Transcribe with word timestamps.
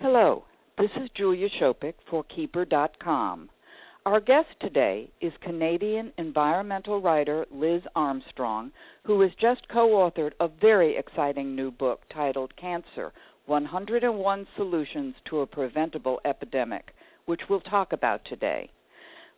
Hello, 0.00 0.44
this 0.76 0.90
is 1.00 1.08
Julia 1.14 1.48
Schopick 1.48 1.94
for 2.10 2.22
Keeper.com. 2.24 3.48
Our 4.04 4.20
guest 4.20 4.50
today 4.60 5.08
is 5.22 5.32
Canadian 5.40 6.12
environmental 6.18 7.00
writer 7.00 7.46
Liz 7.50 7.80
Armstrong, 7.96 8.72
who 9.04 9.18
has 9.22 9.30
just 9.40 9.66
co 9.68 9.88
authored 9.88 10.34
a 10.38 10.48
very 10.48 10.98
exciting 10.98 11.56
new 11.56 11.70
book 11.70 12.02
titled 12.10 12.54
Cancer 12.56 13.10
101 13.46 14.46
Solutions 14.54 15.14
to 15.24 15.40
a 15.40 15.46
Preventable 15.46 16.20
Epidemic, 16.26 16.94
which 17.24 17.48
we'll 17.48 17.62
talk 17.62 17.94
about 17.94 18.22
today. 18.26 18.70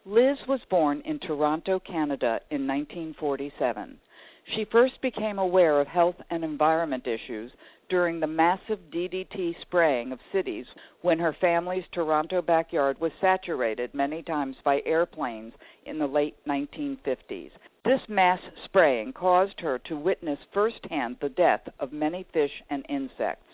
Liz 0.05 0.39
was 0.49 0.61
born 0.69 1.03
in 1.05 1.21
Toronto, 1.21 1.79
Canada 1.79 2.41
in 2.51 2.67
1947. 2.67 4.01
She 4.57 4.65
first 4.65 5.01
became 5.03 5.39
aware 5.39 5.79
of 5.79 5.87
health 5.87 6.17
and 6.31 6.43
environment 6.43 7.07
issues 7.07 7.53
during 7.89 8.21
the 8.21 8.27
massive 8.27 8.79
DDT 8.91 9.61
spraying 9.63 10.13
of 10.13 10.21
cities 10.31 10.67
when 11.01 11.19
her 11.19 11.33
family's 11.33 11.85
Toronto 11.93 12.43
backyard 12.43 13.01
was 13.01 13.13
saturated 13.21 13.95
many 13.95 14.23
times 14.23 14.57
by 14.63 14.83
airplanes 14.85 15.55
in 15.87 15.99
the 15.99 16.07
late 16.07 16.37
1950s. 16.47 17.51
This 17.85 18.03
mass 18.09 18.41
spraying 18.65 19.15
caused 19.15 19.61
her 19.61 19.79
to 19.81 19.97
witness 19.97 20.39
firsthand 20.53 21.17
the 21.21 21.31
death 21.31 21.67
of 21.81 21.93
many 21.93 22.25
fish 22.33 22.63
and 22.69 22.85
insects. 22.89 23.47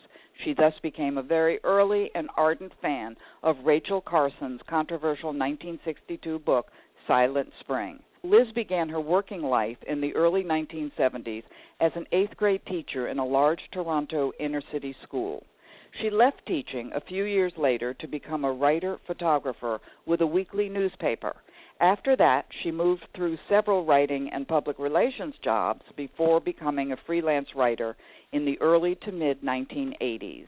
She 0.43 0.53
thus 0.53 0.75
became 0.81 1.17
a 1.17 1.23
very 1.23 1.61
early 1.63 2.11
and 2.17 2.29
ardent 2.37 2.73
fan 2.83 3.17
of 3.45 3.65
Rachel 3.65 4.01
Carson's 4.01 4.63
controversial 4.67 5.29
1962 5.29 6.41
book, 6.41 6.73
Silent 7.07 7.53
Spring. 7.61 8.03
Liz 8.25 8.51
began 8.53 8.89
her 8.89 9.01
working 9.01 9.43
life 9.43 9.77
in 9.83 10.01
the 10.01 10.17
early 10.17 10.43
1970s 10.43 11.43
as 11.79 11.93
an 11.95 12.07
eighth 12.11 12.35
grade 12.39 12.65
teacher 12.65 13.09
in 13.09 13.19
a 13.19 13.27
large 13.27 13.69
Toronto 13.71 14.33
inner 14.39 14.63
city 14.73 14.97
school. 15.03 15.45
She 15.93 16.09
left 16.09 16.47
teaching 16.47 16.91
a 16.95 17.03
few 17.03 17.25
years 17.25 17.53
later 17.59 17.93
to 17.93 18.07
become 18.07 18.47
a 18.47 18.53
writer 18.53 18.99
photographer 19.07 19.79
with 20.07 20.23
a 20.23 20.27
weekly 20.27 20.71
newspaper. 20.71 21.37
After 21.81 22.17
that, 22.17 22.47
she 22.49 22.71
moved 22.71 23.07
through 23.13 23.37
several 23.47 23.85
writing 23.85 24.31
and 24.31 24.49
public 24.49 24.79
relations 24.79 25.35
jobs 25.43 25.85
before 25.95 26.41
becoming 26.41 26.93
a 26.93 26.97
freelance 26.97 27.55
writer 27.55 27.95
in 28.33 28.47
the 28.47 28.59
early 28.63 28.95
to 29.03 29.13
mid 29.13 29.43
1980s. 29.43 30.47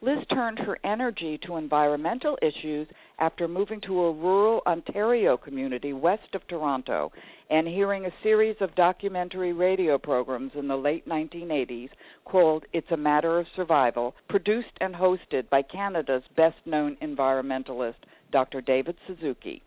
Liz 0.00 0.24
turned 0.28 0.60
her 0.60 0.78
energy 0.82 1.36
to 1.38 1.56
environmental 1.56 2.38
issues 2.40 2.88
after 3.18 3.48
moving 3.48 3.80
to 3.80 4.02
a 4.02 4.12
rural 4.12 4.62
Ontario 4.66 5.36
community 5.36 5.92
west 5.92 6.34
of 6.34 6.46
Toronto 6.46 7.12
and 7.50 7.66
hearing 7.66 8.06
a 8.06 8.22
series 8.22 8.56
of 8.60 8.74
documentary 8.74 9.52
radio 9.52 9.98
programs 9.98 10.52
in 10.54 10.68
the 10.68 10.76
late 10.76 11.08
1980s 11.08 11.90
called 12.24 12.64
It's 12.72 12.90
a 12.90 12.96
Matter 12.96 13.38
of 13.38 13.46
Survival, 13.56 14.14
produced 14.28 14.68
and 14.80 14.94
hosted 14.94 15.48
by 15.50 15.62
Canada's 15.62 16.24
best 16.36 16.58
known 16.64 16.96
environmentalist, 17.02 17.96
Dr. 18.30 18.60
David 18.60 18.96
Suzuki. 19.06 19.62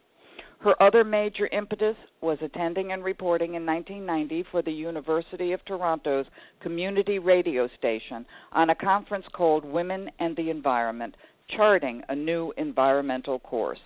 Her 0.60 0.80
other 0.80 1.04
major 1.04 1.48
impetus 1.48 1.96
was 2.22 2.38
attending 2.40 2.92
and 2.92 3.04
reporting 3.04 3.56
in 3.56 3.66
1990 3.66 4.44
for 4.52 4.62
the 4.62 4.72
University 4.72 5.54
of 5.54 5.66
Toronto's 5.66 6.28
community 6.60 7.18
radio 7.18 7.68
station 7.80 8.28
on 8.52 8.70
a 8.70 8.76
conference 8.76 9.26
called 9.34 9.66
Women 9.66 10.12
and 10.20 10.36
the 10.36 10.52
Environment, 10.52 11.18
charting 11.52 12.04
a 12.10 12.16
new 12.16 12.54
environmental 12.58 13.40
course. 13.40 13.80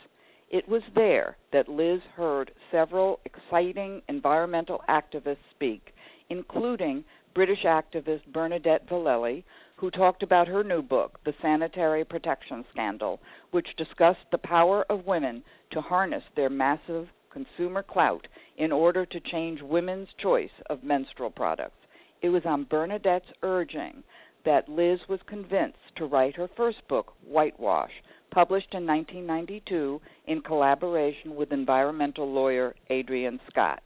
It 0.49 0.69
was 0.69 0.83
there 0.93 1.37
that 1.51 1.67
Liz 1.67 2.01
heard 2.15 2.51
several 2.71 3.19
exciting 3.25 4.01
environmental 4.07 4.83
activists 4.87 5.37
speak, 5.51 5.93
including 6.29 7.03
British 7.33 7.63
activist 7.63 8.25
Bernadette 8.27 8.87
Vallely, 8.87 9.43
who 9.75 9.91
talked 9.91 10.23
about 10.23 10.47
her 10.47 10.63
new 10.63 10.81
book, 10.81 11.19
The 11.25 11.33
Sanitary 11.41 12.05
Protection 12.05 12.63
Scandal, 12.71 13.19
which 13.51 13.75
discussed 13.75 14.25
the 14.31 14.37
power 14.37 14.85
of 14.89 15.05
women 15.05 15.43
to 15.71 15.81
harness 15.81 16.23
their 16.35 16.49
massive 16.49 17.09
consumer 17.29 17.83
clout 17.83 18.27
in 18.57 18.71
order 18.71 19.05
to 19.05 19.19
change 19.19 19.61
women's 19.61 20.07
choice 20.17 20.53
of 20.69 20.83
menstrual 20.83 21.29
products. 21.29 21.75
It 22.21 22.29
was 22.29 22.45
on 22.45 22.63
Bernadette's 22.63 23.33
urging 23.43 24.03
that 24.45 24.69
Liz 24.69 24.99
was 25.07 25.19
convinced 25.25 25.77
to 25.95 26.05
write 26.05 26.35
her 26.35 26.49
first 26.55 26.87
book, 26.87 27.13
Whitewash, 27.27 27.91
published 28.31 28.73
in 28.73 28.85
1992 28.85 30.01
in 30.27 30.41
collaboration 30.41 31.35
with 31.35 31.51
environmental 31.51 32.31
lawyer 32.31 32.75
Adrienne 32.91 33.39
Scott. 33.49 33.81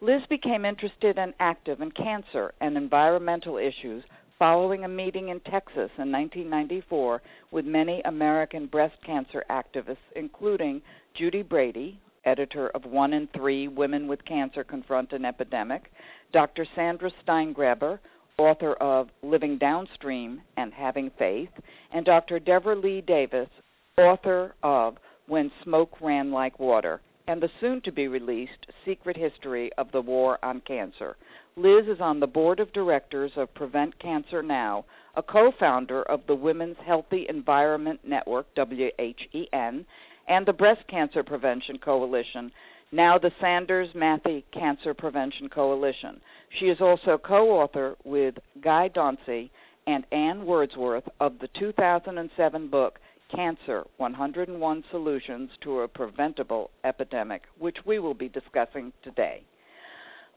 Liz 0.00 0.22
became 0.28 0.64
interested 0.64 1.18
and 1.18 1.32
active 1.40 1.80
in 1.80 1.90
cancer 1.90 2.52
and 2.60 2.76
environmental 2.76 3.56
issues 3.56 4.04
following 4.38 4.84
a 4.84 4.88
meeting 4.88 5.28
in 5.28 5.40
Texas 5.40 5.90
in 5.96 6.10
1994 6.10 7.22
with 7.50 7.64
many 7.64 8.02
American 8.04 8.66
breast 8.66 8.96
cancer 9.06 9.44
activists, 9.48 9.96
including 10.16 10.82
Judy 11.14 11.42
Brady, 11.42 11.98
editor 12.24 12.68
of 12.70 12.84
One 12.84 13.12
in 13.12 13.28
Three 13.28 13.68
Women 13.68 14.08
with 14.08 14.24
Cancer 14.24 14.64
Confront 14.64 15.12
an 15.12 15.24
Epidemic, 15.24 15.92
Dr. 16.32 16.66
Sandra 16.74 17.10
Steingraber, 17.24 17.98
author 18.38 18.74
of 18.74 19.08
Living 19.22 19.58
Downstream 19.58 20.42
and 20.56 20.72
Having 20.72 21.10
Faith, 21.18 21.50
and 21.92 22.04
Dr. 22.04 22.40
Devra 22.40 22.80
Lee 22.80 23.00
Davis, 23.00 23.48
author 23.96 24.54
of 24.62 24.96
When 25.26 25.52
Smoke 25.62 26.00
Ran 26.00 26.32
Like 26.32 26.58
Water, 26.58 27.00
and 27.28 27.40
the 27.40 27.50
soon 27.60 27.80
to 27.82 27.92
be 27.92 28.08
released 28.08 28.66
Secret 28.84 29.16
History 29.16 29.72
of 29.78 29.90
the 29.92 30.02
War 30.02 30.38
on 30.42 30.60
Cancer. 30.62 31.16
Liz 31.56 31.86
is 31.86 32.00
on 32.00 32.18
the 32.18 32.26
board 32.26 32.58
of 32.58 32.72
directors 32.72 33.30
of 33.36 33.54
Prevent 33.54 33.98
Cancer 33.98 34.42
Now, 34.42 34.84
a 35.14 35.22
co 35.22 35.52
founder 35.52 36.02
of 36.02 36.20
the 36.26 36.34
Women's 36.34 36.76
Healthy 36.84 37.26
Environment 37.28 38.00
Network, 38.02 38.46
WHEN, 38.56 39.86
and 40.26 40.46
the 40.46 40.52
Breast 40.52 40.86
Cancer 40.88 41.22
Prevention 41.22 41.78
Coalition, 41.78 42.50
now 42.94 43.18
the 43.18 43.32
Sanders 43.40 43.88
Matthey 43.94 44.44
Cancer 44.52 44.94
Prevention 44.94 45.48
Coalition. 45.48 46.20
She 46.58 46.66
is 46.66 46.80
also 46.80 47.18
co 47.18 47.50
author 47.50 47.96
with 48.04 48.36
Guy 48.62 48.88
Dauncey 48.88 49.50
and 49.86 50.06
Anne 50.12 50.46
Wordsworth 50.46 51.08
of 51.20 51.38
the 51.40 51.48
2007 51.48 52.68
book 52.68 53.00
Cancer 53.34 53.84
101 53.96 54.84
Solutions 54.90 55.50
to 55.62 55.80
a 55.80 55.88
Preventable 55.88 56.70
Epidemic, 56.84 57.42
which 57.58 57.78
we 57.84 57.98
will 57.98 58.14
be 58.14 58.28
discussing 58.28 58.92
today. 59.02 59.42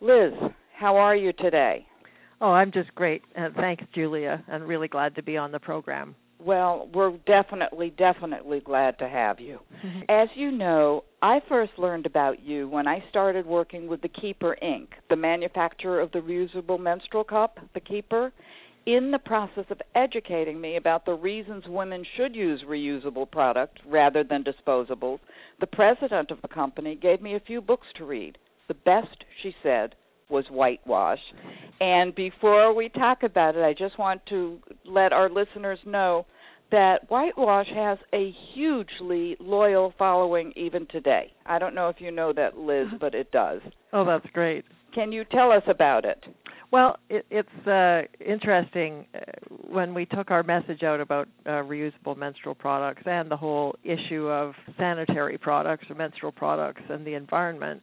Liz, 0.02 0.34
how 0.74 0.98
are 0.98 1.16
you 1.16 1.34
today? 1.34 1.86
Oh, 2.42 2.52
I'm 2.52 2.72
just 2.72 2.94
great. 2.96 3.22
Uh, 3.36 3.50
thanks, 3.56 3.84
Julia. 3.94 4.44
I'm 4.48 4.64
really 4.64 4.88
glad 4.88 5.16
to 5.16 5.24
be 5.24 5.38
on 5.38 5.52
the 5.52 5.60
program. 5.60 6.16
Well, 6.40 6.88
we're 6.94 7.12
definitely, 7.26 7.90
definitely 7.98 8.60
glad 8.60 9.00
to 9.00 9.08
have 9.08 9.40
you. 9.40 9.60
As 10.08 10.30
you 10.36 10.52
know, 10.52 11.04
I 11.22 11.42
first 11.50 11.72
learned 11.78 12.06
about 12.06 12.42
you 12.42 12.68
when 12.68 12.88
I 12.88 13.04
started 13.10 13.46
working 13.46 13.88
with 13.88 14.02
the 14.02 14.08
Keeper 14.08 14.56
Inc., 14.62 14.88
the 15.10 15.16
manufacturer 15.16 16.00
of 16.00 16.12
the 16.12 16.22
reusable 16.22 16.80
menstrual 16.80 17.24
cup, 17.24 17.60
the 17.74 17.80
Keeper. 17.80 18.32
In 18.86 19.12
the 19.12 19.20
process 19.20 19.66
of 19.70 19.82
educating 19.96 20.62
me 20.62 20.78
about 20.78 21.06
the 21.06 21.14
reasons 21.14 21.68
women 21.68 22.06
should 22.16 22.36
use 22.36 22.62
reusable 22.62 23.30
product 23.30 23.80
rather 23.86 24.24
than 24.24 24.46
disposables, 24.46 25.20
the 25.60 25.68
president 25.68 26.32
of 26.32 26.42
the 26.42 26.48
company 26.48 26.96
gave 26.96 27.22
me 27.22 27.36
a 27.36 27.40
few 27.42 27.60
books 27.60 27.88
to 27.96 28.06
read. 28.06 28.38
The 28.70 28.76
best, 28.76 29.26
she 29.42 29.54
said, 29.62 29.96
was 30.30 30.46
whitewash. 30.50 31.20
And 31.80 32.14
before 32.16 32.74
we 32.74 32.90
talk 32.90 33.24
about 33.24 33.56
it, 33.56 33.64
I 33.64 33.74
just 33.74 33.98
want 33.98 34.26
to 34.28 34.60
let 34.86 35.14
our 35.14 35.30
listeners 35.30 35.80
know 35.86 36.26
that 36.72 37.10
whitewash 37.10 37.68
has 37.70 37.98
a 38.14 38.32
hugely 38.32 39.38
loyal 39.40 39.94
following 39.98 40.52
even 40.56 40.86
today. 40.88 41.32
I 41.46 41.60
don't 41.60 41.76
know 41.76 41.88
if 41.88 42.02
you 42.02 42.12
know 42.12 42.34
that, 42.34 42.58
Liz, 42.58 42.88
but 43.00 43.16
it 43.16 43.32
does. 43.32 43.62
Oh, 43.94 44.04
that's 44.04 44.28
great. 44.34 44.66
Can 44.94 45.12
you 45.12 45.24
tell 45.26 45.52
us 45.52 45.64
about 45.68 46.04
it? 46.04 46.26
Well, 46.72 46.98
it, 47.10 47.26
it's 47.30 47.68
uh, 47.68 48.02
interesting 48.20 49.06
uh, 49.16 49.20
when 49.70 49.94
we 49.94 50.06
took 50.06 50.32
our 50.32 50.44
message 50.44 50.84
out 50.84 51.00
about 51.00 51.30
uh, 51.46 51.52
reusable 51.52 52.18
menstrual 52.18 52.56
products 52.56 53.04
and 53.06 53.32
the 53.32 53.38
whole 53.38 53.76
issue 53.86 54.28
of 54.28 54.54
sanitary 54.78 55.38
products 55.38 55.90
or 55.90 55.96
menstrual 55.96 56.34
products 56.34 56.82
and 56.90 57.08
the 57.08 57.14
environment. 57.14 57.82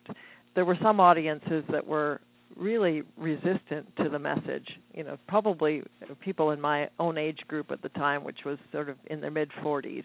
There 0.55 0.67
were 0.67 0.79
some 0.83 1.01
audiences 1.01 1.65
that 1.71 1.87
were 1.87 2.21
really 2.57 3.03
resistant 3.17 3.95
to 3.97 4.09
the 4.09 4.19
message. 4.19 4.79
You 4.95 5.05
know, 5.05 5.19
probably 5.27 5.83
people 6.21 6.51
in 6.51 6.61
my 6.61 6.89
own 6.99 7.19
age 7.19 7.41
group 7.49 7.71
at 7.71 7.83
the 7.83 7.89
time, 7.91 8.25
which 8.25 8.45
was 8.45 8.59
sort 8.73 8.89
of 8.89 8.97
in 9.07 9.21
their 9.21 9.31
mid 9.31 9.51
40s. 9.63 10.05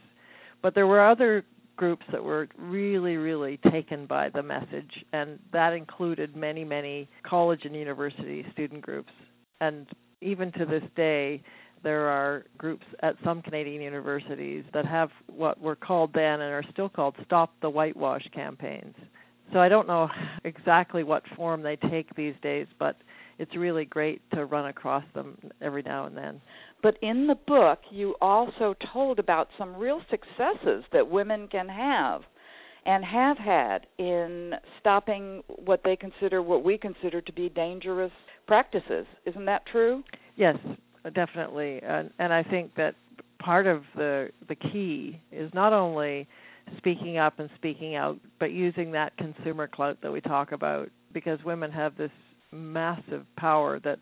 But 0.61 0.75
there 0.75 0.87
were 0.87 1.05
other 1.05 1.45
groups 1.77 2.05
that 2.11 2.23
were 2.23 2.49
really, 2.57 3.15
really 3.15 3.57
taken 3.71 4.05
by 4.05 4.29
the 4.29 4.43
message, 4.43 5.05
and 5.13 5.39
that 5.53 5.71
included 5.73 6.35
many, 6.35 6.65
many 6.65 7.07
college 7.23 7.63
and 7.63 7.73
university 7.73 8.45
student 8.51 8.81
groups. 8.81 9.13
And 9.61 9.87
even 10.21 10.51
to 10.53 10.65
this 10.65 10.83
day, 10.97 11.41
there 11.81 12.07
are 12.07 12.43
groups 12.57 12.85
at 13.01 13.15
some 13.23 13.41
Canadian 13.41 13.81
universities 13.81 14.65
that 14.73 14.85
have 14.85 15.11
what 15.27 15.61
were 15.61 15.77
called 15.77 16.11
then 16.13 16.41
and 16.41 16.53
are 16.53 16.65
still 16.71 16.89
called 16.89 17.15
Stop 17.23 17.53
the 17.61 17.69
Whitewash 17.69 18.27
campaigns 18.33 18.95
so 19.53 19.59
I 19.59 19.69
don't 19.69 19.87
know 19.87 20.09
exactly 20.43 21.03
what 21.03 21.23
form 21.35 21.61
they 21.61 21.75
take 21.75 22.15
these 22.15 22.35
days, 22.41 22.67
but 22.77 22.97
it's 23.37 23.55
really 23.55 23.85
great 23.85 24.21
to 24.31 24.45
run 24.45 24.67
across 24.67 25.03
them 25.13 25.37
every 25.61 25.81
now 25.81 26.05
and 26.05 26.15
then. 26.15 26.41
But 26.83 26.97
in 27.01 27.27
the 27.27 27.35
book, 27.35 27.79
you 27.89 28.15
also 28.21 28.75
told 28.91 29.19
about 29.19 29.49
some 29.57 29.75
real 29.75 30.01
successes 30.09 30.83
that 30.91 31.09
women 31.09 31.47
can 31.47 31.67
have 31.69 32.23
and 32.85 33.03
have 33.03 33.37
had 33.37 33.87
in 33.97 34.55
stopping 34.79 35.43
what 35.47 35.81
they 35.83 35.95
consider, 35.95 36.41
what 36.41 36.63
we 36.63 36.77
consider 36.77 37.21
to 37.21 37.31
be 37.31 37.49
dangerous 37.49 38.11
practices. 38.47 39.05
Isn't 39.25 39.45
that 39.45 39.65
true? 39.65 40.03
Yes, 40.35 40.57
definitely. 41.13 41.81
And, 41.83 42.11
and 42.19 42.33
I 42.33 42.43
think 42.43 42.75
that 42.75 42.95
part 43.39 43.67
of 43.67 43.83
the 43.95 44.29
the 44.49 44.55
key 44.55 45.19
is 45.31 45.49
not 45.53 45.71
only 45.71 46.27
speaking 46.77 47.17
up 47.17 47.39
and 47.39 47.49
speaking 47.55 47.95
out, 47.95 48.17
but 48.39 48.51
using 48.51 48.91
that 48.91 49.15
consumer 49.17 49.67
clout 49.67 49.97
that 50.01 50.11
we 50.11 50.21
talk 50.21 50.51
about 50.51 50.89
because 51.13 51.39
women 51.43 51.71
have 51.71 51.97
this 51.97 52.11
massive 52.51 53.25
power 53.37 53.79
that 53.79 53.99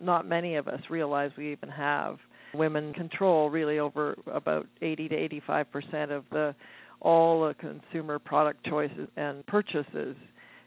not 0.00 0.26
many 0.26 0.56
of 0.56 0.68
us 0.68 0.80
realize 0.90 1.30
we 1.36 1.52
even 1.52 1.68
have. 1.68 2.18
Women 2.54 2.92
control 2.92 3.48
really 3.50 3.78
over 3.78 4.16
about 4.30 4.66
80 4.82 5.08
to 5.08 5.14
85 5.16 5.72
percent 5.72 6.10
of 6.10 6.24
the 6.30 6.54
all 7.00 7.46
the 7.46 7.54
consumer 7.54 8.18
product 8.18 8.64
choices 8.64 9.08
and 9.16 9.44
purchases, 9.46 10.16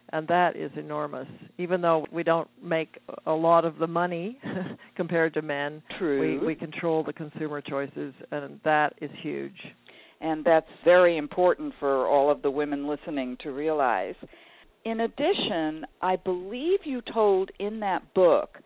and 0.09 0.27
that 0.27 0.55
is 0.55 0.71
enormous. 0.75 1.27
Even 1.57 1.81
though 1.81 2.05
we 2.11 2.23
don't 2.23 2.49
make 2.61 2.99
a 3.25 3.31
lot 3.31 3.65
of 3.65 3.77
the 3.77 3.87
money 3.87 4.39
compared 4.95 5.33
to 5.33 5.41
men, 5.41 5.81
True. 5.97 6.19
we 6.19 6.45
we 6.45 6.55
control 6.55 7.03
the 7.03 7.13
consumer 7.13 7.61
choices, 7.61 8.13
and 8.31 8.59
that 8.63 8.93
is 8.99 9.11
huge. 9.21 9.75
And 10.21 10.43
that's 10.43 10.69
very 10.83 11.17
important 11.17 11.73
for 11.79 12.07
all 12.07 12.29
of 12.29 12.41
the 12.41 12.51
women 12.51 12.87
listening 12.87 13.37
to 13.41 13.51
realize. 13.51 14.15
In 14.85 15.01
addition, 15.01 15.85
I 16.01 16.15
believe 16.15 16.85
you 16.85 17.01
told 17.01 17.51
in 17.59 17.79
that 17.81 18.13
book 18.13 18.59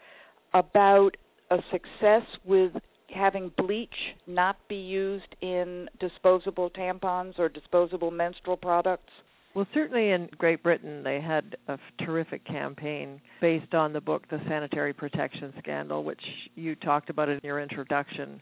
about 0.54 1.16
a 1.52 1.60
success 1.72 2.24
with 2.46 2.74
having 3.12 3.52
bleach 3.58 4.16
not 4.28 4.58
be 4.68 4.76
used 4.76 5.36
in 5.42 5.90
disposable 6.00 6.70
tampons 6.70 7.38
or 7.40 7.50
disposable 7.50 8.12
menstrual 8.12 8.58
products? 8.58 9.12
Well, 9.56 9.68
certainly 9.74 10.12
in 10.12 10.30
Great 10.38 10.62
Britain, 10.62 11.04
they 11.04 11.20
had 11.20 11.58
a 11.68 11.80
terrific 12.04 12.46
campaign 12.46 13.20
based 13.42 13.74
on 13.74 13.94
the 13.94 14.02
book 14.02 14.28
The 14.30 14.40
Sanitary 14.48 14.94
Protection 14.94 15.54
Scandal, 15.60 16.04
which 16.04 16.22
you 16.56 16.76
talked 16.76 17.10
about 17.10 17.30
in 17.30 17.40
your 17.44 17.60
introduction. 17.60 18.42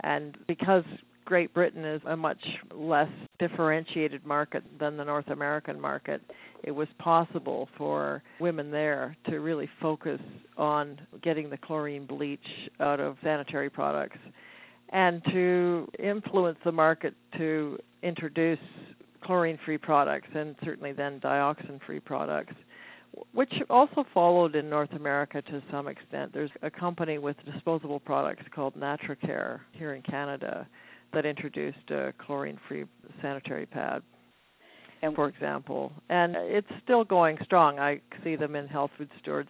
And 0.00 0.36
because 0.46 0.84
Great 1.26 1.52
Britain 1.52 1.84
is 1.84 2.00
a 2.06 2.16
much 2.16 2.38
less 2.72 3.10
differentiated 3.38 4.24
market 4.24 4.62
than 4.78 4.96
the 4.96 5.04
North 5.04 5.28
American 5.28 5.78
market, 5.78 6.22
it 6.62 6.70
was 6.70 6.88
possible 6.98 7.68
for 7.76 8.22
women 8.40 8.70
there 8.70 9.16
to 9.28 9.40
really 9.40 9.68
focus 9.82 10.20
on 10.56 10.98
getting 11.22 11.50
the 11.50 11.56
chlorine 11.58 12.06
bleach 12.06 12.70
out 12.80 13.00
of 13.00 13.16
sanitary 13.22 13.68
products 13.68 14.18
and 14.90 15.22
to 15.24 15.88
influence 15.98 16.58
the 16.64 16.72
market 16.72 17.12
to 17.36 17.76
introduce 18.04 18.58
chlorine 19.20 19.58
free 19.64 19.78
products 19.78 20.28
and 20.34 20.54
certainly 20.64 20.92
then 20.92 21.20
dioxin 21.20 21.80
free 21.84 22.00
products 22.00 22.54
which 23.32 23.52
also 23.70 24.04
followed 24.12 24.54
in 24.54 24.68
North 24.68 24.92
America 24.92 25.40
to 25.40 25.62
some 25.70 25.88
extent. 25.88 26.34
There's 26.34 26.50
a 26.62 26.70
company 26.70 27.16
with 27.16 27.34
disposable 27.50 27.98
products 27.98 28.42
called 28.54 28.74
Natracare 28.74 29.60
here 29.72 29.94
in 29.94 30.02
Canada 30.02 30.66
that 31.12 31.26
introduced 31.26 31.90
a 31.90 32.12
chlorine-free 32.18 32.84
sanitary 33.22 33.66
pad, 33.66 34.02
and 35.02 35.14
for 35.14 35.28
example, 35.28 35.92
and 36.08 36.34
it's 36.36 36.66
still 36.82 37.04
going 37.04 37.36
strong. 37.44 37.78
I 37.78 38.00
see 38.24 38.34
them 38.34 38.56
in 38.56 38.66
health 38.66 38.90
food 38.96 39.10
stores 39.20 39.46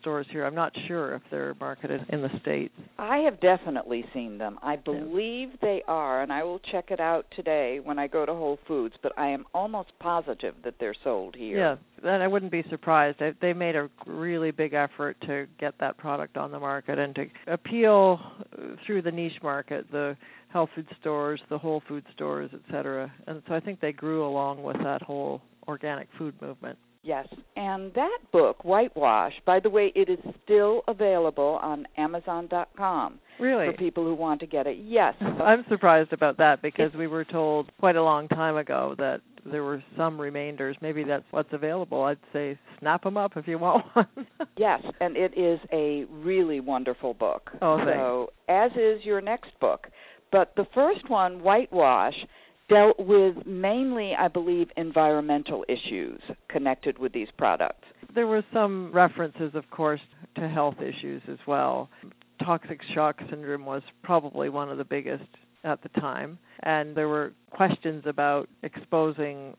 stores 0.00 0.26
here. 0.30 0.46
I'm 0.46 0.54
not 0.54 0.72
sure 0.86 1.16
if 1.16 1.22
they're 1.32 1.54
marketed 1.58 2.06
in 2.10 2.22
the 2.22 2.30
states. 2.40 2.74
I 2.96 3.18
have 3.18 3.40
definitely 3.40 4.04
seen 4.14 4.38
them. 4.38 4.58
I 4.62 4.76
believe 4.76 5.50
they 5.60 5.82
are, 5.88 6.22
and 6.22 6.32
I 6.32 6.44
will 6.44 6.60
check 6.60 6.92
it 6.92 7.00
out 7.00 7.26
today 7.34 7.80
when 7.80 7.98
I 7.98 8.06
go 8.06 8.24
to 8.24 8.32
Whole 8.32 8.58
Foods. 8.68 8.94
But 9.02 9.12
I 9.18 9.28
am 9.28 9.44
almost 9.52 9.90
positive 9.98 10.54
that 10.62 10.74
they're 10.78 10.94
sold 11.02 11.34
here. 11.34 11.58
Yeah, 11.58 11.76
and 12.08 12.22
I 12.22 12.28
wouldn't 12.28 12.52
be 12.52 12.64
surprised. 12.70 13.20
They 13.40 13.52
made 13.52 13.74
a 13.74 13.90
really 14.06 14.52
big 14.52 14.74
effort 14.74 15.20
to 15.22 15.46
get 15.58 15.74
that 15.80 15.98
product 15.98 16.36
on 16.36 16.52
the 16.52 16.60
market 16.60 17.00
and 17.00 17.14
to 17.16 17.26
appeal 17.48 18.20
uh, 18.56 18.76
through 18.86 19.02
the 19.02 19.12
niche 19.12 19.42
market. 19.42 19.90
The 19.90 20.16
health 20.54 20.70
food 20.76 20.86
stores, 21.00 21.40
the 21.50 21.58
whole 21.58 21.82
food 21.88 22.04
stores, 22.14 22.48
et 22.54 22.60
cetera. 22.70 23.12
And 23.26 23.42
so 23.48 23.54
I 23.54 23.60
think 23.60 23.80
they 23.80 23.92
grew 23.92 24.24
along 24.24 24.62
with 24.62 24.76
that 24.84 25.02
whole 25.02 25.42
organic 25.66 26.08
food 26.16 26.32
movement. 26.40 26.78
Yes. 27.02 27.26
And 27.56 27.92
that 27.94 28.18
book, 28.32 28.64
Whitewash, 28.64 29.34
by 29.44 29.58
the 29.58 29.68
way, 29.68 29.92
it 29.96 30.08
is 30.08 30.18
still 30.44 30.84
available 30.86 31.58
on 31.60 31.86
Amazon.com. 31.98 33.18
Really? 33.40 33.66
For 33.66 33.72
people 33.72 34.04
who 34.04 34.14
want 34.14 34.38
to 34.40 34.46
get 34.46 34.68
it. 34.68 34.78
Yes. 34.80 35.14
I'm 35.20 35.66
surprised 35.68 36.12
about 36.12 36.38
that 36.38 36.62
because 36.62 36.94
we 36.94 37.08
were 37.08 37.24
told 37.24 37.72
quite 37.80 37.96
a 37.96 38.02
long 38.02 38.28
time 38.28 38.56
ago 38.56 38.94
that 38.98 39.22
there 39.44 39.64
were 39.64 39.82
some 39.96 40.18
remainders. 40.20 40.76
Maybe 40.80 41.04
that's 41.04 41.24
what's 41.30 41.52
available. 41.52 42.02
I'd 42.04 42.18
say 42.32 42.56
snap 42.78 43.02
them 43.02 43.16
up 43.16 43.36
if 43.36 43.46
you 43.46 43.58
want 43.58 43.84
one. 43.92 44.06
yes, 44.56 44.82
and 45.00 45.16
it 45.16 45.36
is 45.36 45.60
a 45.72 46.04
really 46.10 46.60
wonderful 46.60 47.12
book. 47.12 47.50
Oh, 47.60 47.76
thanks. 47.78 47.92
So, 47.92 48.32
as 48.48 48.70
is 48.76 49.04
your 49.04 49.20
next 49.20 49.50
book. 49.60 49.88
But 50.34 50.56
the 50.56 50.66
first 50.74 51.08
one, 51.08 51.44
Whitewash, 51.44 52.26
dealt 52.68 52.98
with 52.98 53.46
mainly, 53.46 54.16
I 54.16 54.26
believe, 54.26 54.68
environmental 54.76 55.64
issues 55.68 56.20
connected 56.48 56.98
with 56.98 57.12
these 57.12 57.28
products. 57.38 57.86
There 58.16 58.26
were 58.26 58.42
some 58.52 58.90
references, 58.90 59.54
of 59.54 59.70
course, 59.70 60.00
to 60.34 60.48
health 60.48 60.80
issues 60.80 61.22
as 61.30 61.38
well. 61.46 61.88
Toxic 62.42 62.82
shock 62.82 63.20
syndrome 63.30 63.64
was 63.64 63.82
probably 64.02 64.48
one 64.48 64.68
of 64.70 64.76
the 64.76 64.84
biggest 64.84 65.22
at 65.64 65.82
the 65.82 65.88
time, 66.00 66.38
and 66.60 66.94
there 66.94 67.08
were 67.08 67.32
questions 67.50 68.04
about 68.06 68.48
exposing 68.62 69.56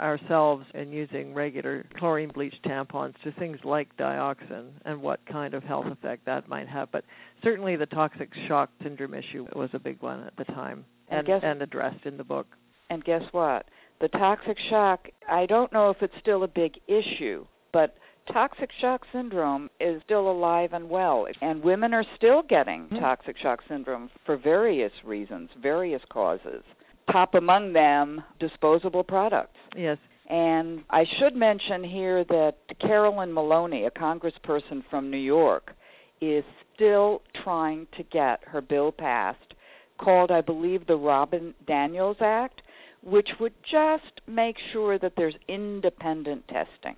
ourselves 0.00 0.64
and 0.74 0.92
using 0.92 1.34
regular 1.34 1.84
chlorine 1.98 2.30
bleach 2.30 2.54
tampons 2.64 3.14
to 3.22 3.32
things 3.32 3.58
like 3.64 3.94
dioxin 3.96 4.70
and 4.84 5.00
what 5.00 5.20
kind 5.26 5.54
of 5.54 5.62
health 5.62 5.86
effect 5.86 6.24
that 6.24 6.48
might 6.48 6.68
have. 6.68 6.90
But 6.90 7.04
certainly 7.42 7.76
the 7.76 7.86
toxic 7.86 8.30
shock 8.48 8.70
syndrome 8.82 9.14
issue 9.14 9.46
was 9.54 9.70
a 9.72 9.78
big 9.78 10.00
one 10.00 10.24
at 10.24 10.36
the 10.36 10.44
time 10.52 10.84
and, 11.08 11.18
and, 11.18 11.26
guess, 11.26 11.40
and 11.44 11.62
addressed 11.62 12.06
in 12.06 12.16
the 12.16 12.24
book. 12.24 12.46
And 12.90 13.04
guess 13.04 13.22
what? 13.32 13.66
The 14.00 14.08
toxic 14.08 14.58
shock, 14.70 15.08
I 15.28 15.46
don't 15.46 15.72
know 15.72 15.90
if 15.90 16.02
it's 16.02 16.14
still 16.20 16.44
a 16.44 16.48
big 16.48 16.78
issue, 16.88 17.46
but 17.72 17.96
toxic 18.30 18.70
shock 18.80 19.06
syndrome 19.12 19.70
is 19.80 20.02
still 20.04 20.30
alive 20.30 20.72
and 20.72 20.88
well, 20.88 21.26
and 21.40 21.62
women 21.62 21.94
are 21.94 22.04
still 22.16 22.42
getting 22.42 22.84
mm-hmm. 22.84 22.98
toxic 22.98 23.36
shock 23.38 23.60
syndrome 23.68 24.10
for 24.24 24.36
various 24.36 24.92
reasons, 25.04 25.50
various 25.60 26.02
causes. 26.10 26.62
Top 27.10 27.34
among 27.34 27.72
them, 27.72 28.22
disposable 28.38 29.02
products. 29.02 29.58
Yes. 29.76 29.98
And 30.28 30.84
I 30.90 31.04
should 31.18 31.34
mention 31.34 31.82
here 31.82 32.24
that 32.24 32.56
Carolyn 32.78 33.32
Maloney, 33.32 33.84
a 33.84 33.90
congressperson 33.90 34.82
from 34.88 35.10
New 35.10 35.16
York, 35.16 35.74
is 36.20 36.44
still 36.74 37.22
trying 37.42 37.86
to 37.96 38.02
get 38.04 38.40
her 38.46 38.60
bill 38.60 38.92
passed 38.92 39.54
called, 39.98 40.30
I 40.30 40.40
believe, 40.40 40.86
the 40.86 40.96
Robin 40.96 41.54
Danielson 41.66 42.24
Act, 42.24 42.62
which 43.02 43.30
would 43.40 43.52
just 43.68 44.20
make 44.26 44.56
sure 44.72 44.98
that 44.98 45.14
there's 45.16 45.34
independent 45.48 46.46
testing 46.48 46.96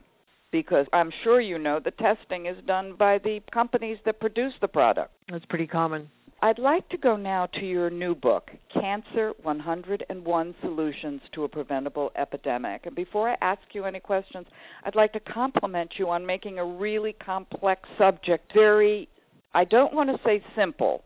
because 0.55 0.87
I'm 0.93 1.11
sure 1.25 1.41
you 1.41 1.59
know 1.59 1.81
the 1.81 1.91
testing 1.91 2.47
is 2.47 2.57
done 2.65 2.95
by 2.97 3.19
the 3.19 3.43
companies 3.53 3.99
that 4.05 4.21
produce 4.21 4.53
the 4.61 4.69
product. 4.69 5.11
That's 5.29 5.45
pretty 5.47 5.67
common. 5.67 6.09
I'd 6.43 6.61
like 6.61 6.89
to 6.91 6.97
go 6.97 7.17
now 7.17 7.47
to 7.47 7.67
your 7.67 7.91
new 7.91 8.15
book, 8.15 8.53
Cancer 8.73 9.33
101 9.43 10.55
Solutions 10.61 11.21
to 11.33 11.43
a 11.43 11.49
Preventable 11.49 12.13
Epidemic. 12.15 12.87
And 12.87 12.95
before 12.95 13.31
I 13.31 13.37
ask 13.41 13.63
you 13.73 13.85
any 13.85 13.99
questions, 13.99 14.47
I'd 14.85 14.95
like 14.95 15.13
to 15.15 15.19
compliment 15.19 15.95
you 15.97 16.09
on 16.09 16.25
making 16.25 16.61
a 16.61 16.65
really 16.65 17.15
complex 17.15 17.89
subject 17.99 18.53
very, 18.55 19.09
I 19.55 19.65
don't 19.65 19.93
want 19.93 20.09
to 20.11 20.21
say 20.25 20.41
simple, 20.55 21.03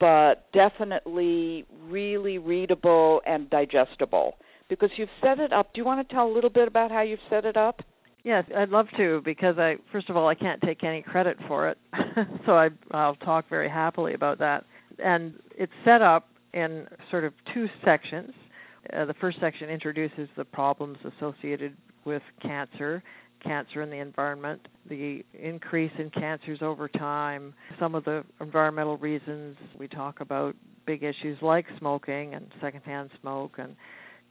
but 0.00 0.50
definitely 0.52 1.64
really 1.88 2.38
readable 2.38 3.22
and 3.28 3.48
digestible 3.48 4.38
because 4.68 4.90
you've 4.96 5.08
set 5.22 5.38
it 5.38 5.52
up. 5.52 5.72
Do 5.72 5.80
you 5.80 5.84
want 5.84 6.06
to 6.06 6.12
tell 6.12 6.26
a 6.26 6.34
little 6.34 6.50
bit 6.50 6.66
about 6.66 6.90
how 6.90 7.02
you've 7.02 7.20
set 7.30 7.44
it 7.44 7.56
up? 7.56 7.80
Yes, 8.24 8.44
I'd 8.56 8.70
love 8.70 8.88
to 8.96 9.22
because 9.24 9.58
I 9.58 9.76
first 9.92 10.10
of 10.10 10.16
all 10.16 10.28
I 10.28 10.34
can't 10.34 10.60
take 10.60 10.84
any 10.84 11.02
credit 11.02 11.36
for 11.46 11.68
it, 11.68 11.78
so 12.46 12.56
I, 12.56 12.70
I'll 12.90 13.14
talk 13.16 13.48
very 13.48 13.68
happily 13.68 14.14
about 14.14 14.38
that. 14.40 14.64
And 15.02 15.34
it's 15.56 15.72
set 15.84 16.02
up 16.02 16.28
in 16.52 16.86
sort 17.10 17.24
of 17.24 17.32
two 17.54 17.68
sections. 17.84 18.32
Uh, 18.92 19.04
the 19.04 19.14
first 19.14 19.38
section 19.40 19.68
introduces 19.68 20.28
the 20.36 20.44
problems 20.44 20.98
associated 21.04 21.76
with 22.04 22.22
cancer, 22.42 23.02
cancer 23.40 23.82
in 23.82 23.90
the 23.90 23.98
environment, 23.98 24.66
the 24.88 25.24
increase 25.38 25.92
in 25.98 26.10
cancers 26.10 26.60
over 26.62 26.88
time, 26.88 27.54
some 27.78 27.94
of 27.94 28.04
the 28.04 28.24
environmental 28.40 28.96
reasons. 28.96 29.56
We 29.78 29.88
talk 29.88 30.20
about 30.20 30.56
big 30.86 31.02
issues 31.02 31.38
like 31.42 31.66
smoking 31.78 32.34
and 32.34 32.46
secondhand 32.60 33.10
smoke 33.20 33.56
and 33.58 33.76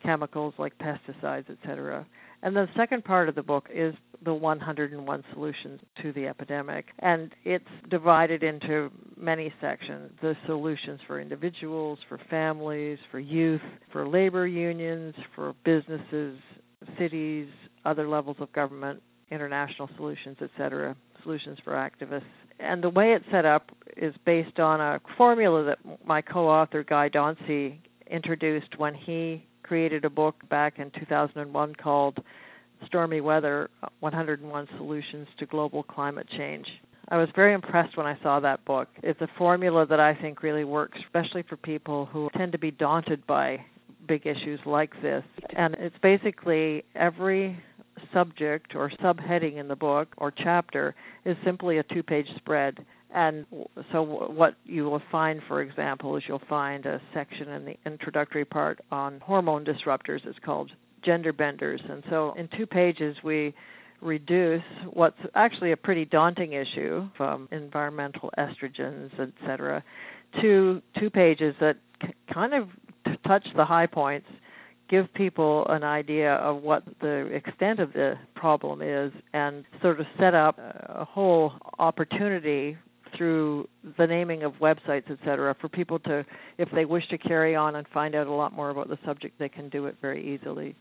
chemicals 0.04 0.54
like 0.58 0.78
pesticides, 0.78 1.50
etc. 1.50 2.06
And 2.44 2.56
the 2.56 2.70
second 2.76 3.04
part 3.04 3.30
of 3.30 3.36
the 3.36 3.44
book 3.44 3.68
is 3.74 3.96
the 4.24 4.34
101 4.34 5.24
solutions 5.34 5.80
to 6.02 6.12
the 6.14 6.28
epidemic. 6.28 6.88
And 7.00 7.34
it's 7.44 7.66
divided 7.90 8.44
into 8.44 8.92
many 9.16 9.54
sections 9.60 10.12
the 10.22 10.36
solutions 10.46 11.00
for 11.08 11.20
individuals, 11.20 12.00
for 12.08 12.20
families, 12.30 13.00
for 13.12 13.20
youth, 13.20 13.62
for 13.92 14.08
labor 14.08 14.48
unions, 14.48 15.16
for 15.36 15.56
businesses, 15.64 16.38
cities, 16.98 17.48
other 17.86 18.08
levels 18.08 18.38
of 18.40 18.52
government, 18.54 19.02
international 19.32 19.90
solutions, 19.96 20.38
etc., 20.42 20.96
solutions 21.24 21.58
for 21.64 21.74
activists. 21.74 22.24
And 22.60 22.84
the 22.84 22.90
way 22.90 23.14
it's 23.14 23.26
set 23.32 23.46
up 23.46 23.72
is 23.96 24.14
based 24.26 24.60
on 24.60 24.82
a 24.82 25.02
formula 25.18 25.64
that 25.64 25.80
my 26.06 26.22
co 26.22 26.48
author 26.48 26.84
Guy 26.84 27.10
Dauncey 27.10 27.78
introduced 28.10 28.78
when 28.78 28.94
he 28.94 29.46
created 29.68 30.06
a 30.06 30.10
book 30.10 30.36
back 30.50 30.80
in 30.80 30.92
2001 30.92 31.76
called 31.76 32.24
Stormy 32.86 33.22
Weather 33.22 33.70
101 34.00 34.68
Solutions 34.78 35.28
to 35.38 35.46
Global 35.46 35.84
Climate 35.84 36.28
Change. 36.30 36.68
I 37.10 37.18
was 37.18 37.30
very 37.36 37.54
impressed 37.54 37.96
when 37.98 38.06
I 38.06 38.18
saw 38.22 38.40
that 38.42 38.64
book. 38.66 38.90
It's 39.02 39.22
a 39.22 39.30
formula 39.38 39.86
that 39.86 40.00
I 40.00 40.14
think 40.14 40.44
really 40.44 40.66
works, 40.66 41.00
especially 41.04 41.44
for 41.44 41.56
people 41.56 42.06
who 42.08 42.30
tend 42.36 42.52
to 42.52 42.58
be 42.58 42.72
daunted 42.72 43.26
by 43.26 43.64
big 44.08 44.26
issues 44.28 44.60
like 44.66 45.02
this. 45.02 45.24
And 45.56 45.76
it's 45.76 45.96
basically 46.02 46.84
every 46.96 47.58
subject 48.14 48.76
or 48.76 48.90
subheading 49.02 49.58
in 49.58 49.68
the 49.68 49.76
book 49.76 50.10
or 50.18 50.32
chapter 50.32 50.96
is 51.26 51.38
simply 51.44 51.78
a 51.78 51.84
two 51.84 52.04
page 52.04 52.28
spread. 52.36 52.86
And 53.14 53.46
so, 53.92 54.02
what 54.02 54.56
you 54.66 54.84
will 54.86 55.02
find, 55.12 55.42
for 55.48 55.62
example, 55.62 56.18
is 56.18 56.24
you'll 56.28 56.42
find 56.50 56.86
a 56.86 57.02
section 57.14 57.50
in 57.50 57.66
the 57.66 57.78
introductory 57.86 58.46
part 58.46 58.80
on 58.92 59.22
hormone 59.22 59.64
disruptors. 59.64 60.26
It's 60.26 60.40
called 60.40 60.72
Gender 61.04 61.32
Benders. 61.32 61.82
And 61.90 62.04
so, 62.10 62.34
in 62.38 62.50
two 62.50 62.66
pages, 62.66 63.16
we 63.24 63.54
reduce 64.02 64.64
what's 64.92 65.20
actually 65.36 65.72
a 65.72 65.78
pretty 65.78 66.06
daunting 66.06 66.54
issue 66.54 67.08
from 67.16 67.48
environmental 67.52 68.30
estrogens, 68.38 69.10
et 69.20 69.30
cetera, 69.46 69.84
to 70.42 70.82
two 71.00 71.10
pages 71.10 71.56
that 71.60 71.78
kind 72.32 72.54
of 72.54 72.68
touch 73.26 73.48
the 73.56 73.66
high 73.66 73.88
points 73.88 74.28
give 74.90 75.14
people 75.14 75.66
an 75.68 75.84
idea 75.84 76.36
of 76.36 76.62
what 76.62 76.84
the 77.02 77.26
extent 77.34 77.80
of 77.80 77.92
the 77.94 78.18
problem 78.36 78.82
is 78.82 79.12
and 79.34 79.66
sort 79.82 80.00
of 80.00 80.06
set 80.18 80.34
up 80.34 80.58
a 80.60 81.04
whole 81.04 81.54
opportunity 81.80 82.78
through 83.16 83.68
the 83.98 84.08
naming 84.08 84.44
of 84.44 84.54
websites, 84.54 85.10
etc., 85.10 85.56
for 85.60 85.70
people 85.70 86.00
to, 86.00 86.26
if 86.58 86.70
they 86.72 86.86
wish 86.86 87.08
to 87.10 87.18
carry 87.18 87.56
on 87.56 87.76
and 87.76 87.88
find 87.94 88.16
out 88.16 88.28
a 88.28 88.32
lot 88.32 88.54
more 88.54 88.70
about 88.70 88.90
the 88.90 88.98
subject, 89.06 89.38
they 89.40 89.50
can 89.50 89.70
do 89.70 89.86
it 89.86 89.96
very 90.02 90.36
easily. 90.36 90.76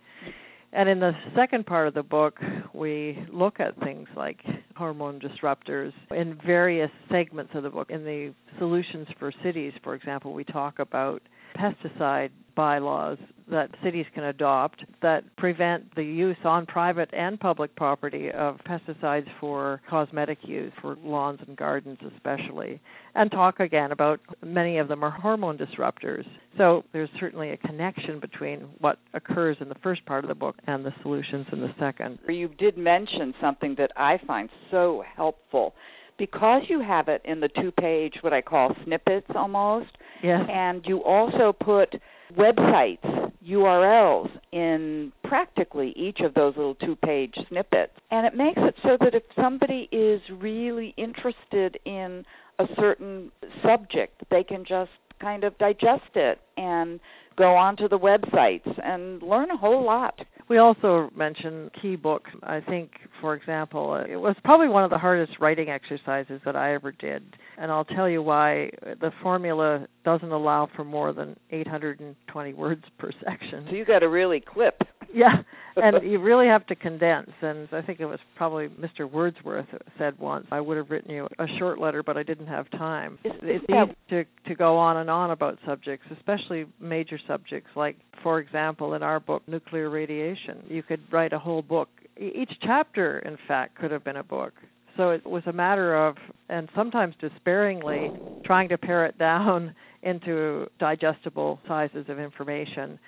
And 0.72 0.88
in 0.88 1.00
the 1.00 1.14
second 1.34 1.64
part 1.64 1.88
of 1.88 1.94
the 1.94 2.02
book, 2.02 2.38
we 2.74 3.24
look 3.32 3.60
at 3.60 3.78
things 3.80 4.08
like 4.16 4.44
hormone 4.74 5.20
disruptors 5.20 5.92
in 6.14 6.38
various 6.44 6.90
segments 7.10 7.54
of 7.54 7.62
the 7.62 7.70
book. 7.70 7.90
In 7.90 8.04
the 8.04 8.34
solutions 8.58 9.06
for 9.18 9.32
cities, 9.42 9.72
for 9.82 9.94
example, 9.94 10.34
we 10.34 10.44
talk 10.44 10.78
about 10.78 11.22
pesticide 11.56 12.30
bylaws 12.54 13.18
that 13.48 13.70
cities 13.82 14.06
can 14.14 14.24
adopt 14.24 14.84
that 15.02 15.24
prevent 15.36 15.94
the 15.94 16.02
use 16.02 16.36
on 16.44 16.66
private 16.66 17.08
and 17.12 17.38
public 17.38 17.74
property 17.76 18.30
of 18.32 18.58
pesticides 18.68 19.28
for 19.40 19.80
cosmetic 19.88 20.38
use, 20.42 20.72
for 20.80 20.96
lawns 21.04 21.40
and 21.46 21.56
gardens 21.56 21.98
especially, 22.14 22.80
and 23.14 23.30
talk 23.30 23.60
again 23.60 23.92
about 23.92 24.20
many 24.44 24.78
of 24.78 24.88
them 24.88 25.04
are 25.04 25.10
hormone 25.10 25.56
disruptors. 25.56 26.26
So 26.56 26.84
there's 26.92 27.10
certainly 27.20 27.50
a 27.50 27.56
connection 27.56 28.18
between 28.18 28.60
what 28.78 28.98
occurs 29.14 29.56
in 29.60 29.68
the 29.68 29.76
first 29.76 30.04
part 30.06 30.24
of 30.24 30.28
the 30.28 30.34
book 30.34 30.56
and 30.66 30.84
the 30.84 30.94
solutions 31.02 31.46
in 31.52 31.60
the 31.60 31.74
second. 31.78 32.18
You 32.28 32.48
did 32.58 32.76
mention 32.76 33.34
something 33.40 33.74
that 33.76 33.92
I 33.96 34.18
find 34.26 34.48
so 34.70 35.04
helpful 35.14 35.74
because 36.18 36.62
you 36.68 36.80
have 36.80 37.08
it 37.08 37.20
in 37.24 37.40
the 37.40 37.48
two 37.48 37.70
page 37.70 38.18
what 38.22 38.32
I 38.32 38.40
call 38.40 38.74
snippets 38.84 39.26
almost. 39.34 39.90
Yes. 40.22 40.48
And 40.50 40.84
you 40.86 41.04
also 41.04 41.52
put 41.52 42.00
websites, 42.36 43.15
URLs 43.48 44.30
in 44.52 45.12
practically 45.24 45.92
each 45.96 46.20
of 46.20 46.34
those 46.34 46.56
little 46.56 46.74
two 46.74 46.96
page 46.96 47.36
snippets. 47.48 47.92
And 48.10 48.26
it 48.26 48.34
makes 48.34 48.60
it 48.62 48.76
so 48.82 48.96
that 49.00 49.14
if 49.14 49.22
somebody 49.34 49.88
is 49.92 50.20
really 50.30 50.94
interested 50.96 51.78
in 51.84 52.24
a 52.58 52.66
certain 52.78 53.30
subject, 53.62 54.22
they 54.30 54.42
can 54.42 54.64
just 54.64 54.90
kind 55.20 55.44
of 55.44 55.56
digest 55.58 56.14
it 56.14 56.40
and 56.56 57.00
go 57.36 57.54
onto 57.54 57.88
the 57.88 57.98
websites 57.98 58.80
and 58.84 59.22
learn 59.22 59.50
a 59.50 59.56
whole 59.56 59.84
lot. 59.84 60.20
We 60.48 60.58
also 60.58 61.10
mentioned 61.16 61.72
key 61.80 61.96
books. 61.96 62.30
I 62.44 62.60
think, 62.60 62.92
for 63.20 63.34
example, 63.34 63.96
it 63.96 64.16
was 64.16 64.36
probably 64.44 64.68
one 64.68 64.84
of 64.84 64.90
the 64.90 64.98
hardest 64.98 65.40
writing 65.40 65.70
exercises 65.70 66.40
that 66.44 66.54
I 66.54 66.74
ever 66.74 66.92
did. 66.92 67.36
And 67.58 67.72
I'll 67.72 67.84
tell 67.84 68.08
you 68.08 68.22
why. 68.22 68.70
The 69.00 69.12
formula 69.22 69.88
doesn't 70.04 70.30
allow 70.30 70.68
for 70.76 70.84
more 70.84 71.12
than 71.12 71.36
820 71.50 72.54
words 72.54 72.84
per 72.98 73.10
section. 73.24 73.66
So 73.68 73.74
you 73.74 73.84
got 73.84 74.00
to 74.00 74.08
really 74.08 74.40
clip. 74.40 74.82
Yeah, 75.12 75.42
and 75.82 76.02
you 76.02 76.18
really 76.18 76.46
have 76.46 76.66
to 76.66 76.74
condense. 76.74 77.30
And 77.40 77.68
I 77.72 77.82
think 77.82 78.00
it 78.00 78.06
was 78.06 78.20
probably 78.34 78.68
Mr. 78.68 79.10
Wordsworth 79.10 79.66
said 79.98 80.18
once, 80.18 80.46
"I 80.50 80.60
would 80.60 80.76
have 80.76 80.90
written 80.90 81.10
you 81.10 81.28
a 81.38 81.46
short 81.58 81.78
letter, 81.78 82.02
but 82.02 82.16
I 82.16 82.22
didn't 82.22 82.46
have 82.46 82.70
time." 82.70 83.18
It's 83.24 83.42
easy 83.44 83.94
to 84.10 84.24
to 84.24 84.54
go 84.54 84.76
on 84.76 84.98
and 84.98 85.10
on 85.10 85.30
about 85.30 85.58
subjects, 85.64 86.06
especially 86.10 86.66
major 86.80 87.18
subjects 87.26 87.70
like, 87.76 87.96
for 88.22 88.38
example, 88.40 88.94
in 88.94 89.02
our 89.02 89.20
book, 89.20 89.42
nuclear 89.46 89.90
radiation. 89.90 90.62
You 90.68 90.82
could 90.82 91.00
write 91.12 91.32
a 91.32 91.38
whole 91.38 91.62
book. 91.62 91.88
Each 92.18 92.56
chapter, 92.60 93.18
in 93.20 93.36
fact, 93.46 93.76
could 93.76 93.90
have 93.90 94.04
been 94.04 94.16
a 94.16 94.24
book. 94.24 94.54
So 94.96 95.10
it 95.10 95.26
was 95.26 95.42
a 95.46 95.52
matter 95.52 95.94
of, 95.94 96.16
and 96.48 96.68
sometimes 96.74 97.14
despairingly, 97.20 98.12
trying 98.44 98.68
to 98.70 98.78
pare 98.78 99.04
it 99.04 99.18
down 99.30 99.74
into 100.02 100.68
digestible 100.78 101.58
sizes 101.66 102.06
of 102.08 102.18
information 102.18 102.98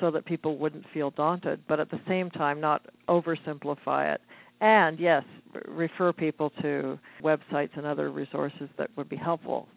so 0.00 0.10
that 0.10 0.24
people 0.24 0.56
wouldn't 0.56 0.84
feel 0.92 1.10
daunted, 1.10 1.60
but 1.68 1.80
at 1.80 1.90
the 1.90 2.00
same 2.08 2.30
time 2.30 2.60
not 2.60 2.86
oversimplify 3.08 4.14
it. 4.14 4.20
And 4.60 4.98
yes, 4.98 5.24
refer 5.66 6.12
people 6.12 6.50
to 6.62 6.98
websites 7.22 7.76
and 7.76 7.86
other 7.86 8.10
resources 8.10 8.68
that 8.78 8.90
would 8.96 9.08
be 9.08 9.16
helpful. 9.16 9.68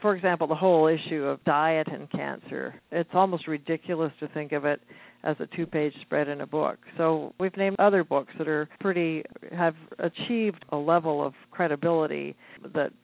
For 0.00 0.14
example, 0.14 0.46
the 0.46 0.54
whole 0.54 0.86
issue 0.86 1.24
of 1.24 1.42
diet 1.44 1.88
and 1.88 2.10
cancer. 2.10 2.80
It's 2.92 3.10
almost 3.12 3.46
ridiculous 3.46 4.12
to 4.20 4.28
think 4.28 4.52
of 4.52 4.64
it 4.64 4.80
as 5.24 5.36
a 5.40 5.46
two-page 5.46 5.94
spread 6.00 6.28
in 6.28 6.40
a 6.40 6.46
book. 6.46 6.78
So 6.96 7.34
we've 7.38 7.56
named 7.56 7.76
other 7.78 8.04
books 8.04 8.32
that 8.38 8.48
are 8.48 8.68
pretty 8.80 9.24
have 9.52 9.74
achieved 9.98 10.64
a 10.70 10.76
level 10.76 11.24
of 11.24 11.34
credibility 11.50 12.36
that's 12.74 12.94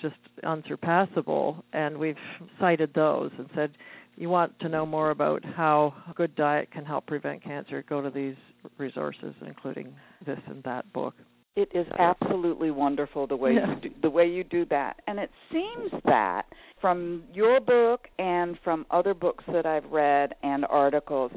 just 0.00 0.16
unsurpassable 0.44 1.64
and 1.72 1.98
we've 1.98 2.16
cited 2.60 2.94
those 2.94 3.30
and 3.36 3.48
said 3.54 3.72
you 4.18 4.28
want 4.28 4.58
to 4.60 4.68
know 4.68 4.84
more 4.84 5.10
about 5.10 5.44
how 5.44 5.94
a 6.10 6.14
good 6.14 6.34
diet 6.34 6.70
can 6.72 6.84
help 6.84 7.06
prevent 7.06 7.42
cancer, 7.42 7.84
go 7.88 8.00
to 8.00 8.10
these 8.10 8.34
resources, 8.76 9.34
including 9.46 9.94
this 10.26 10.40
and 10.48 10.62
that 10.64 10.92
book. 10.92 11.14
It 11.54 11.70
is 11.74 11.86
absolutely 11.98 12.70
wonderful 12.70 13.26
the 13.26 13.36
way 13.36 13.54
Yeah. 13.54 13.68
you 13.68 13.76
do, 13.76 13.90
the 14.02 14.10
way 14.10 14.28
you 14.28 14.44
do 14.44 14.64
that, 14.66 15.00
and 15.06 15.18
it 15.18 15.30
seems 15.52 15.90
that 16.04 16.46
from 16.80 17.24
your 17.32 17.60
book 17.60 18.08
and 18.18 18.58
from 18.60 18.86
other 18.90 19.14
books 19.14 19.44
that 19.48 19.66
I've 19.66 19.86
read 19.90 20.34
and 20.42 20.64
articles 20.66 21.32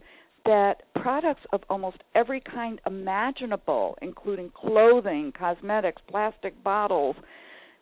that 0.46 0.84
products 0.96 1.42
of 1.54 1.62
almost 1.70 1.98
every 2.16 2.40
kind 2.40 2.82
imaginable, 2.88 3.96
including 4.02 4.50
clothing, 4.50 5.32
cosmetics, 5.32 6.02
plastic 6.08 6.64
bottles, 6.64 7.16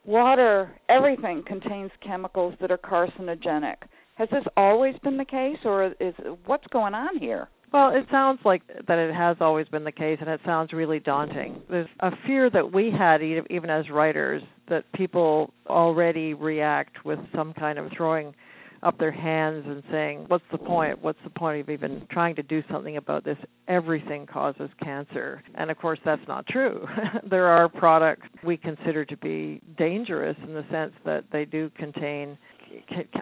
water, 0.04 0.78
everything 0.90 1.42
contains 1.44 1.92
chemicals 2.02 2.54
that 2.60 2.70
are 2.72 2.78
carcinogenic. 2.78 3.78
Has 4.20 4.28
this 4.32 4.44
always 4.58 4.96
been 5.02 5.16
the 5.16 5.24
case, 5.24 5.60
or 5.64 5.96
is 6.02 6.14
what's 6.46 6.68
going 6.68 6.94
on 6.94 7.18
here? 7.18 7.48
Well, 7.72 7.96
it 7.96 8.06
sounds 8.12 8.42
like 8.44 8.64
that 8.86 9.00
it 9.00 9.16
has 9.16 9.38
always 9.40 9.66
been 9.70 9.86
the 9.86 9.94
case, 9.94 10.18
and 10.20 10.30
it 10.30 10.42
sounds 10.46 10.74
really 10.74 11.00
daunting. 11.00 11.62
There's 11.70 11.88
a 12.02 12.12
fear 12.28 12.50
that 12.50 12.74
we 12.74 12.92
had, 12.92 13.22
even 13.24 13.70
as 13.70 13.90
writers, 13.90 14.44
that 14.68 14.92
people 14.92 15.54
already 15.68 16.34
react 16.34 17.06
with 17.06 17.20
some 17.34 17.54
kind 17.54 17.80
of 17.80 17.94
throwing 17.96 18.36
up 18.84 18.98
their 18.98 19.12
hands 19.12 19.64
and 19.68 19.84
saying, 19.90 20.26
What's 20.28 20.44
the 20.52 20.58
point? 20.58 21.02
What's 21.02 21.20
the 21.24 21.30
point 21.30 21.62
of 21.62 21.70
even 21.70 22.06
trying 22.12 22.36
to 22.36 22.44
do 22.44 22.62
something 22.70 22.98
about 22.98 23.24
this? 23.24 23.38
Everything 23.70 24.26
causes 24.26 24.70
cancer. 24.84 25.42
And 25.56 25.72
of 25.72 25.78
course, 25.78 26.00
that's 26.04 26.28
not 26.28 26.46
true. 26.46 26.86
there 27.24 27.48
are 27.48 27.70
products 27.70 28.28
we 28.44 28.58
consider 28.58 29.06
to 29.06 29.16
be 29.16 29.62
dangerous 29.78 30.36
in 30.44 30.54
the 30.54 30.66
sense 30.70 30.94
that 31.06 31.24
they 31.32 31.46
do 31.46 31.72
contain 31.78 32.38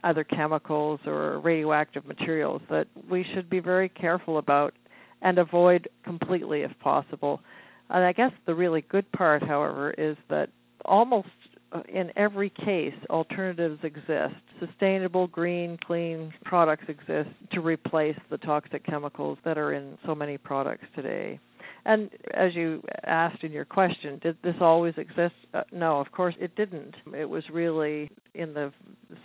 other 0.04 0.24
chemicals 0.24 1.00
or 1.06 1.40
radioactive 1.40 2.06
materials 2.06 2.62
that 2.70 2.88
we 3.10 3.24
should 3.34 3.50
be 3.50 3.60
very 3.60 3.90
careful 3.90 4.38
about 4.38 4.74
and 5.22 5.38
avoid 5.38 5.88
completely 6.04 6.62
if 6.62 6.72
possible. 6.80 7.42
And 7.90 8.04
I 8.04 8.12
guess 8.12 8.32
the 8.46 8.56
really 8.56 8.82
good 8.82 9.10
part, 9.12 9.42
however, 9.44 9.92
is 9.92 10.18
that 10.30 10.50
almost 10.86 11.30
uh, 11.74 11.82
in 11.94 12.12
every 12.16 12.50
case, 12.50 12.94
alternatives 13.10 13.80
exist. 13.84 14.36
Sustainable, 14.60 15.28
green, 15.28 15.78
clean 15.86 16.34
products 16.46 16.86
exist 16.88 17.30
to 17.52 17.60
replace 17.60 18.18
the 18.30 18.38
toxic 18.38 18.86
chemicals 18.86 19.38
that 19.44 19.58
are 19.58 19.74
in 19.74 19.98
so 20.06 20.16
many 20.16 20.38
products 20.38 20.86
today. 20.96 21.40
And 21.86 22.10
as 22.34 22.54
you 22.54 22.84
asked 23.06 23.44
in 23.44 23.52
your 23.52 23.66
question, 23.66 24.20
did 24.22 24.38
this 24.44 24.56
always 24.60 24.94
exist? 24.98 25.36
Uh, 25.54 25.64
no, 25.72 26.00
of 26.00 26.12
course 26.12 26.36
it 26.40 26.56
didn't. 26.56 26.96
It 27.18 27.30
was 27.30 27.44
really 27.50 28.12
in 28.36 28.54
the 28.54 28.74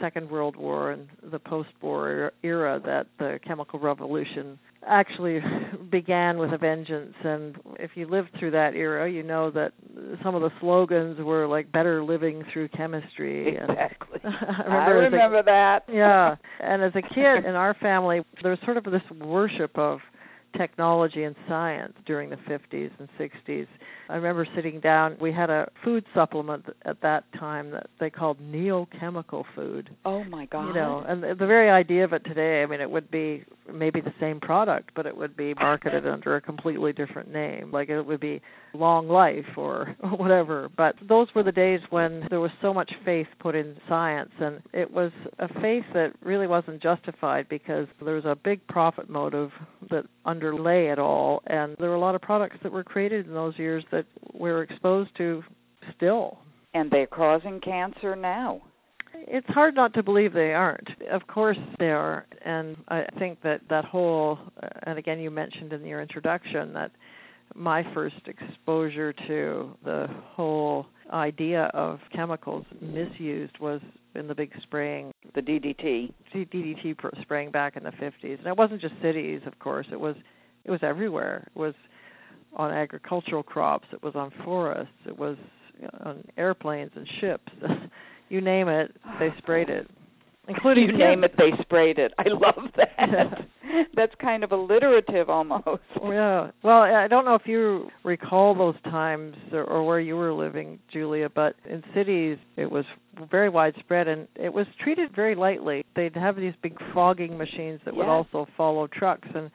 Second 0.00 0.30
World 0.30 0.56
War 0.56 0.92
and 0.92 1.08
the 1.30 1.38
post-war 1.38 2.32
era 2.42 2.80
that 2.84 3.08
the 3.18 3.40
chemical 3.44 3.78
revolution 3.78 4.58
actually 4.86 5.40
began 5.90 6.38
with 6.38 6.52
a 6.52 6.58
vengeance. 6.58 7.14
And 7.24 7.56
if 7.78 7.90
you 7.96 8.06
lived 8.06 8.30
through 8.38 8.52
that 8.52 8.74
era 8.74 9.10
you 9.10 9.22
know 9.22 9.50
that 9.50 9.72
some 10.22 10.34
of 10.34 10.42
the 10.42 10.52
slogans 10.60 11.18
were 11.20 11.46
like 11.46 11.70
better 11.72 12.02
living 12.02 12.44
through 12.52 12.68
chemistry. 12.68 13.56
Exactly. 13.56 14.20
I 14.24 14.88
remember, 14.88 15.18
I 15.18 15.24
remember 15.24 15.38
a, 15.38 15.42
that. 15.44 15.84
Yeah. 15.92 16.36
And 16.60 16.80
as 16.80 16.92
a 16.94 17.02
kid 17.02 17.44
in 17.44 17.54
our 17.56 17.74
family 17.74 18.24
there 18.40 18.52
was 18.52 18.60
sort 18.64 18.76
of 18.76 18.84
this 18.84 19.02
worship 19.20 19.76
of 19.76 20.00
technology 20.56 21.24
and 21.24 21.34
science 21.48 21.94
during 22.06 22.30
the 22.30 22.36
50s 22.36 22.90
and 22.98 23.08
60s. 23.18 23.66
I 24.08 24.16
remember 24.16 24.46
sitting 24.54 24.80
down, 24.80 25.16
we 25.20 25.32
had 25.32 25.50
a 25.50 25.70
food 25.82 26.04
supplement 26.14 26.66
at 26.84 27.00
that 27.02 27.24
time 27.38 27.70
that 27.70 27.88
they 27.98 28.10
called 28.10 28.38
neochemical 28.40 29.44
food. 29.54 29.90
Oh 30.04 30.24
my 30.24 30.46
god. 30.46 30.68
You 30.68 30.74
know, 30.74 31.04
and 31.06 31.22
the 31.22 31.46
very 31.46 31.70
idea 31.70 32.04
of 32.04 32.12
it 32.12 32.24
today, 32.24 32.62
I 32.62 32.66
mean 32.66 32.80
it 32.80 32.90
would 32.90 33.10
be 33.10 33.44
maybe 33.72 34.00
the 34.00 34.14
same 34.20 34.40
product, 34.40 34.90
but 34.94 35.06
it 35.06 35.16
would 35.16 35.36
be 35.36 35.54
marketed 35.54 36.06
under 36.06 36.36
a 36.36 36.40
completely 36.40 36.92
different 36.92 37.30
name. 37.32 37.70
Like 37.70 37.88
it 37.88 38.02
would 38.02 38.20
be 38.20 38.40
long 38.74 39.08
life 39.08 39.46
or 39.56 39.96
whatever. 40.16 40.70
But 40.76 40.96
those 41.06 41.28
were 41.34 41.42
the 41.42 41.52
days 41.52 41.80
when 41.90 42.26
there 42.30 42.40
was 42.40 42.50
so 42.60 42.72
much 42.72 42.92
faith 43.04 43.26
put 43.38 43.54
in 43.54 43.76
science, 43.88 44.32
and 44.40 44.62
it 44.72 44.90
was 44.90 45.12
a 45.38 45.48
faith 45.60 45.84
that 45.94 46.12
really 46.22 46.46
wasn't 46.46 46.82
justified 46.82 47.48
because 47.48 47.86
there 48.04 48.14
was 48.14 48.24
a 48.24 48.36
big 48.36 48.66
profit 48.66 49.08
motive 49.08 49.50
that 49.90 50.06
underlay 50.24 50.86
it 50.86 50.98
all, 50.98 51.42
and 51.46 51.76
there 51.78 51.90
were 51.90 51.96
a 51.96 52.00
lot 52.00 52.14
of 52.14 52.22
products 52.22 52.56
that 52.62 52.72
were 52.72 52.84
created 52.84 53.26
in 53.26 53.34
those 53.34 53.58
years 53.58 53.84
that 53.90 54.06
we're 54.32 54.62
exposed 54.62 55.14
to 55.16 55.42
still. 55.96 56.38
And 56.74 56.90
they're 56.90 57.06
causing 57.06 57.60
cancer 57.60 58.16
now. 58.16 58.62
It's 59.14 59.46
hard 59.48 59.74
not 59.74 59.94
to 59.94 60.02
believe 60.02 60.32
they 60.32 60.52
aren't. 60.52 60.88
Of 61.10 61.26
course 61.26 61.58
they 61.78 61.90
are, 61.90 62.26
and 62.44 62.76
I 62.88 63.06
think 63.18 63.42
that 63.42 63.60
that 63.68 63.84
whole, 63.84 64.38
uh, 64.62 64.68
and 64.84 64.98
again 64.98 65.20
you 65.20 65.30
mentioned 65.30 65.72
in 65.72 65.84
your 65.84 66.00
introduction 66.00 66.72
that 66.74 66.92
my 67.54 67.86
first 67.92 68.16
exposure 68.26 69.12
to 69.12 69.76
the 69.84 70.08
whole 70.24 70.86
idea 71.12 71.64
of 71.74 72.00
chemicals 72.12 72.64
misused 72.80 73.58
was 73.58 73.80
in 74.14 74.26
the 74.26 74.34
big 74.34 74.52
spraying 74.62 75.12
the 75.34 75.40
DDT 75.40 76.12
DDT 76.34 76.96
spraying 77.22 77.50
back 77.50 77.76
in 77.76 77.82
the 77.82 77.90
50s 77.90 78.38
and 78.38 78.46
it 78.46 78.56
wasn't 78.56 78.80
just 78.80 78.94
cities 79.02 79.40
of 79.46 79.58
course. 79.58 79.86
It 79.92 80.00
was 80.00 80.16
it 80.64 80.70
was 80.70 80.80
everywhere. 80.82 81.48
It 81.54 81.58
was 81.58 81.74
on 82.56 82.70
agricultural 82.70 83.42
crops. 83.42 83.88
It 83.92 84.02
was 84.02 84.14
on 84.14 84.30
forests. 84.44 84.92
It 85.06 85.18
was 85.18 85.36
uh, 85.82 86.08
on 86.08 86.24
airplanes 86.36 86.92
and 86.94 87.06
ships 87.20 87.52
you 88.32 88.40
name 88.40 88.68
it 88.68 88.94
they 89.18 89.28
oh, 89.28 89.34
sprayed 89.38 89.68
it. 89.68 89.88
Including 90.48 90.88
you 90.88 90.96
name 90.96 91.22
it 91.22 91.34
they 91.38 91.52
sprayed 91.60 91.98
it. 91.98 92.12
I 92.18 92.28
love 92.28 92.68
that. 92.76 93.46
That's 93.94 94.14
kind 94.20 94.42
of 94.42 94.50
alliterative 94.50 95.30
almost. 95.30 95.64
Oh, 96.00 96.10
yeah. 96.10 96.50
Well, 96.62 96.82
I 96.82 97.06
don't 97.06 97.24
know 97.24 97.36
if 97.36 97.46
you 97.46 97.90
recall 98.02 98.54
those 98.54 98.74
times 98.84 99.36
or, 99.52 99.62
or 99.62 99.84
where 99.84 100.00
you 100.00 100.16
were 100.16 100.32
living, 100.32 100.80
Julia, 100.90 101.28
but 101.28 101.54
in 101.70 101.82
cities 101.94 102.38
it 102.56 102.70
was 102.70 102.84
very 103.30 103.48
widespread 103.48 104.08
and 104.08 104.26
it 104.34 104.52
was 104.52 104.66
treated 104.80 105.14
very 105.14 105.36
lightly. 105.36 105.84
They'd 105.94 106.16
have 106.16 106.36
these 106.36 106.54
big 106.60 106.76
fogging 106.92 107.38
machines 107.38 107.80
that 107.84 107.94
would 107.94 108.06
also 108.06 108.48
follow 108.56 108.88
trucks 108.88 109.28
and 109.34 109.50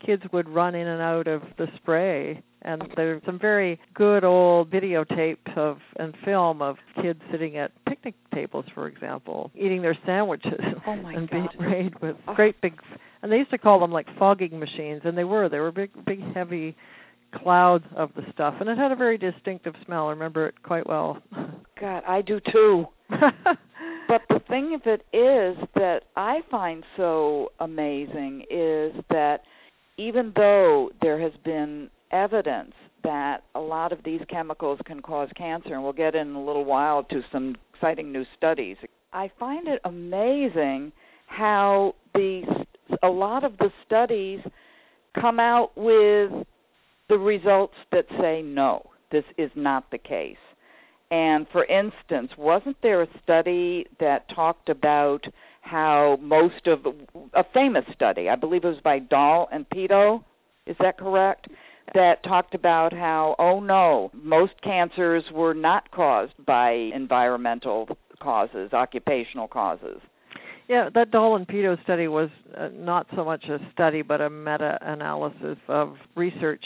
kids 0.00 0.22
would 0.32 0.48
run 0.48 0.74
in 0.74 0.86
and 0.86 1.02
out 1.02 1.26
of 1.26 1.42
the 1.58 1.68
spray. 1.76 2.42
And 2.62 2.82
there's 2.96 3.22
some 3.24 3.38
very 3.38 3.78
good 3.94 4.24
old 4.24 4.70
videotape 4.70 5.56
of 5.56 5.78
and 5.98 6.14
film 6.24 6.60
of 6.62 6.76
kids 7.00 7.20
sitting 7.30 7.56
at 7.56 7.70
picnic 7.86 8.14
tables 8.34 8.64
for 8.74 8.88
example 8.88 9.50
eating 9.54 9.82
their 9.82 9.96
sandwiches 10.04 10.58
oh 10.86 10.92
and 10.92 11.04
God. 11.04 11.30
being 11.30 11.48
sprayed 11.54 12.00
with 12.00 12.16
oh. 12.26 12.34
great 12.34 12.60
big 12.60 12.80
and 13.22 13.30
they 13.30 13.38
used 13.38 13.50
to 13.50 13.58
call 13.58 13.78
them 13.78 13.92
like 13.92 14.06
fogging 14.18 14.58
machines 14.58 15.02
and 15.04 15.16
they 15.16 15.24
were. 15.24 15.48
They 15.48 15.60
were 15.60 15.70
big 15.70 15.90
big 16.04 16.20
heavy 16.34 16.76
clouds 17.34 17.84
of 17.94 18.10
the 18.16 18.24
stuff 18.32 18.54
and 18.58 18.68
it 18.68 18.78
had 18.78 18.90
a 18.90 18.96
very 18.96 19.16
distinctive 19.18 19.74
smell. 19.84 20.08
I 20.08 20.10
remember 20.10 20.46
it 20.48 20.60
quite 20.62 20.86
well. 20.88 21.22
God 21.80 22.02
i 22.06 22.20
do 22.22 22.40
too. 22.40 22.88
But 24.08 24.22
the 24.28 24.40
thing 24.48 24.72
of 24.74 24.82
it 24.86 25.04
is 25.12 25.56
that 25.74 26.04
i 26.16 26.40
find 26.50 26.84
so 26.96 27.52
amazing 27.60 28.44
is 28.50 28.92
that 29.10 29.42
even 29.96 30.32
though 30.36 30.90
there 31.02 31.18
has 31.18 31.32
been 31.44 31.90
evidence 32.10 32.74
that 33.02 33.44
a 33.54 33.60
lot 33.60 33.92
of 33.92 34.02
these 34.04 34.20
chemicals 34.28 34.78
can 34.84 35.00
cause 35.00 35.28
cancer 35.36 35.74
and 35.74 35.82
we'll 35.82 35.92
get 35.92 36.14
in 36.14 36.34
a 36.34 36.44
little 36.44 36.64
while 36.64 37.02
to 37.04 37.22
some 37.32 37.56
exciting 37.74 38.12
new 38.12 38.24
studies 38.36 38.76
i 39.12 39.30
find 39.38 39.66
it 39.68 39.80
amazing 39.84 40.92
how 41.26 41.94
the 42.14 42.42
a 43.02 43.08
lot 43.08 43.44
of 43.44 43.56
the 43.58 43.72
studies 43.84 44.40
come 45.18 45.40
out 45.40 45.76
with 45.76 46.30
the 47.08 47.18
results 47.18 47.74
that 47.92 48.06
say 48.20 48.42
no, 48.42 48.84
this 49.10 49.24
is 49.38 49.50
not 49.54 49.90
the 49.90 49.98
case. 49.98 50.36
And 51.10 51.46
for 51.52 51.64
instance, 51.66 52.32
wasn't 52.36 52.76
there 52.82 53.02
a 53.02 53.08
study 53.22 53.86
that 54.00 54.28
talked 54.28 54.68
about 54.68 55.26
how 55.66 56.18
most 56.22 56.66
of 56.66 56.86
a 57.34 57.44
famous 57.52 57.84
study, 57.92 58.28
I 58.28 58.36
believe 58.36 58.64
it 58.64 58.68
was 58.68 58.80
by 58.82 59.00
Doll 59.00 59.48
and 59.50 59.68
Peto, 59.68 60.24
is 60.66 60.76
that 60.80 60.96
correct? 60.96 61.48
That 61.94 62.22
talked 62.22 62.54
about 62.54 62.92
how, 62.92 63.36
oh 63.38 63.60
no, 63.60 64.10
most 64.14 64.54
cancers 64.62 65.24
were 65.32 65.54
not 65.54 65.90
caused 65.90 66.34
by 66.46 66.70
environmental 66.70 67.88
causes, 68.20 68.72
occupational 68.72 69.48
causes. 69.48 70.00
Yeah, 70.68 70.88
that 70.94 71.10
Doll 71.10 71.36
and 71.36 71.46
Peto 71.46 71.76
study 71.84 72.08
was 72.08 72.28
uh, 72.56 72.68
not 72.72 73.06
so 73.14 73.24
much 73.24 73.44
a 73.44 73.60
study, 73.72 74.02
but 74.02 74.20
a 74.20 74.30
meta-analysis 74.30 75.58
of 75.68 75.96
research 76.16 76.64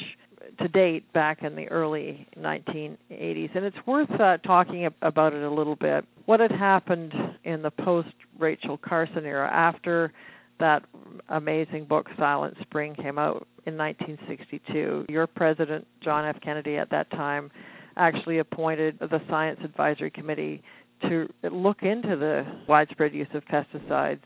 to 0.59 0.69
date 0.69 1.11
back 1.13 1.43
in 1.43 1.57
the 1.57 1.69
early 1.69 2.27
1980s, 2.39 3.55
and 3.55 3.65
it's 3.65 3.87
worth 3.87 4.11
uh, 4.21 4.39
talking 4.39 4.89
about 5.03 5.33
it 5.33 5.43
a 5.43 5.51
little 5.51 5.77
bit. 5.77 6.05
What 6.27 6.41
had 6.41 6.53
happened 6.53 7.15
in 7.45 7.63
the 7.63 7.71
post 7.71 8.09
Rachel 8.39 8.79
Carson 8.79 9.25
era 9.25 9.49
after 9.51 10.13
that 10.59 10.85
amazing 11.29 11.87
book 11.87 12.09
Silent 12.19 12.57
Spring 12.61 12.95
came 12.95 13.19
out 13.19 13.47
in 13.67 13.77
1962? 13.77 15.07
Your 15.09 15.27
president, 15.27 15.87
John 16.01 16.25
F. 16.25 16.41
Kennedy, 16.41 16.77
at 16.77 16.91
that 16.91 17.11
time, 17.11 17.51
actually 17.97 18.39
appointed 18.39 18.99
the 18.99 19.21
Science 19.29 19.61
Advisory 19.65 20.11
Committee 20.11 20.63
to 21.03 21.29
look 21.51 21.83
into 21.83 22.17
the 22.17 22.45
widespread 22.69 23.15
use 23.15 23.29
of 23.35 23.45
pesticides, 23.47 24.21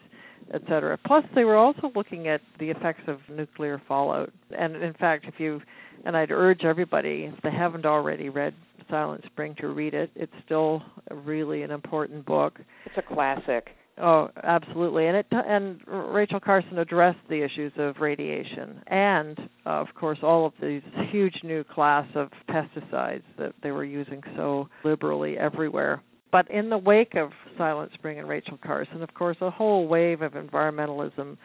et 0.53 0.63
cetera. 0.69 0.99
Plus, 1.07 1.25
they 1.35 1.45
were 1.45 1.57
also 1.57 1.91
looking 1.95 2.29
at 2.29 2.41
the 2.59 2.71
effects 2.71 3.03
of 3.07 3.19
nuclear 3.29 3.81
fallout. 3.89 4.33
And 4.57 4.77
in 4.77 4.95
fact, 4.95 5.25
if 5.27 5.41
you, 5.41 5.63
and 6.05 6.17
I'd 6.17 6.31
urge 6.31 6.65
everybody, 6.65 7.31
if 7.35 7.43
they 7.43 7.51
haven't 7.51 7.87
already 7.87 8.29
read 8.29 8.55
Silent 8.91 9.25
Spring, 9.27 9.55
to 9.61 9.69
read 9.69 9.95
it. 9.95 10.11
It's 10.15 10.33
still 10.45 10.83
really 11.11 11.63
an 11.63 11.71
important 11.71 12.27
book. 12.27 12.61
It's 12.87 12.99
a 12.99 13.15
classic. 13.15 13.71
Oh, 13.97 14.29
absolutely. 14.43 15.07
And 15.07 15.17
it 15.17 15.27
and 15.31 15.81
Rachel 15.87 16.41
Carson 16.41 16.79
addressed 16.79 17.21
the 17.29 17.43
issues 17.43 17.73
of 17.77 18.01
radiation 18.01 18.83
and 18.89 19.39
uh, 19.67 19.71
of 19.71 19.95
course 19.95 20.19
all 20.23 20.47
of 20.47 20.53
these 20.61 20.83
huge 21.11 21.41
new 21.45 21.63
class 21.63 22.07
of 22.17 22.31
pesticides 22.49 23.23
that 23.39 23.55
they 23.63 23.71
were 23.71 23.85
using 23.85 24.21
so 24.35 24.69
liberally 24.83 25.39
everywhere. 25.39 26.03
But 26.35 26.51
in 26.51 26.69
the 26.69 26.79
wake 26.79 27.15
of 27.15 27.31
Silent 27.57 27.93
Spring 27.95 28.19
and 28.19 28.29
Rachel 28.29 28.59
Carson, 28.61 29.05
of 29.05 29.15
course, 29.15 29.37
a 29.41 29.51
whole 29.51 29.87
wave 29.87 30.21
of 30.21 30.33
environmentalism 30.33 31.37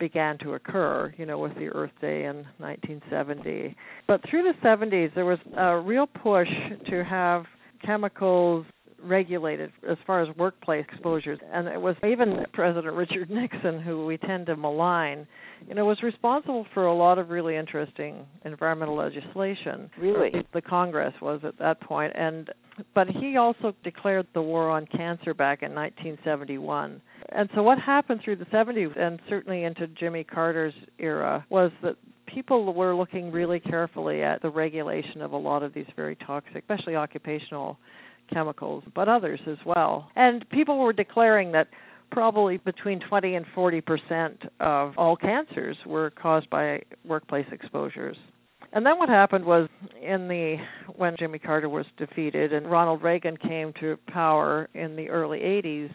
began 0.00 0.36
to 0.38 0.54
occur, 0.54 1.14
you 1.16 1.26
know, 1.26 1.38
with 1.38 1.54
the 1.54 1.68
Earth 1.68 1.92
Day 2.00 2.24
in 2.24 2.38
1970. 2.58 3.76
But 4.08 4.20
through 4.28 4.42
the 4.42 4.54
70s, 4.66 5.14
there 5.14 5.26
was 5.26 5.38
a 5.56 5.78
real 5.78 6.08
push 6.08 6.50
to 6.88 7.04
have 7.04 7.44
chemicals 7.86 8.66
regulated 9.02 9.72
as 9.88 9.98
far 10.06 10.20
as 10.20 10.34
workplace 10.36 10.84
exposures. 10.92 11.38
And 11.52 11.68
it 11.68 11.80
was 11.80 11.96
even 12.06 12.44
president 12.52 12.94
richard 12.94 13.30
nixon 13.30 13.80
who 13.80 14.06
we 14.06 14.16
tend 14.16 14.46
to 14.46 14.56
malign 14.56 15.26
you 15.68 15.74
know 15.74 15.84
was 15.84 16.02
responsible 16.02 16.66
for 16.74 16.86
a 16.86 16.94
lot 16.94 17.18
of 17.18 17.30
really 17.30 17.56
interesting 17.56 18.26
environmental 18.44 18.96
legislation. 18.96 19.90
Really? 19.98 20.32
The 20.52 20.62
congress 20.62 21.14
was 21.20 21.40
at 21.44 21.58
that 21.58 21.80
point. 21.80 22.12
And 22.14 22.50
but 22.94 23.08
he 23.08 23.36
also 23.36 23.74
declared 23.84 24.26
the 24.34 24.42
war 24.42 24.70
on 24.70 24.86
cancer 24.86 25.34
back 25.34 25.62
in 25.62 25.74
1971. 25.74 27.00
And 27.30 27.48
so 27.54 27.62
what 27.62 27.78
happened 27.78 28.20
through 28.24 28.36
the 28.36 28.46
70s 28.46 28.98
and 28.98 29.20
certainly 29.28 29.64
into 29.64 29.86
Jimmy 29.88 30.24
Carter's 30.24 30.74
era 30.98 31.44
was 31.50 31.70
that 31.82 31.96
people 32.26 32.72
were 32.72 32.94
looking 32.94 33.30
really 33.30 33.60
carefully 33.60 34.22
at 34.22 34.40
the 34.42 34.50
regulation 34.50 35.20
of 35.20 35.32
a 35.32 35.36
lot 35.36 35.62
of 35.62 35.74
these 35.74 35.86
very 35.96 36.16
toxic, 36.16 36.56
especially 36.56 36.96
occupational 36.96 37.78
chemicals, 38.32 38.84
but 38.94 39.08
others 39.08 39.40
as 39.46 39.58
well. 39.64 40.10
And 40.16 40.48
people 40.50 40.78
were 40.78 40.92
declaring 40.92 41.52
that 41.52 41.68
probably 42.10 42.58
between 42.58 43.00
20 43.00 43.34
and 43.34 43.46
40 43.54 43.80
percent 43.80 44.42
of 44.60 44.96
all 44.98 45.16
cancers 45.16 45.76
were 45.86 46.10
caused 46.10 46.48
by 46.50 46.82
workplace 47.04 47.46
exposures. 47.50 48.16
And 48.74 48.86
then 48.86 48.98
what 48.98 49.08
happened 49.08 49.44
was 49.44 49.68
in 50.00 50.28
the 50.28 50.58
when 50.96 51.16
Jimmy 51.18 51.38
Carter 51.38 51.68
was 51.68 51.86
defeated 51.96 52.52
and 52.52 52.70
Ronald 52.70 53.02
Reagan 53.02 53.36
came 53.36 53.72
to 53.80 53.98
power 54.08 54.68
in 54.74 54.96
the 54.96 55.10
early 55.10 55.40
80s, 55.40 55.90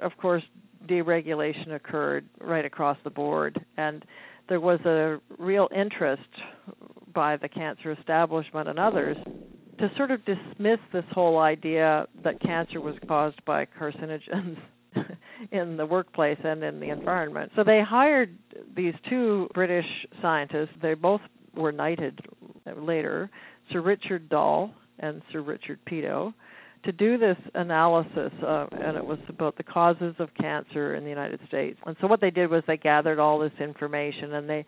of 0.00 0.16
course 0.16 0.42
deregulation 0.88 1.74
occurred 1.74 2.26
right 2.40 2.64
across 2.64 2.96
the 3.04 3.10
board 3.10 3.64
and 3.76 4.04
there 4.48 4.60
was 4.60 4.80
a 4.80 5.20
real 5.38 5.68
interest 5.74 6.28
by 7.12 7.36
the 7.36 7.48
cancer 7.48 7.92
establishment 7.92 8.68
and 8.68 8.78
others 8.78 9.16
to 9.80 9.90
sort 9.96 10.10
of 10.10 10.24
dismiss 10.24 10.78
this 10.92 11.04
whole 11.12 11.38
idea 11.38 12.06
that 12.22 12.40
cancer 12.40 12.80
was 12.80 12.94
caused 13.08 13.42
by 13.44 13.64
carcinogens 13.66 14.58
in 15.52 15.76
the 15.76 15.86
workplace 15.86 16.38
and 16.44 16.62
in 16.62 16.80
the 16.80 16.90
environment. 16.90 17.50
So 17.56 17.64
they 17.64 17.82
hired 17.82 18.36
these 18.76 18.94
two 19.08 19.48
British 19.54 19.86
scientists. 20.20 20.70
They 20.82 20.94
both 20.94 21.22
were 21.54 21.72
knighted 21.72 22.20
later, 22.76 23.30
Sir 23.72 23.80
Richard 23.80 24.28
Doll 24.28 24.70
and 24.98 25.22
Sir 25.32 25.40
Richard 25.40 25.78
Peto, 25.86 26.34
to 26.84 26.92
do 26.92 27.18
this 27.18 27.36
analysis, 27.54 28.32
uh, 28.42 28.66
and 28.72 28.96
it 28.96 29.04
was 29.04 29.18
about 29.28 29.56
the 29.56 29.62
causes 29.62 30.14
of 30.18 30.32
cancer 30.34 30.94
in 30.94 31.04
the 31.04 31.10
United 31.10 31.40
States. 31.48 31.78
And 31.86 31.96
so 32.00 32.06
what 32.06 32.20
they 32.20 32.30
did 32.30 32.50
was 32.50 32.62
they 32.66 32.76
gathered 32.76 33.18
all 33.18 33.38
this 33.38 33.52
information 33.60 34.34
and 34.34 34.48
they 34.48 34.66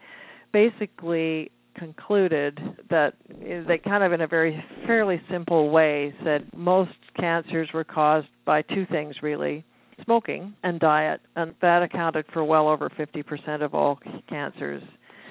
basically 0.52 1.50
concluded 1.74 2.60
that 2.90 3.14
eh, 3.46 3.62
they 3.66 3.78
kind 3.78 4.02
of 4.02 4.12
in 4.12 4.20
a 4.20 4.26
very 4.26 4.62
fairly 4.86 5.20
simple 5.30 5.70
way 5.70 6.14
said 6.24 6.48
most 6.54 6.92
cancers 7.18 7.68
were 7.72 7.84
caused 7.84 8.28
by 8.44 8.62
two 8.62 8.86
things 8.86 9.22
really 9.22 9.64
smoking 10.04 10.52
and 10.62 10.80
diet 10.80 11.20
and 11.36 11.54
that 11.60 11.82
accounted 11.82 12.24
for 12.32 12.44
well 12.44 12.68
over 12.68 12.90
50% 12.90 13.62
of 13.62 13.74
all 13.74 13.98
cancers 14.28 14.82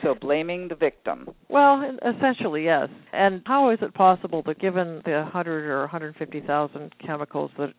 so 0.02 0.16
blaming 0.16 0.68
the 0.68 0.76
victim. 0.76 1.30
Well, 1.50 1.98
essentially, 2.04 2.64
yes. 2.64 2.90
And 3.14 3.42
how 3.46 3.70
is 3.70 3.80
it 3.82 3.94
possible 3.94 4.42
that 4.48 4.60
given 4.60 5.02
the 5.06 5.12
100 5.12 5.70
or 5.70 5.82
150,000 5.82 6.96
chemicals 7.00 7.52
that 7.58 7.74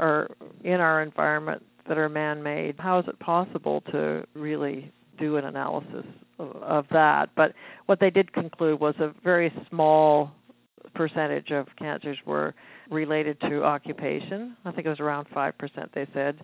are 0.00 0.30
in 0.64 0.80
our 0.80 1.02
environment 1.02 1.62
that 1.86 1.98
are 1.98 2.08
man-made, 2.08 2.76
how 2.78 2.98
is 3.00 3.04
it 3.08 3.18
possible 3.18 3.82
to 3.92 4.24
really 4.34 4.90
do 5.18 5.36
an 5.36 5.44
analysis 5.44 6.06
of, 6.38 6.86
that? 6.90 7.30
But 7.36 7.54
what 7.86 8.00
they 8.00 8.10
did 8.10 8.32
conclude 8.32 8.80
was 8.80 8.94
a 8.98 9.12
very 9.22 9.52
small 9.70 10.30
percentage 10.94 11.50
of 11.50 11.66
cancers 11.76 12.18
were 12.26 12.54
related 12.90 13.40
to 13.42 13.64
occupation. 13.64 14.56
I 14.64 14.72
think 14.72 14.86
it 14.86 14.90
was 14.90 15.00
around 15.00 15.28
5% 15.30 15.92
they 15.94 16.06
said 16.12 16.40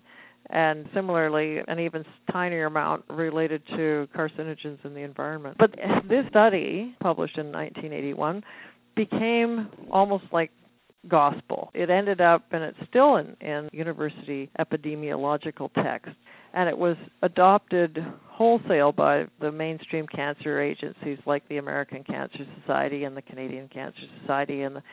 and 0.49 0.87
similarly 0.93 1.59
an 1.67 1.79
even 1.79 2.05
tinier 2.31 2.67
amount 2.67 3.03
related 3.09 3.65
to 3.67 4.07
carcinogens 4.15 4.83
in 4.85 4.93
the 4.93 5.01
environment. 5.01 5.57
But 5.57 5.75
this 6.07 6.25
study, 6.29 6.95
published 6.99 7.37
in 7.37 7.51
1981, 7.51 8.43
became 8.95 9.69
almost 9.91 10.25
like 10.31 10.51
gospel. 11.07 11.71
It 11.73 11.89
ended 11.89 12.21
up, 12.21 12.43
and 12.51 12.63
it's 12.63 12.77
still 12.89 13.17
in, 13.17 13.35
in 13.41 13.69
university 13.71 14.49
epidemiological 14.59 15.71
text, 15.75 16.11
and 16.53 16.69
it 16.69 16.77
was 16.77 16.97
adopted 17.21 18.05
wholesale 18.27 18.91
by 18.91 19.25
the 19.39 19.51
mainstream 19.51 20.07
cancer 20.07 20.61
agencies 20.61 21.17
like 21.25 21.47
the 21.47 21.57
American 21.57 22.03
Cancer 22.03 22.45
Society 22.61 23.03
and 23.03 23.15
the 23.15 23.21
Canadian 23.21 23.67
Cancer 23.69 24.01
Society 24.21 24.63
and 24.63 24.75
the 24.75 24.83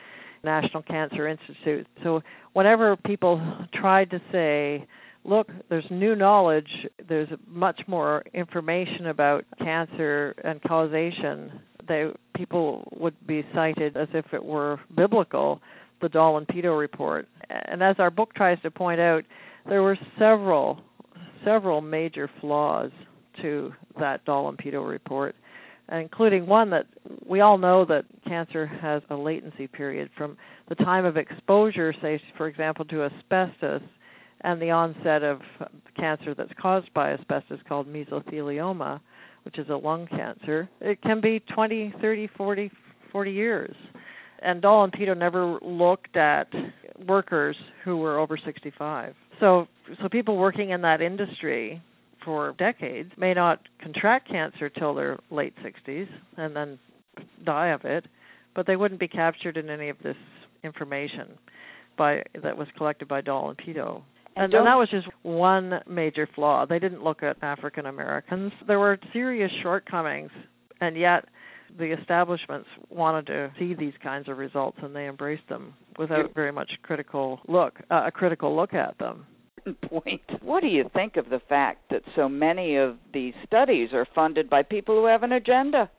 National 0.43 0.83
Cancer 0.83 1.27
Institute. 1.27 1.87
So 2.03 2.21
whenever 2.53 2.95
people 2.95 3.41
tried 3.73 4.09
to 4.11 4.21
say, 4.31 4.85
look, 5.25 5.49
there's 5.69 5.85
new 5.89 6.15
knowledge, 6.15 6.87
there's 7.07 7.29
much 7.47 7.81
more 7.87 8.23
information 8.33 9.07
about 9.07 9.45
cancer 9.59 10.35
and 10.43 10.61
causation. 10.61 11.51
They 11.87 12.11
people 12.35 12.87
would 12.97 13.15
be 13.27 13.45
cited 13.53 13.97
as 13.97 14.07
if 14.13 14.33
it 14.33 14.43
were 14.43 14.79
biblical, 14.95 15.61
the 16.03 16.09
Doll 16.09 16.37
and 16.37 16.47
Peto 16.47 16.75
report. 16.75 17.27
And 17.49 17.81
as 17.81 17.95
our 17.97 18.11
book 18.11 18.35
tries 18.35 18.61
to 18.61 18.69
point 18.69 18.99
out, 18.99 19.23
there 19.67 19.81
were 19.81 19.97
several 20.19 20.81
several 21.43 21.81
major 21.81 22.29
flaws 22.39 22.91
to 23.41 23.73
that 23.99 24.23
Doll 24.23 24.47
and 24.49 24.57
Peto 24.57 24.81
report, 24.83 25.35
including 25.91 26.45
one 26.45 26.69
that 26.69 26.87
we 27.25 27.41
all 27.41 27.57
know 27.57 27.83
that 27.85 28.05
cancer 28.25 28.65
has 28.65 29.01
a 29.09 29.15
latency 29.15 29.67
period 29.67 30.09
from 30.17 30.37
the 30.69 30.75
time 30.75 31.03
of 31.03 31.17
exposure, 31.17 31.93
say, 32.01 32.21
for 32.37 32.47
example, 32.47 32.85
to 32.85 33.03
asbestos 33.03 33.81
and 34.41 34.61
the 34.61 34.71
onset 34.71 35.23
of 35.23 35.41
cancer 35.97 36.33
that's 36.33 36.53
caused 36.61 36.93
by 36.93 37.11
asbestos 37.11 37.59
called 37.67 37.87
mesothelioma, 37.87 38.99
which 39.43 39.57
is 39.57 39.69
a 39.69 39.75
lung 39.75 40.07
cancer, 40.07 40.69
it 40.81 41.01
can 41.01 41.19
be 41.19 41.39
20, 41.41 41.93
30, 42.01 42.27
40, 42.37 42.71
40 43.11 43.31
years. 43.31 43.75
And 44.43 44.61
Doll 44.61 44.83
and 44.83 44.93
Peto 44.93 45.13
never 45.13 45.57
looked 45.61 46.17
at 46.17 46.47
workers 47.07 47.55
who 47.83 47.97
were 47.97 48.19
over 48.19 48.37
65. 48.37 49.15
So, 49.39 49.67
so 50.01 50.09
people 50.09 50.37
working 50.37 50.71
in 50.71 50.81
that 50.81 51.01
industry 51.01 51.81
for 52.23 52.53
decades 52.57 53.11
may 53.17 53.33
not 53.33 53.61
contract 53.79 54.27
cancer 54.27 54.69
till 54.69 54.93
their 54.93 55.17
late 55.31 55.53
60s 55.63 56.07
and 56.37 56.55
then 56.55 56.77
die 57.45 57.67
of 57.67 57.83
it, 57.85 58.05
but 58.53 58.67
they 58.67 58.75
wouldn't 58.75 58.99
be 58.99 59.07
captured 59.07 59.57
in 59.57 59.69
any 59.69 59.89
of 59.89 59.97
this 60.03 60.17
information 60.63 61.29
by 61.97 62.23
that 62.41 62.57
was 62.57 62.67
collected 62.77 63.07
by 63.07 63.21
Doll 63.21 63.49
and 63.49 63.57
Peto. 63.57 64.03
And, 64.35 64.53
and 64.53 64.65
that 64.65 64.77
was 64.77 64.89
just 64.89 65.07
one 65.21 65.79
major 65.87 66.27
flaw. 66.33 66.65
They 66.65 66.79
didn't 66.79 67.03
look 67.03 67.21
at 67.21 67.37
African 67.43 67.85
Americans. 67.85 68.51
There 68.67 68.79
were 68.79 68.97
serious 69.11 69.51
shortcomings, 69.61 70.31
and 70.81 70.97
yet 70.97 71.25
the 71.77 71.91
establishments 71.99 72.67
wanted 72.89 73.27
to 73.27 73.51
see 73.57 73.73
these 73.73 73.93
kinds 74.01 74.29
of 74.29 74.37
results, 74.37 74.77
and 74.81 74.95
they 74.95 75.07
embraced 75.07 75.47
them 75.49 75.73
without 75.97 76.33
very 76.33 76.51
much 76.51 76.71
critical 76.83 77.39
look 77.47 77.79
uh, 77.89 78.03
a 78.05 78.11
critical 78.11 78.55
look 78.55 78.73
at 78.73 78.97
them. 78.99 79.25
Point. 79.87 80.21
What 80.41 80.61
do 80.61 80.67
you 80.67 80.89
think 80.93 81.15
of 81.15 81.29
the 81.29 81.39
fact 81.47 81.89
that 81.89 82.03
so 82.15 82.27
many 82.27 82.75
of 82.75 82.97
these 83.13 83.33
studies 83.45 83.93
are 83.93 84.05
funded 84.13 84.49
by 84.49 84.61
people 84.61 84.95
who 84.95 85.05
have 85.05 85.23
an 85.23 85.31
agenda? 85.33 85.89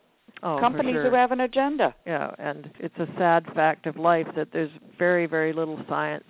Oh, 0.42 0.58
companies 0.58 0.94
sure. 0.94 1.08
who 1.08 1.16
have 1.16 1.32
an 1.32 1.40
agenda. 1.40 1.94
Yeah, 2.06 2.34
and 2.38 2.70
it's 2.78 2.98
a 2.98 3.08
sad 3.16 3.46
fact 3.54 3.86
of 3.86 3.96
life 3.96 4.26
that 4.36 4.48
there's 4.52 4.70
very, 4.98 5.24
very 5.24 5.54
little 5.54 5.80
science 5.88 6.24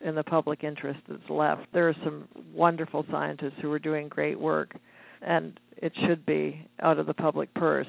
in 0.00 0.16
the 0.16 0.24
public 0.24 0.64
interest 0.64 0.98
that's 1.08 1.28
left. 1.28 1.66
There 1.72 1.88
are 1.88 1.96
some 2.02 2.26
wonderful 2.52 3.06
scientists 3.10 3.54
who 3.60 3.70
are 3.72 3.78
doing 3.78 4.08
great 4.08 4.40
work, 4.40 4.74
and 5.22 5.60
it 5.76 5.92
should 6.06 6.24
be 6.26 6.66
out 6.80 6.98
of 6.98 7.06
the 7.06 7.14
public 7.14 7.52
purse. 7.54 7.86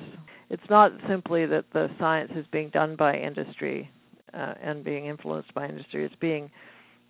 It's 0.51 0.69
not 0.69 0.91
simply 1.07 1.45
that 1.45 1.63
the 1.71 1.89
science 1.97 2.33
is 2.35 2.45
being 2.51 2.69
done 2.71 2.97
by 2.97 3.17
industry 3.17 3.89
uh, 4.33 4.55
and 4.61 4.83
being 4.83 5.05
influenced 5.05 5.53
by 5.53 5.65
industry. 5.65 6.03
It's 6.03 6.15
being 6.19 6.51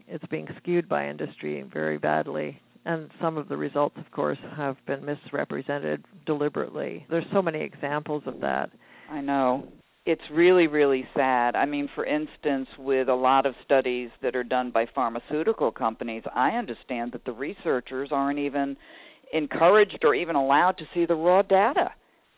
it's 0.08 0.26
being 0.30 0.48
skewed 0.58 0.88
by 0.88 1.10
industry 1.10 1.64
very 1.74 1.98
badly. 1.98 2.62
And 2.86 3.10
some 3.20 3.38
of 3.38 3.50
the 3.50 3.58
results, 3.58 3.98
of 3.98 4.12
course, 4.12 4.38
have 4.56 4.78
been 4.86 5.04
misrepresented 5.04 6.04
deliberately. 6.28 7.06
There's 7.10 7.26
so 7.34 7.42
many 7.42 7.62
examples 7.62 8.22
of 8.28 8.40
that. 8.42 8.70
I 9.10 9.22
know 9.22 9.68
it's 10.06 10.24
really 10.32 10.66
really 10.66 11.08
sad 11.16 11.56
i 11.56 11.64
mean 11.64 11.88
for 11.94 12.06
instance 12.06 12.68
with 12.80 13.08
a 13.08 13.14
lot 13.14 13.46
of 13.46 13.54
studies 13.64 14.10
that 14.24 14.36
are 14.36 14.44
done 14.44 14.72
by 14.72 14.84
pharmaceutical 14.96 15.72
companies 15.72 16.24
i 16.34 16.52
understand 16.52 17.12
that 17.12 17.24
the 17.24 17.32
researchers 17.32 18.10
aren't 18.12 18.40
even 18.40 18.76
encouraged 19.32 20.00
or 20.04 20.16
even 20.16 20.36
allowed 20.36 20.76
to 20.76 20.88
see 20.92 21.06
the 21.06 21.14
raw 21.14 21.44
data 21.44 21.92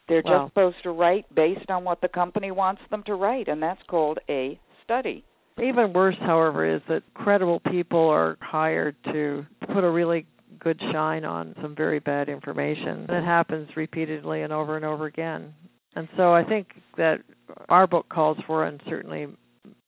they're 0.08 0.22
wow. 0.26 0.44
just 0.44 0.52
supposed 0.52 0.84
to 0.84 0.92
write 0.92 1.26
based 1.34 1.70
on 1.70 1.84
what 1.84 2.02
the 2.02 2.08
company 2.08 2.52
wants 2.52 2.82
them 2.89 3.04
to 3.04 3.16
write 3.16 3.48
and 3.48 3.62
that's 3.62 3.82
called 3.88 4.20
a 4.30 4.60
study. 4.84 5.24
Even 5.62 5.94
worse 5.94 6.16
however 6.20 6.66
is 6.66 6.82
that 6.89 7.04
credible 7.13 7.60
people 7.60 8.10
are 8.10 8.38
hired 8.42 8.96
to 9.06 9.46
put 9.72 9.84
a 9.84 9.89
really 9.89 10.26
good 10.60 10.80
shine 10.92 11.26
on 11.26 11.54
some 11.62 11.76
very 11.76 12.00
bad 12.00 12.30
information. 12.30 13.06
And 13.08 13.18
it 13.18 13.24
happens 13.24 13.70
repeatedly 13.76 14.42
and 14.42 14.54
over 14.54 14.76
and 14.76 14.86
over 14.86 15.06
again. 15.06 15.54
And 15.96 16.08
so 16.18 16.34
I 16.34 16.44
think 16.44 16.70
that 16.98 17.22
our 17.70 17.86
book 17.86 18.08
calls 18.10 18.38
for, 18.48 18.66
and 18.66 18.82
certainly 18.88 19.28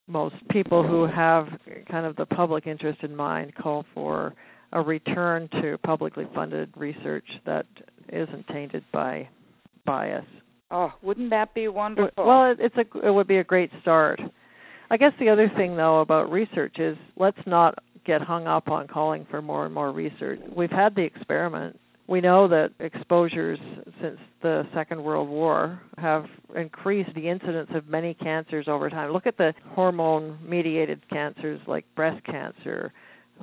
most 0.07 0.35
people 0.49 0.85
who 0.85 1.07
have 1.07 1.47
kind 1.89 2.05
of 2.05 2.15
the 2.15 2.27
public 2.27 2.67
interest 2.67 3.01
in 3.01 3.15
mind 3.15 3.55
call 3.55 3.85
for 3.93 4.35
a 4.73 4.81
return 4.81 5.47
to 5.61 5.77
publicly 5.79 6.27
funded 6.35 6.69
research 6.75 7.25
that 7.45 7.65
isn't 8.09 8.47
tainted 8.49 8.83
by 8.91 9.27
bias. 9.85 10.25
Oh, 10.71 10.91
wouldn't 11.01 11.29
that 11.29 11.53
be 11.53 11.67
wonderful? 11.67 12.25
Well, 12.25 12.51
it, 12.51 12.57
it's 12.59 12.75
a 12.77 13.07
it 13.07 13.11
would 13.11 13.27
be 13.27 13.37
a 13.37 13.43
great 13.43 13.71
start. 13.81 14.19
I 14.89 14.97
guess 14.97 15.13
the 15.19 15.29
other 15.29 15.49
thing 15.49 15.75
though 15.75 16.01
about 16.01 16.31
research 16.31 16.79
is 16.79 16.97
let's 17.17 17.39
not 17.45 17.77
get 18.05 18.21
hung 18.21 18.47
up 18.47 18.69
on 18.69 18.87
calling 18.87 19.25
for 19.29 19.41
more 19.41 19.65
and 19.65 19.73
more 19.73 19.91
research. 19.91 20.39
We've 20.55 20.71
had 20.71 20.95
the 20.95 21.03
experiment 21.03 21.79
we 22.07 22.21
know 22.21 22.47
that 22.47 22.71
exposures, 22.79 23.59
since 24.01 24.19
the 24.41 24.67
Second 24.73 25.03
World 25.03 25.27
War 25.27 25.81
have 25.97 26.27
increased 26.55 27.13
the 27.15 27.27
incidence 27.27 27.69
of 27.73 27.87
many 27.87 28.13
cancers 28.13 28.67
over 28.67 28.89
time. 28.89 29.11
Look 29.11 29.25
at 29.25 29.37
the 29.37 29.55
hormone 29.69 30.37
mediated 30.43 31.07
cancers 31.09 31.59
like 31.65 31.83
breast 31.95 32.23
cancer, 32.25 32.93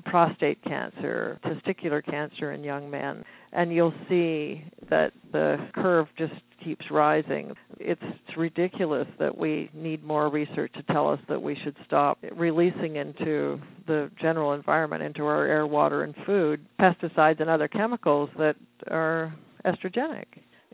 prostate 0.04 0.62
cancer, 0.64 1.38
testicular 1.44 2.04
cancer 2.04 2.52
in 2.52 2.64
young 2.64 2.90
men, 2.90 3.24
and 3.52 3.72
you'll 3.72 3.94
see 4.08 4.64
that 4.88 5.12
the 5.32 5.58
curve 5.74 6.08
just 6.16 6.34
keeps 6.62 6.90
rising. 6.90 7.54
It's, 7.78 8.02
ridiculous 8.34 9.06
that 9.18 9.36
we 9.36 9.68
need 9.74 10.02
more 10.02 10.30
research 10.30 10.72
to 10.72 10.82
tell 10.84 11.06
us 11.06 11.20
that 11.28 11.40
we 11.40 11.54
should 11.54 11.76
stop 11.84 12.18
releasing 12.34 12.96
into 12.96 13.60
the 13.86 14.10
general 14.18 14.54
environment, 14.54 15.02
into 15.02 15.26
our 15.26 15.44
air, 15.44 15.66
water, 15.66 16.02
and 16.02 16.14
food, 16.24 16.64
pesticides 16.80 17.40
and 17.40 17.50
other 17.50 17.68
chemicals 17.68 18.30
that 18.38 18.56
are 18.90 19.34
estrogenic. 19.66 20.24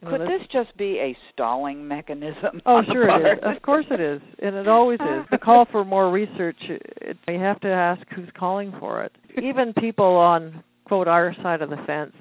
Could 0.06 0.20
this 0.22 0.42
just 0.50 0.76
be 0.76 0.98
a 0.98 1.16
stalling 1.32 1.86
mechanism? 1.86 2.60
Oh, 2.66 2.82
sure 2.84 3.08
it 3.08 3.38
is. 3.38 3.38
Of 3.42 3.62
course 3.62 3.86
it 3.90 4.00
is, 4.00 4.20
and 4.40 4.54
it 4.54 4.68
always 4.68 5.00
is. 5.00 5.24
The 5.30 5.38
call 5.38 5.64
for 5.64 5.84
more 5.84 6.10
research, 6.10 6.56
it, 6.68 7.16
you 7.26 7.38
have 7.38 7.60
to 7.60 7.68
ask 7.68 8.02
who's 8.14 8.28
calling 8.34 8.72
for 8.78 9.02
it. 9.02 9.12
Even 9.42 9.72
people 9.72 10.16
on 10.16 10.62
quote 10.84 11.08
our 11.08 11.34
side 11.42 11.62
of 11.62 11.70
the 11.70 11.78
fence 11.86 12.14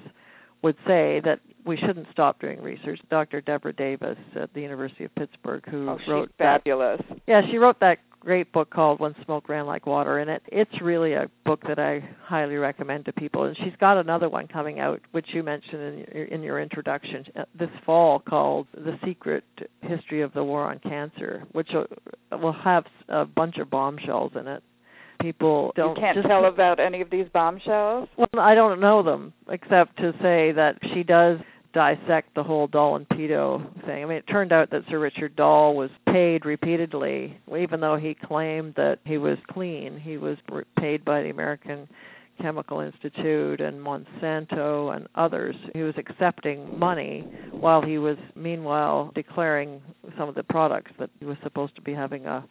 would 0.62 0.76
say 0.86 1.20
that 1.24 1.40
we 1.64 1.76
shouldn't 1.76 2.06
stop 2.10 2.40
doing 2.40 2.60
research. 2.60 3.00
Dr. 3.10 3.42
Devra 3.42 3.76
Davis 3.76 4.18
at 4.34 4.52
the 4.54 4.60
University 4.60 5.04
of 5.04 5.14
Pittsburgh, 5.14 5.64
who 5.68 5.88
oh, 5.88 5.98
wrote 6.08 6.32
fabulous. 6.38 7.00
That, 7.08 7.18
yeah, 7.26 7.46
she 7.48 7.58
wrote 7.58 7.78
that 7.80 7.98
great 8.28 8.52
book 8.52 8.68
called 8.68 9.00
When 9.00 9.14
Smoke 9.24 9.48
Ran 9.48 9.64
Like 9.64 9.86
Water, 9.86 10.18
and 10.18 10.28
it 10.28 10.42
it's 10.48 10.82
really 10.82 11.14
a 11.14 11.30
book 11.46 11.62
that 11.66 11.78
I 11.78 12.06
highly 12.22 12.56
recommend 12.56 13.06
to 13.06 13.12
people. 13.14 13.44
And 13.44 13.56
she's 13.56 13.72
got 13.80 13.96
another 13.96 14.28
one 14.28 14.46
coming 14.46 14.80
out, 14.80 15.00
which 15.12 15.28
you 15.28 15.42
mentioned 15.42 15.82
in 15.82 15.98
your, 16.14 16.24
in 16.26 16.42
your 16.42 16.60
introduction 16.60 17.24
uh, 17.36 17.44
this 17.58 17.70
fall, 17.86 18.18
called 18.18 18.66
The 18.74 18.98
Secret 19.02 19.44
History 19.80 20.20
of 20.20 20.34
the 20.34 20.44
War 20.44 20.70
on 20.70 20.78
Cancer, 20.80 21.42
which 21.52 21.70
will 22.30 22.52
have 22.52 22.84
a 23.08 23.24
bunch 23.24 23.56
of 23.56 23.70
bombshells 23.70 24.32
in 24.38 24.46
it 24.46 24.62
people 25.20 25.72
don't. 25.74 25.96
You 25.96 26.00
can't 26.00 26.16
just, 26.16 26.28
tell 26.28 26.44
about 26.44 26.78
any 26.78 27.00
of 27.00 27.10
these 27.10 27.26
bombshells. 27.32 28.08
Well, 28.16 28.28
I 28.38 28.54
don't 28.54 28.78
know 28.78 29.02
them 29.02 29.32
except 29.48 29.96
to 29.96 30.14
say 30.22 30.52
that 30.52 30.78
she 30.92 31.02
does 31.02 31.40
dissect 31.72 32.34
the 32.34 32.42
whole 32.42 32.66
Doll 32.66 32.96
and 32.96 33.08
Peto 33.08 33.64
thing. 33.84 34.02
I 34.02 34.06
mean, 34.06 34.18
it 34.18 34.26
turned 34.26 34.52
out 34.52 34.70
that 34.70 34.84
Sir 34.88 34.98
Richard 34.98 35.36
Doll 35.36 35.74
was 35.74 35.90
paid 36.06 36.44
repeatedly, 36.44 37.38
even 37.56 37.80
though 37.80 37.96
he 37.96 38.14
claimed 38.14 38.74
that 38.76 39.00
he 39.04 39.18
was 39.18 39.38
clean. 39.50 39.98
He 39.98 40.16
was 40.16 40.38
paid 40.78 41.04
by 41.04 41.22
the 41.22 41.30
American 41.30 41.88
Chemical 42.40 42.80
Institute 42.80 43.60
and 43.60 43.80
Monsanto 43.80 44.94
and 44.94 45.08
others. 45.14 45.56
He 45.74 45.82
was 45.82 45.94
accepting 45.96 46.78
money 46.78 47.26
while 47.50 47.82
he 47.82 47.98
was, 47.98 48.16
meanwhile, 48.34 49.10
declaring 49.14 49.82
some 50.16 50.28
of 50.28 50.34
the 50.34 50.44
products 50.44 50.92
that 50.98 51.10
he 51.18 51.26
was 51.26 51.36
supposed 51.42 51.74
to 51.76 51.82
be 51.82 51.92
having 51.92 52.26
a 52.26 52.44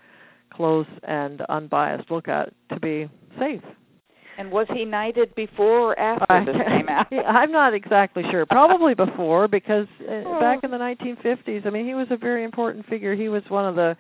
close 0.54 0.88
and 1.04 1.42
unbiased 1.50 2.12
look 2.12 2.28
at 2.28 2.54
to 2.70 2.80
be 2.80 3.10
safe. 3.40 3.62
And 4.38 4.52
was 4.52 4.68
he 4.72 4.86
knighted 4.86 5.34
before 5.34 5.94
or 5.94 6.00
after 6.00 6.32
uh, 6.32 6.46
this 6.46 6.56
came 6.68 6.90
out? 6.90 7.08
I'm 7.28 7.52
not 7.52 7.74
exactly 7.74 8.24
sure. 8.30 8.46
Probably 8.46 8.94
before, 8.94 9.48
because 9.48 9.88
uh, 10.02 10.40
back 10.40 10.64
in 10.64 10.70
the 10.70 10.78
1950s, 10.78 11.66
I 11.66 11.70
mean, 11.72 11.88
he 11.88 11.96
was 11.96 12.08
a 12.12 12.18
very 12.18 12.44
important 12.44 12.86
figure. 12.86 13.16
He 13.16 13.30
was 13.30 13.42
one 13.50 13.66
of 13.66 13.76
the 13.76 13.98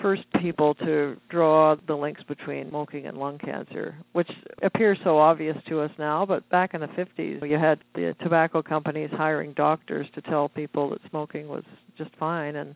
first 0.00 0.24
people 0.40 0.74
to 0.74 1.16
draw 1.28 1.76
the 1.86 1.94
links 1.94 2.22
between 2.24 2.68
smoking 2.70 3.06
and 3.06 3.16
lung 3.16 3.38
cancer, 3.38 3.96
which 4.12 4.30
appears 4.62 4.98
so 5.04 5.18
obvious 5.18 5.56
to 5.68 5.80
us 5.80 5.90
now, 5.98 6.26
but 6.26 6.48
back 6.48 6.74
in 6.74 6.80
the 6.80 6.88
50s, 6.88 7.48
you 7.48 7.58
had 7.58 7.78
the 7.94 8.14
tobacco 8.22 8.62
companies 8.62 9.10
hiring 9.12 9.52
doctors 9.52 10.06
to 10.14 10.22
tell 10.22 10.48
people 10.48 10.90
that 10.90 11.00
smoking 11.10 11.48
was 11.48 11.64
just 11.96 12.10
fine 12.16 12.56
and 12.56 12.74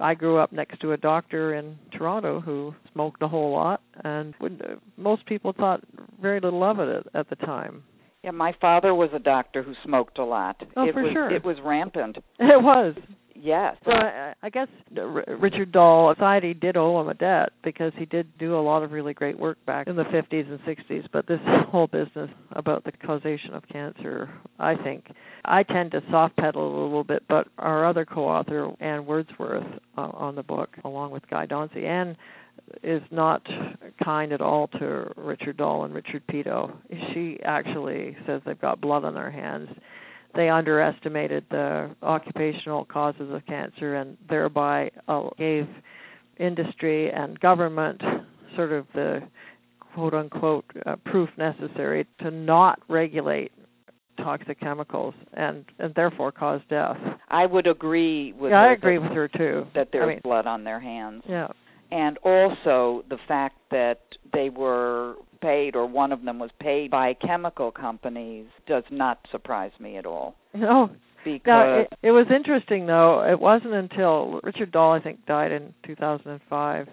I 0.00 0.14
grew 0.14 0.38
up 0.38 0.52
next 0.52 0.80
to 0.80 0.92
a 0.92 0.96
doctor 0.96 1.54
in 1.54 1.78
Toronto 1.92 2.40
who 2.40 2.74
smoked 2.92 3.22
a 3.22 3.28
whole 3.28 3.52
lot, 3.52 3.82
and 4.04 4.34
would, 4.40 4.62
uh, 4.64 4.76
most 4.96 5.26
people 5.26 5.52
thought 5.52 5.82
very 6.20 6.40
little 6.40 6.62
of 6.64 6.78
it 6.80 6.88
at, 6.88 7.20
at 7.20 7.30
the 7.30 7.36
time. 7.36 7.82
Yeah, 8.22 8.30
my 8.30 8.54
father 8.60 8.94
was 8.94 9.10
a 9.12 9.18
doctor 9.18 9.62
who 9.62 9.74
smoked 9.84 10.18
a 10.18 10.24
lot. 10.24 10.62
Oh, 10.76 10.86
it 10.86 10.94
for 10.94 11.02
was, 11.02 11.12
sure. 11.12 11.30
It 11.30 11.44
was 11.44 11.60
rampant. 11.60 12.16
It 12.38 12.62
was. 12.62 12.94
Yes. 13.34 13.76
So 13.84 13.90
I, 13.90 14.34
I 14.42 14.50
guess 14.50 14.68
Richard 14.92 15.72
Doll 15.72 16.14
society 16.14 16.54
did 16.54 16.76
owe 16.76 17.00
him 17.00 17.08
a 17.08 17.14
debt 17.14 17.52
because 17.62 17.92
he 17.96 18.06
did 18.06 18.26
do 18.38 18.56
a 18.56 18.60
lot 18.60 18.82
of 18.82 18.92
really 18.92 19.12
great 19.12 19.38
work 19.38 19.58
back 19.66 19.88
in 19.88 19.96
the 19.96 20.04
50s 20.04 20.48
and 20.48 20.60
60s. 20.60 21.06
But 21.12 21.26
this 21.26 21.40
whole 21.44 21.88
business 21.88 22.30
about 22.52 22.84
the 22.84 22.92
causation 22.92 23.54
of 23.54 23.66
cancer, 23.68 24.30
I 24.58 24.76
think, 24.76 25.10
I 25.44 25.64
tend 25.64 25.90
to 25.92 26.02
soft 26.10 26.36
pedal 26.36 26.66
a 26.66 26.84
little 26.84 27.04
bit. 27.04 27.24
But 27.28 27.48
our 27.58 27.84
other 27.84 28.04
co-author, 28.04 28.72
Anne 28.80 29.04
Wordsworth, 29.04 29.66
uh, 29.98 30.10
on 30.14 30.36
the 30.36 30.42
book, 30.42 30.70
along 30.84 31.10
with 31.10 31.28
Guy 31.28 31.46
Dauncey, 31.46 31.84
Anne 31.84 32.16
is 32.82 33.02
not 33.10 33.46
kind 34.02 34.32
at 34.32 34.40
all 34.40 34.68
to 34.68 35.10
Richard 35.16 35.56
Doll 35.56 35.84
and 35.84 35.92
Richard 35.92 36.26
Peto. 36.28 36.72
She 37.12 37.38
actually 37.44 38.16
says 38.26 38.42
they've 38.46 38.60
got 38.60 38.80
blood 38.80 39.04
on 39.04 39.14
their 39.14 39.30
hands 39.30 39.68
they 40.34 40.48
underestimated 40.48 41.44
the 41.50 41.90
occupational 42.02 42.84
causes 42.84 43.32
of 43.32 43.44
cancer 43.46 43.96
and 43.96 44.16
thereby 44.28 44.90
uh, 45.08 45.28
gave 45.38 45.68
industry 46.38 47.12
and 47.12 47.38
government 47.40 48.02
sort 48.56 48.72
of 48.72 48.86
the 48.94 49.22
quote 49.94 50.14
unquote 50.14 50.64
uh, 50.86 50.96
proof 51.04 51.28
necessary 51.36 52.06
to 52.18 52.30
not 52.30 52.80
regulate 52.88 53.52
toxic 54.16 54.60
chemicals 54.60 55.14
and 55.34 55.64
and 55.78 55.94
therefore 55.94 56.32
cause 56.32 56.60
death. 56.68 56.96
I 57.28 57.46
would 57.46 57.66
agree 57.66 58.32
with 58.32 58.50
yeah, 58.52 58.62
her 58.62 58.68
I 58.68 58.72
agree 58.72 58.96
that, 58.96 59.02
with 59.02 59.12
her 59.12 59.28
too. 59.28 59.66
That 59.74 59.88
there's 59.92 60.04
I 60.04 60.06
mean, 60.06 60.20
blood 60.22 60.46
on 60.46 60.64
their 60.64 60.80
hands. 60.80 61.22
Yeah. 61.28 61.48
And 61.90 62.18
also 62.18 63.04
the 63.08 63.18
fact 63.28 63.56
that 63.70 64.00
they 64.32 64.50
were 64.50 65.14
paid 65.40 65.76
or 65.76 65.86
one 65.86 66.12
of 66.12 66.22
them 66.22 66.38
was 66.38 66.50
paid 66.58 66.90
by 66.90 67.14
chemical 67.14 67.70
companies 67.70 68.46
does 68.66 68.84
not 68.90 69.18
surprise 69.30 69.72
me 69.78 69.96
at 69.96 70.06
all. 70.06 70.34
No. 70.54 70.90
Because 71.24 71.86
it, 71.90 72.08
it 72.08 72.10
was 72.10 72.26
interesting 72.30 72.84
though. 72.84 73.24
It 73.24 73.40
wasn't 73.40 73.72
until 73.72 74.40
Richard 74.42 74.70
Doll 74.70 74.92
I 74.92 75.00
think 75.00 75.24
died 75.24 75.52
in 75.52 75.72
2005 75.86 76.88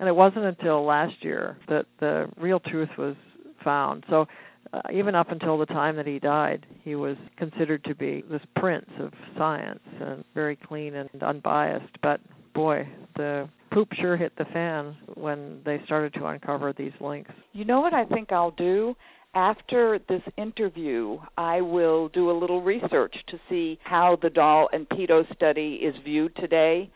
and 0.00 0.08
it 0.08 0.16
wasn't 0.16 0.46
until 0.46 0.84
last 0.84 1.22
year 1.22 1.58
that 1.68 1.84
the 2.00 2.26
real 2.38 2.60
truth 2.60 2.88
was 2.96 3.14
found. 3.62 4.04
So 4.08 4.26
uh, 4.72 4.80
even 4.92 5.14
up 5.14 5.30
until 5.30 5.58
the 5.58 5.66
time 5.66 5.96
that 5.96 6.06
he 6.06 6.18
died, 6.18 6.66
he 6.82 6.94
was 6.94 7.16
considered 7.36 7.84
to 7.84 7.94
be 7.94 8.24
this 8.30 8.42
prince 8.56 8.90
of 8.98 9.12
science 9.36 9.80
and 10.00 10.24
very 10.34 10.56
clean 10.56 10.94
and 10.94 11.10
unbiased. 11.22 11.96
But 12.02 12.20
boy, 12.54 12.88
the 13.16 13.48
poop 13.74 13.92
sure 13.94 14.16
hit 14.16 14.32
the 14.38 14.44
fan 14.46 14.96
when 15.14 15.60
they 15.64 15.82
started 15.84 16.14
to 16.14 16.26
uncover 16.26 16.72
these 16.72 16.92
links. 17.00 17.32
You 17.52 17.64
know 17.64 17.80
what 17.80 17.92
I 17.92 18.04
think 18.04 18.30
I'll 18.30 18.52
do? 18.52 18.96
After 19.34 19.98
this 20.08 20.22
interview, 20.36 21.18
I 21.36 21.60
will 21.60 22.08
do 22.10 22.30
a 22.30 22.36
little 22.38 22.62
research 22.62 23.16
to 23.26 23.40
see 23.48 23.80
how 23.82 24.16
the 24.22 24.30
Doll 24.30 24.68
and 24.72 24.88
Peto 24.88 25.26
study 25.34 25.80
is 25.82 25.94
viewed 26.04 26.36
today. 26.36 26.88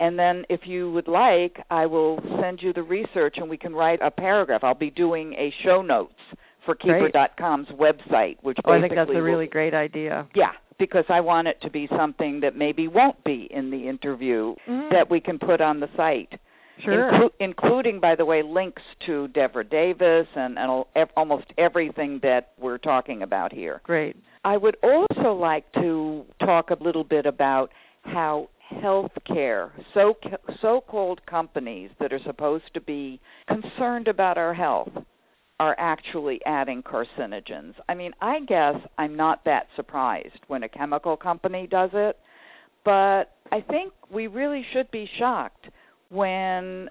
And 0.00 0.18
then, 0.18 0.44
if 0.48 0.66
you 0.66 0.90
would 0.90 1.06
like, 1.06 1.64
I 1.70 1.86
will 1.86 2.18
send 2.40 2.60
you 2.60 2.72
the 2.72 2.82
research 2.82 3.36
and 3.36 3.48
we 3.48 3.56
can 3.56 3.72
write 3.72 4.00
a 4.02 4.10
paragraph. 4.10 4.64
I'll 4.64 4.74
be 4.74 4.90
doing 4.90 5.34
a 5.34 5.54
show 5.62 5.82
notes 5.82 6.18
for 6.64 6.74
Keeper.com's 6.74 7.68
website, 7.68 8.38
which 8.42 8.58
oh, 8.64 8.72
I 8.72 8.80
think 8.80 8.96
that's 8.96 9.10
a 9.10 9.14
will, 9.14 9.20
really 9.20 9.46
great 9.46 9.72
idea. 9.72 10.26
Yeah, 10.34 10.52
because 10.78 11.04
I 11.08 11.20
want 11.20 11.48
it 11.48 11.60
to 11.62 11.70
be 11.70 11.88
something 11.96 12.40
that 12.40 12.56
maybe 12.56 12.88
won't 12.88 13.22
be 13.24 13.48
in 13.50 13.70
the 13.70 13.88
interview 13.88 14.54
mm-hmm. 14.68 14.92
that 14.92 15.10
we 15.10 15.20
can 15.20 15.38
put 15.38 15.60
on 15.60 15.80
the 15.80 15.88
site. 15.96 16.38
Sure. 16.80 17.12
Inclu- 17.12 17.30
including, 17.38 18.00
by 18.00 18.16
the 18.16 18.24
way, 18.24 18.42
links 18.42 18.82
to 19.06 19.28
Devra 19.28 19.68
Davis 19.68 20.26
and, 20.34 20.58
and 20.58 20.84
almost 21.16 21.46
everything 21.56 22.18
that 22.22 22.52
we're 22.58 22.78
talking 22.78 23.22
about 23.22 23.52
here. 23.52 23.80
Great. 23.84 24.16
I 24.44 24.56
would 24.56 24.76
also 24.82 25.32
like 25.32 25.70
to 25.74 26.24
talk 26.40 26.70
a 26.70 26.76
little 26.80 27.04
bit 27.04 27.26
about 27.26 27.70
how 28.02 28.48
healthcare, 28.72 29.70
so 29.92 30.16
so-called 30.60 31.24
companies 31.26 31.90
that 32.00 32.12
are 32.12 32.18
supposed 32.20 32.72
to 32.74 32.80
be 32.80 33.20
concerned 33.46 34.08
about 34.08 34.36
our 34.36 34.52
health, 34.52 34.90
are 35.60 35.76
actually 35.78 36.44
adding 36.46 36.82
carcinogens. 36.82 37.74
I 37.88 37.94
mean, 37.94 38.12
I 38.20 38.40
guess 38.40 38.76
I'm 38.98 39.14
not 39.14 39.44
that 39.44 39.68
surprised 39.76 40.40
when 40.48 40.64
a 40.64 40.68
chemical 40.68 41.16
company 41.16 41.66
does 41.66 41.90
it, 41.92 42.18
but 42.84 43.32
I 43.52 43.60
think 43.60 43.92
we 44.10 44.26
really 44.26 44.66
should 44.72 44.90
be 44.90 45.08
shocked 45.16 45.68
when 46.10 46.88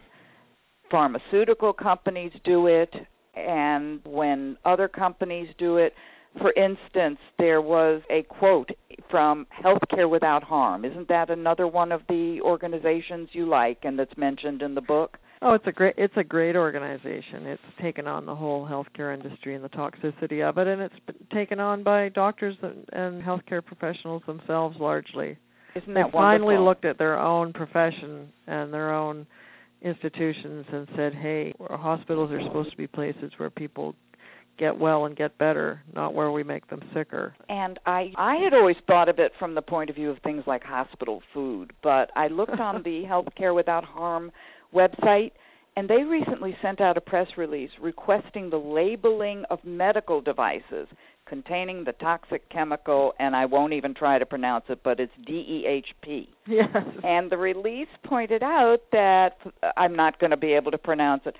pharmaceutical 0.89 1.73
companies 1.73 2.31
do 2.43 2.67
it 2.67 2.93
and 3.35 3.99
when 4.05 4.57
other 4.63 4.87
companies 4.87 5.49
do 5.57 5.77
it. 5.77 5.93
For 6.39 6.51
instance, 6.53 7.19
there 7.37 7.61
was 7.61 8.01
a 8.09 8.23
quote 8.23 8.71
from 9.09 9.45
Healthcare 9.63 10.09
Without 10.09 10.43
Harm. 10.43 10.85
Isn't 10.85 11.07
that 11.09 11.29
another 11.29 11.67
one 11.67 11.91
of 11.91 12.01
the 12.09 12.41
organizations 12.41 13.29
you 13.33 13.45
like 13.45 13.79
and 13.83 13.99
that's 13.99 14.17
mentioned 14.17 14.61
in 14.61 14.73
the 14.73 14.81
book? 14.81 15.19
Oh, 15.45 15.53
it's 15.53 15.67
a 15.67 15.73
great 15.73 15.95
it's 15.97 16.13
a 16.15 16.23
great 16.23 16.55
organization. 16.55 17.45
It's 17.45 17.61
taken 17.81 18.07
on 18.07 18.25
the 18.25 18.33
whole 18.33 18.65
healthcare 18.65 19.13
industry 19.13 19.55
and 19.55 19.63
the 19.63 19.69
toxicity 19.69 20.47
of 20.47 20.57
it, 20.57 20.67
and 20.67 20.81
it's 20.81 20.95
been 21.05 21.15
taken 21.33 21.59
on 21.59 21.83
by 21.83 22.07
doctors 22.09 22.55
and, 22.61 22.85
and 22.93 23.21
healthcare 23.21 23.63
professionals 23.63 24.23
themselves 24.25 24.79
largely. 24.79 25.37
Isn't 25.75 25.93
that 25.95 26.05
they 26.05 26.11
finally 26.11 26.55
wonderful? 26.55 26.65
looked 26.65 26.85
at 26.85 26.97
their 26.97 27.19
own 27.19 27.51
profession 27.51 28.29
and 28.47 28.73
their 28.73 28.93
own 28.93 29.27
institutions 29.81 30.65
and 30.71 30.87
said, 30.95 31.13
"Hey, 31.13 31.53
hospitals 31.59 32.31
are 32.31 32.41
supposed 32.41 32.71
to 32.71 32.77
be 32.77 32.87
places 32.87 33.33
where 33.35 33.49
people 33.49 33.95
get 34.57 34.77
well 34.77 35.05
and 35.05 35.15
get 35.15 35.37
better, 35.39 35.81
not 35.93 36.13
where 36.13 36.31
we 36.31 36.43
make 36.43 36.69
them 36.69 36.81
sicker." 36.93 37.35
And 37.49 37.79
I 37.85 38.13
I 38.15 38.37
had 38.37 38.53
always 38.53 38.77
thought 38.87 39.09
of 39.09 39.19
it 39.19 39.33
from 39.37 39.55
the 39.55 39.61
point 39.61 39.89
of 39.89 39.97
view 39.97 40.09
of 40.09 40.19
things 40.19 40.43
like 40.47 40.63
hospital 40.63 41.21
food, 41.33 41.73
but 41.81 42.11
I 42.15 42.29
looked 42.29 42.61
on 42.61 42.81
the 42.85 43.03
Healthcare 43.03 43.53
Without 43.53 43.83
Harm 43.83 44.31
website 44.73 45.31
and 45.75 45.89
they 45.89 46.03
recently 46.03 46.55
sent 46.61 46.81
out 46.81 46.97
a 46.97 47.01
press 47.01 47.27
release 47.37 47.71
requesting 47.81 48.49
the 48.49 48.57
labeling 48.57 49.43
of 49.49 49.63
medical 49.63 50.21
devices 50.21 50.87
containing 51.25 51.83
the 51.83 51.93
toxic 51.93 52.47
chemical 52.49 53.13
and 53.19 53.35
I 53.35 53.45
won't 53.45 53.73
even 53.73 53.93
try 53.93 54.19
to 54.19 54.25
pronounce 54.25 54.65
it, 54.69 54.81
but 54.83 54.99
it's 54.99 55.13
DEHP. 55.27 56.27
Yes. 56.45 56.69
And 57.03 57.31
the 57.31 57.37
release 57.37 57.87
pointed 58.03 58.43
out 58.43 58.81
that 58.91 59.37
I'm 59.77 59.95
not 59.95 60.19
going 60.19 60.31
to 60.31 60.37
be 60.37 60.53
able 60.53 60.71
to 60.71 60.77
pronounce 60.77 61.23
it. 61.25 61.37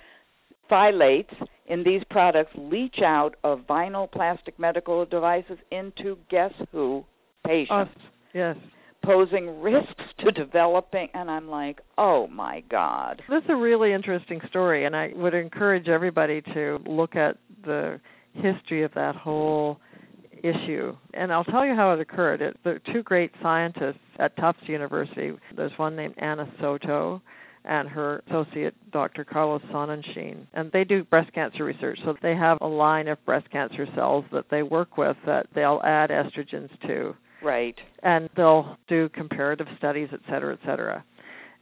Phthalates 0.72 1.36
in 1.68 1.84
these 1.84 2.02
products 2.10 2.54
leach 2.56 3.02
out 3.02 3.36
of 3.44 3.60
vinyl 3.70 4.10
plastic 4.10 4.58
medical 4.58 5.06
devices 5.06 5.58
into 5.72 6.18
guess 6.30 6.54
who 6.72 7.06
patients, 7.46 7.72
Us. 7.72 7.88
Yes. 8.34 8.58
Posing 9.04 9.62
risks 9.62 10.04
to 10.20 10.32
developing. 10.32 11.10
And 11.14 11.30
I'm 11.30 11.50
like, 11.50 11.82
oh 11.98 12.28
my 12.28 12.64
God. 12.70 13.22
This 13.30 13.44
is 13.44 13.50
a 13.50 13.56
really 13.56 13.94
interesting 13.94 14.42
story, 14.50 14.86
and 14.86 14.96
I 14.96 15.12
would 15.16 15.34
encourage 15.34 15.88
everybody 15.88 16.42
to 16.54 16.80
look 16.86 17.16
at 17.16 17.38
the 17.64 18.00
history 18.34 18.84
of 18.84 18.94
that 18.96 19.16
whole 19.16 19.80
issue. 20.44 20.96
And 21.14 21.32
I'll 21.32 21.46
tell 21.46 21.66
you 21.66 21.76
how 21.76 21.94
it 21.94 22.00
occurred. 22.00 22.42
It, 22.42 22.58
there 22.64 22.76
are 22.76 22.94
two 22.94 23.04
great 23.04 23.32
scientists 23.42 24.00
at 24.20 24.36
Tufts 24.38 24.68
University. 24.68 25.32
There's 25.56 25.72
one 25.78 25.96
named 25.96 26.16
Anna 26.18 26.52
Soto 26.60 27.22
and 27.66 27.88
her 27.88 28.22
associate 28.28 28.76
Dr. 28.92 29.24
Carlos 29.24 29.62
Sonnenschein. 29.72 30.46
And 30.54 30.72
they 30.72 30.84
do 30.84 31.06
breast 31.06 31.32
cancer 31.34 31.64
research. 31.64 32.00
So 32.04 32.16
they 32.22 32.36
have 32.36 32.58
a 32.62 32.68
line 32.68 33.08
of 33.08 33.24
breast 33.26 33.50
cancer 33.52 33.88
cells 33.96 34.26
that 34.34 34.50
they 34.52 34.64
work 34.64 34.98
with 34.98 35.16
that 35.26 35.48
they'll 35.56 35.82
add 35.84 36.10
estrogens 36.10 36.70
to. 36.88 37.16
Right. 37.44 37.78
And 38.04 38.30
they'll 38.36 38.78
do 38.88 39.10
comparative 39.10 39.68
studies, 39.78 40.10
et 40.14 40.22
cetera, 40.30 40.54
et 40.54 40.60
cetera. 40.66 41.04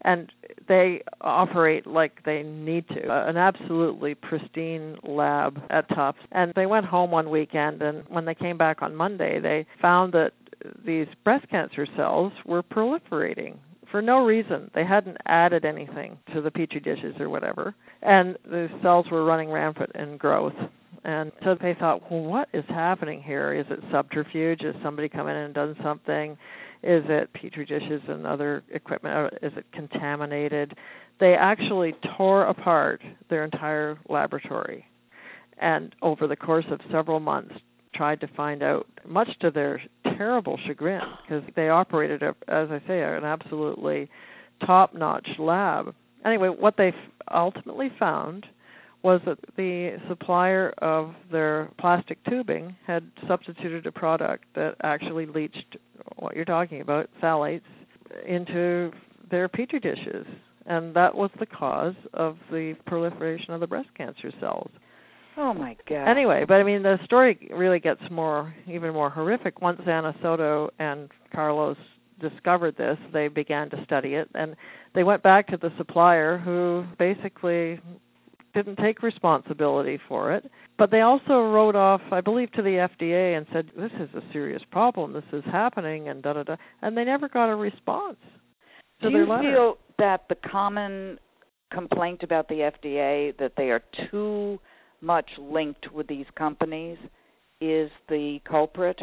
And 0.03 0.31
they 0.67 1.01
operate 1.21 1.85
like 1.85 2.23
they 2.23 2.43
need 2.43 2.87
to. 2.89 3.07
Uh, 3.07 3.25
an 3.27 3.37
absolutely 3.37 4.15
pristine 4.15 4.97
lab 5.03 5.61
at 5.69 5.87
Tufts. 5.89 6.21
And 6.31 6.53
they 6.55 6.65
went 6.65 6.85
home 6.85 7.11
one 7.11 7.29
weekend 7.29 7.81
and 7.81 8.03
when 8.07 8.25
they 8.25 8.35
came 8.35 8.57
back 8.57 8.81
on 8.81 8.95
Monday 8.95 9.39
they 9.39 9.65
found 9.81 10.13
that 10.13 10.33
these 10.85 11.07
breast 11.23 11.47
cancer 11.49 11.87
cells 11.95 12.33
were 12.45 12.63
proliferating 12.63 13.57
for 13.91 14.01
no 14.01 14.25
reason. 14.25 14.71
They 14.73 14.85
hadn't 14.85 15.17
added 15.25 15.65
anything 15.65 16.17
to 16.33 16.41
the 16.41 16.49
petri 16.49 16.79
dishes 16.79 17.15
or 17.19 17.29
whatever. 17.29 17.75
And 18.01 18.37
the 18.45 18.69
cells 18.81 19.09
were 19.11 19.25
running 19.25 19.51
rampant 19.51 19.91
in 19.95 20.17
growth. 20.17 20.55
And 21.03 21.31
so 21.43 21.55
they 21.55 21.73
thought 21.73 22.09
well 22.11 22.21
what 22.21 22.49
is 22.53 22.65
happening 22.67 23.21
here? 23.21 23.53
Is 23.53 23.65
it 23.69 23.83
subterfuge? 23.91 24.63
Is 24.63 24.75
somebody 24.83 25.09
come 25.09 25.27
in 25.27 25.35
and 25.35 25.53
done 25.53 25.75
something? 25.83 26.37
Is 26.83 27.03
it 27.09 27.31
petri 27.33 27.65
dishes 27.65 28.01
and 28.07 28.25
other 28.25 28.63
equipment? 28.71 29.33
Is 29.41 29.53
it 29.55 29.65
contaminated? 29.71 30.75
They 31.19 31.35
actually 31.35 31.95
tore 32.17 32.45
apart 32.45 33.01
their 33.29 33.43
entire 33.43 33.99
laboratory, 34.09 34.87
and 35.59 35.93
over 36.01 36.25
the 36.25 36.35
course 36.35 36.65
of 36.71 36.79
several 36.91 37.19
months, 37.19 37.53
tried 38.01 38.19
to 38.19 38.27
find 38.29 38.63
out, 38.63 38.87
much 39.07 39.29
to 39.37 39.51
their 39.51 39.79
terrible 40.17 40.57
chagrin, 40.65 41.03
because 41.21 41.43
they 41.55 41.69
operated, 41.69 42.23
as 42.23 42.71
I 42.71 42.81
say, 42.87 43.03
an 43.03 43.23
absolutely 43.23 44.09
top-notch 44.65 45.27
lab. 45.37 45.93
Anyway, 46.25 46.49
what 46.49 46.77
they 46.77 46.95
ultimately 47.31 47.91
found 47.99 48.47
was 49.03 49.21
that 49.27 49.37
the 49.55 49.99
supplier 50.09 50.73
of 50.79 51.13
their 51.31 51.69
plastic 51.77 52.17
tubing 52.23 52.75
had 52.87 53.03
substituted 53.27 53.85
a 53.85 53.91
product 53.91 54.45
that 54.55 54.77
actually 54.81 55.27
leached 55.27 55.77
what 56.15 56.35
you're 56.35 56.43
talking 56.43 56.81
about, 56.81 57.07
phthalates, 57.21 57.61
into 58.27 58.91
their 59.29 59.47
petri 59.47 59.79
dishes. 59.79 60.25
And 60.65 60.95
that 60.95 61.13
was 61.13 61.29
the 61.37 61.45
cause 61.45 61.93
of 62.15 62.39
the 62.51 62.75
proliferation 62.87 63.53
of 63.53 63.59
the 63.59 63.67
breast 63.67 63.89
cancer 63.95 64.31
cells. 64.39 64.71
Oh 65.37 65.53
my 65.53 65.75
God. 65.87 66.07
Anyway, 66.07 66.45
but 66.47 66.55
I 66.55 66.63
mean 66.63 66.83
the 66.83 66.99
story 67.05 67.49
really 67.51 67.79
gets 67.79 68.01
more 68.09 68.53
even 68.67 68.93
more 68.93 69.09
horrific. 69.09 69.61
Once 69.61 69.81
Anna 69.85 70.15
Soto 70.21 70.69
and 70.79 71.09
Carlos 71.33 71.77
discovered 72.19 72.77
this, 72.77 72.97
they 73.13 73.27
began 73.27 73.69
to 73.71 73.83
study 73.83 74.15
it 74.15 74.29
and 74.35 74.55
they 74.93 75.03
went 75.03 75.23
back 75.23 75.47
to 75.47 75.57
the 75.57 75.71
supplier 75.77 76.37
who 76.37 76.85
basically 76.97 77.79
didn't 78.53 78.75
take 78.77 79.01
responsibility 79.01 79.99
for 80.07 80.33
it. 80.33 80.51
But 80.77 80.91
they 80.91 81.01
also 81.01 81.49
wrote 81.49 81.75
off, 81.75 82.01
I 82.11 82.21
believe, 82.21 82.51
to 82.53 82.61
the 82.61 82.89
FDA 82.89 83.37
and 83.37 83.45
said, 83.53 83.71
"This 83.77 83.91
is 83.93 84.13
a 84.13 84.23
serious 84.33 84.63
problem. 84.71 85.13
This 85.13 85.23
is 85.31 85.45
happening," 85.45 86.09
and 86.09 86.21
da 86.21 86.33
da 86.33 86.43
da. 86.43 86.55
And 86.81 86.97
they 86.97 87.05
never 87.05 87.29
got 87.29 87.49
a 87.49 87.55
response 87.55 88.17
Do 88.99 89.09
you 89.09 89.25
letter. 89.25 89.51
feel 89.51 89.77
that 89.97 90.27
the 90.27 90.35
common 90.35 91.19
complaint 91.71 92.23
about 92.23 92.49
the 92.49 92.63
FDA 92.63 93.31
that 93.37 93.55
they 93.55 93.71
are 93.71 93.81
too 94.09 94.59
much 95.01 95.29
linked 95.37 95.91
with 95.91 96.07
these 96.07 96.25
companies 96.35 96.97
is 97.59 97.91
the 98.09 98.39
culprit? 98.45 99.01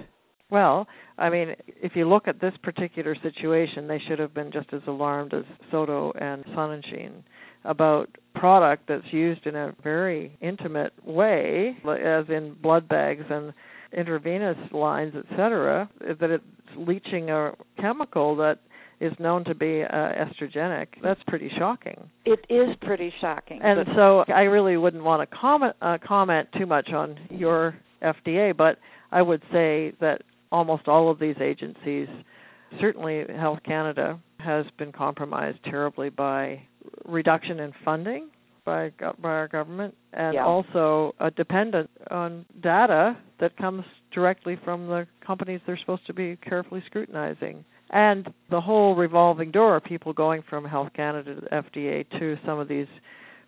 Well, 0.50 0.88
I 1.18 1.28
mean, 1.28 1.54
if 1.66 1.94
you 1.94 2.08
look 2.08 2.26
at 2.26 2.40
this 2.40 2.54
particular 2.62 3.14
situation, 3.22 3.86
they 3.86 3.98
should 3.98 4.18
have 4.18 4.32
been 4.32 4.50
just 4.50 4.72
as 4.72 4.80
alarmed 4.86 5.34
as 5.34 5.44
Soto 5.70 6.12
and 6.18 6.44
Sonnenschein 6.46 7.22
about 7.64 8.08
product 8.34 8.84
that's 8.88 9.12
used 9.12 9.46
in 9.46 9.56
a 9.56 9.74
very 9.82 10.38
intimate 10.40 10.92
way, 11.04 11.76
as 11.86 12.24
in 12.28 12.54
blood 12.62 12.88
bags 12.88 13.24
and 13.28 13.52
intravenous 13.92 14.56
lines, 14.72 15.14
etc., 15.14 15.88
that 16.00 16.30
it's 16.30 16.44
leaching 16.76 17.30
a 17.30 17.52
chemical 17.78 18.36
that 18.36 18.60
is 19.00 19.12
known 19.18 19.44
to 19.44 19.54
be 19.54 19.82
uh, 19.82 19.86
estrogenic. 20.12 20.88
That's 21.02 21.22
pretty 21.26 21.50
shocking. 21.56 22.10
It 22.24 22.44
is 22.48 22.74
pretty 22.80 23.12
shocking. 23.20 23.60
And 23.62 23.86
so 23.94 24.24
I 24.28 24.42
really 24.42 24.76
wouldn't 24.76 25.04
want 25.04 25.28
to 25.28 25.36
comment 25.36 25.76
uh, 25.82 25.98
comment 25.98 26.48
too 26.56 26.66
much 26.66 26.90
on 26.92 27.18
your 27.30 27.76
FDA, 28.02 28.56
but 28.56 28.78
I 29.12 29.22
would 29.22 29.42
say 29.52 29.92
that 30.00 30.22
almost 30.50 30.88
all 30.88 31.10
of 31.10 31.18
these 31.18 31.36
agencies, 31.40 32.08
certainly 32.80 33.24
Health 33.36 33.60
Canada, 33.64 34.18
has 34.38 34.66
been 34.76 34.92
compromised 34.92 35.58
terribly 35.64 36.10
by 36.10 36.62
reduction 37.04 37.60
in 37.60 37.72
funding 37.84 38.28
by 38.64 38.92
by 39.20 39.30
our 39.30 39.48
government, 39.48 39.96
and 40.12 40.34
Yeah. 40.34 40.44
also 40.44 41.14
a 41.20 41.30
dependent 41.30 41.90
on 42.10 42.44
data 42.60 43.16
that 43.38 43.56
comes 43.56 43.84
directly 44.10 44.56
from 44.56 44.88
the 44.88 45.06
companies 45.20 45.60
they're 45.66 45.76
supposed 45.78 46.06
to 46.06 46.12
be 46.12 46.36
carefully 46.36 46.82
scrutinizing. 46.86 47.64
And 47.90 48.32
the 48.50 48.60
whole 48.60 48.94
revolving 48.94 49.50
door 49.50 49.76
of 49.76 49.84
people 49.84 50.12
going 50.12 50.42
from 50.42 50.64
Health 50.64 50.90
Canada 50.94 51.36
to 51.36 51.48
FDA 51.48 52.06
to 52.18 52.38
some 52.44 52.58
of 52.58 52.68
these 52.68 52.86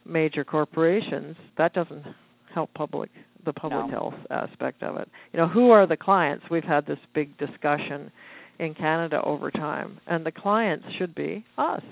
major 0.07 0.45
corporations, 0.45 1.37
that 1.59 1.75
doesn't 1.75 2.05
help 2.53 2.73
public 2.75 3.11
the 3.45 3.53
public 3.53 3.87
No. 3.87 3.91
health 3.91 4.15
aspect 4.31 4.83
of 4.83 4.97
it. 4.97 5.09
You 5.33 5.39
know, 5.39 5.47
who 5.49 5.71
are 5.71 5.87
the 5.87 5.97
clients? 5.97 6.51
We've 6.51 6.65
had 6.65 6.87
this 6.87 6.99
big 7.15 7.37
discussion 7.39 8.11
in 8.59 8.75
Canada 8.75 9.23
over 9.23 9.51
time, 9.51 9.99
and 10.07 10.25
the 10.25 10.33
clients 10.33 10.85
should 10.93 11.15
be 11.15 11.45
us 11.57 11.83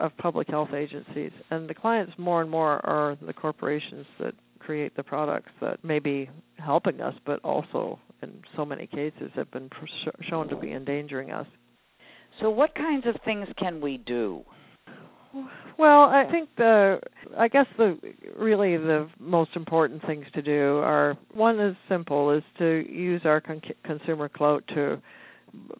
of 0.00 0.16
public 0.18 0.48
health 0.48 0.72
agencies. 0.74 1.32
And 1.50 1.68
the 1.68 1.74
clients 1.74 2.12
more 2.18 2.42
and 2.42 2.50
more 2.50 2.84
are 2.84 3.16
the 3.22 3.32
corporations 3.32 4.06
that 4.18 4.34
create 4.58 4.96
the 4.96 5.02
products 5.04 5.50
that 5.60 5.82
may 5.84 5.98
be 5.98 6.28
helping 6.58 7.00
us, 7.00 7.14
but 7.24 7.40
also 7.44 7.98
in 8.22 8.42
so 8.56 8.64
many 8.64 8.86
cases 8.86 9.30
have 9.34 9.50
been 9.50 9.68
pr- 9.70 9.86
shown 10.20 10.48
to 10.48 10.56
be 10.56 10.72
endangering 10.72 11.30
us. 11.30 11.46
So 12.40 12.50
what 12.50 12.74
kinds 12.74 13.06
of 13.06 13.16
things 13.24 13.48
can 13.56 13.80
we 13.80 13.98
do? 13.98 14.44
Well, 15.78 16.02
I 16.02 16.24
think 16.30 16.48
the 16.56 17.00
I 17.36 17.48
guess 17.48 17.66
the 17.76 17.98
really 18.36 18.76
the 18.76 19.08
most 19.20 19.54
important 19.54 20.04
things 20.06 20.26
to 20.34 20.42
do 20.42 20.78
are 20.78 21.16
one 21.32 21.60
is 21.60 21.76
simple 21.88 22.30
is 22.30 22.42
to 22.58 22.84
use 22.90 23.22
our 23.24 23.40
con- 23.40 23.62
consumer 23.84 24.28
clout 24.28 24.64
to 24.74 25.00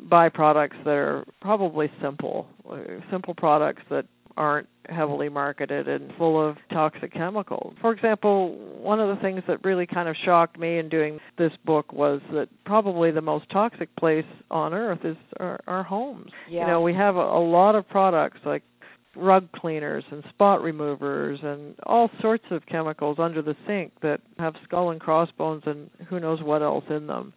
buy 0.02 0.28
products 0.28 0.76
that 0.84 0.94
are 0.94 1.24
probably 1.40 1.90
simple, 2.00 2.46
uh, 2.70 2.78
simple 3.10 3.34
products 3.34 3.82
that 3.90 4.06
aren't 4.38 4.68
heavily 4.88 5.28
marketed 5.28 5.88
and 5.88 6.10
full 6.16 6.40
of 6.42 6.56
toxic 6.72 7.12
chemicals. 7.12 7.74
For 7.80 7.92
example, 7.92 8.56
one 8.80 9.00
of 9.00 9.14
the 9.14 9.20
things 9.20 9.42
that 9.46 9.62
really 9.64 9.86
kind 9.86 10.08
of 10.08 10.16
shocked 10.16 10.58
me 10.58 10.78
in 10.78 10.88
doing 10.88 11.18
this 11.36 11.52
book 11.66 11.92
was 11.92 12.22
that 12.32 12.48
probably 12.64 13.10
the 13.10 13.20
most 13.20 13.50
toxic 13.50 13.94
place 13.96 14.24
on 14.50 14.72
earth 14.72 15.04
is 15.04 15.16
our, 15.40 15.60
our 15.66 15.82
homes. 15.82 16.30
Yeah. 16.48 16.62
You 16.62 16.66
know, 16.68 16.80
we 16.80 16.94
have 16.94 17.16
a, 17.16 17.20
a 17.20 17.42
lot 17.42 17.74
of 17.74 17.86
products 17.86 18.38
like 18.46 18.62
rug 19.16 19.50
cleaners 19.52 20.04
and 20.10 20.22
spot 20.28 20.62
removers 20.62 21.40
and 21.42 21.74
all 21.82 22.08
sorts 22.20 22.44
of 22.50 22.64
chemicals 22.66 23.18
under 23.18 23.42
the 23.42 23.56
sink 23.66 23.92
that 24.00 24.20
have 24.38 24.54
skull 24.62 24.90
and 24.90 25.00
crossbones 25.00 25.64
and 25.66 25.90
who 26.08 26.20
knows 26.20 26.40
what 26.40 26.62
else 26.62 26.84
in 26.88 27.08
them 27.08 27.32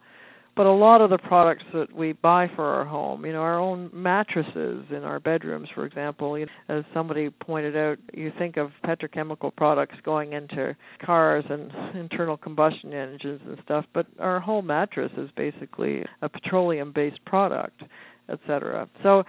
but 0.54 0.66
a 0.66 0.72
lot 0.72 1.00
of 1.00 1.10
the 1.10 1.18
products 1.18 1.64
that 1.72 1.92
we 1.94 2.12
buy 2.12 2.50
for 2.54 2.64
our 2.64 2.84
home, 2.84 3.24
you 3.24 3.32
know, 3.32 3.40
our 3.40 3.58
own 3.58 3.90
mattresses 3.92 4.84
in 4.90 5.02
our 5.02 5.18
bedrooms, 5.18 5.68
for 5.74 5.86
example, 5.86 6.38
you 6.38 6.46
know, 6.46 6.78
as 6.78 6.84
somebody 6.92 7.30
pointed 7.30 7.76
out, 7.76 7.98
you 8.12 8.32
think 8.38 8.56
of 8.56 8.70
petrochemical 8.84 9.54
products 9.54 9.96
going 10.04 10.34
into 10.34 10.76
cars 11.04 11.44
and 11.48 11.72
internal 11.94 12.36
combustion 12.36 12.92
engines 12.92 13.40
and 13.46 13.58
stuff, 13.64 13.86
but 13.94 14.06
our 14.18 14.40
whole 14.40 14.62
mattress 14.62 15.12
is 15.16 15.30
basically 15.36 16.04
a 16.20 16.28
petroleum-based 16.28 17.24
product, 17.24 17.82
etc. 18.28 18.88
So 19.02 19.24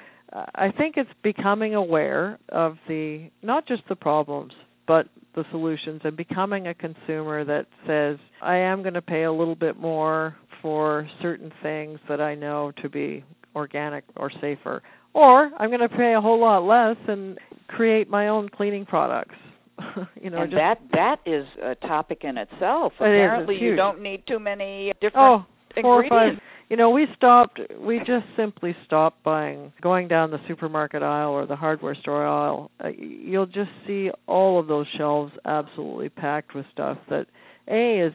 I 0.56 0.72
think 0.72 0.98
it's 0.98 1.12
becoming 1.22 1.76
aware 1.76 2.40
of 2.50 2.78
the 2.88 3.30
not 3.42 3.66
just 3.66 3.84
the 3.88 3.96
problems, 3.96 4.54
but 4.88 5.08
the 5.36 5.46
solutions 5.52 6.02
and 6.04 6.16
becoming 6.16 6.68
a 6.68 6.74
consumer 6.74 7.44
that 7.44 7.68
says 7.88 8.18
I 8.42 8.58
am 8.58 8.82
going 8.82 8.94
to 8.94 9.02
pay 9.02 9.24
a 9.24 9.32
little 9.32 9.56
bit 9.56 9.80
more 9.80 10.36
for 10.64 11.08
certain 11.22 11.54
things 11.62 12.00
that 12.10 12.20
I 12.20 12.34
know 12.34 12.72
to 12.82 12.90
be 12.90 13.24
organic 13.56 14.04
or 14.16 14.32
safer 14.42 14.82
or 15.14 15.52
I'm 15.58 15.70
going 15.70 15.80
to 15.80 15.90
pay 15.90 16.16
a 16.16 16.22
whole 16.22 16.40
lot 16.40 16.64
less 16.64 16.98
and 17.08 17.38
create 17.68 18.10
my 18.10 18.28
own 18.28 18.50
cleaning 18.50 18.86
products. 18.86 19.36
you 20.22 20.30
know, 20.30 20.42
and 20.42 20.52
just, 20.52 20.60
that 20.60 20.80
that 20.94 21.20
is 21.26 21.48
a 21.62 21.76
topic 21.76 22.24
in 22.24 22.38
itself. 22.38 22.94
Apparently, 22.98 23.60
you 23.60 23.76
don't 23.76 24.02
need 24.02 24.26
too 24.28 24.40
many 24.40 24.94
different 25.02 25.16
oh, 25.16 25.46
four 25.82 26.02
or 26.02 26.04
ingredients. 26.04 26.40
five. 26.40 26.50
You 26.70 26.78
know, 26.78 26.90
we 26.92 27.08
stopped. 27.16 27.60
We 27.80 28.00
just 28.00 28.26
simply 28.36 28.76
stopped 28.86 29.24
buying, 29.24 29.74
going 29.82 30.08
down 30.08 30.32
the 30.32 30.40
supermarket 30.48 31.02
aisle 31.02 31.32
or 31.32 31.46
the 31.46 31.56
hardware 31.56 31.96
store 31.96 32.26
aisle. 32.26 32.72
Uh, 32.84 32.90
you'll 32.90 33.48
just 33.48 33.72
see 33.86 34.12
all 34.28 34.60
of 34.60 34.68
those 34.68 34.88
shelves 34.96 35.34
absolutely 35.46 36.10
packed 36.10 36.54
with 36.54 36.66
stuff 36.72 36.98
that 37.10 37.28
a 37.68 38.00
is 38.00 38.14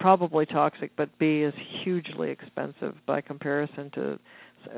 probably 0.00 0.46
toxic, 0.46 0.90
but 0.96 1.16
b 1.18 1.42
is 1.42 1.54
hugely 1.82 2.30
expensive 2.30 2.96
by 3.06 3.20
comparison 3.20 3.90
to. 3.90 4.18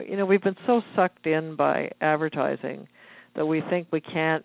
You 0.06 0.16
know, 0.16 0.26
we've 0.26 0.42
been 0.42 0.56
so 0.66 0.82
sucked 0.94 1.26
in 1.26 1.56
by 1.56 1.90
advertising 2.00 2.86
that 3.34 3.46
we 3.46 3.62
think 3.62 3.88
we 3.90 4.00
can't 4.00 4.44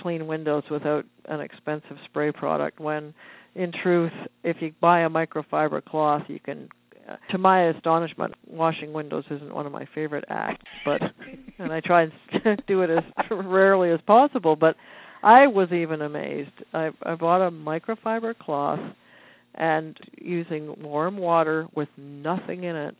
clean 0.00 0.26
windows 0.26 0.64
without 0.70 1.04
an 1.26 1.40
expensive 1.40 1.98
spray 2.04 2.32
product 2.32 2.80
when 2.80 3.14
in 3.54 3.70
truth 3.70 4.12
if 4.42 4.60
you 4.60 4.72
buy 4.80 5.00
a 5.00 5.10
microfiber 5.10 5.84
cloth 5.84 6.22
you 6.28 6.40
can 6.40 6.68
to 7.30 7.36
my 7.36 7.64
astonishment 7.64 8.34
washing 8.46 8.92
windows 8.92 9.24
isn't 9.30 9.54
one 9.54 9.66
of 9.66 9.72
my 9.72 9.86
favorite 9.94 10.24
acts 10.28 10.64
but 10.84 11.02
and 11.58 11.72
I 11.72 11.80
try 11.80 12.02
and 12.02 12.62
do 12.66 12.80
it 12.80 12.90
as 12.90 13.04
rarely 13.30 13.90
as 13.90 14.00
possible 14.06 14.56
but 14.56 14.76
I 15.22 15.46
was 15.46 15.70
even 15.70 16.02
amazed 16.02 16.50
I 16.72 16.90
I 17.02 17.14
bought 17.14 17.46
a 17.46 17.50
microfiber 17.50 18.36
cloth 18.36 18.80
and 19.54 19.98
using 20.20 20.74
warm 20.82 21.18
water 21.18 21.66
with 21.74 21.88
nothing 21.96 22.64
in 22.64 22.76
it 22.76 22.96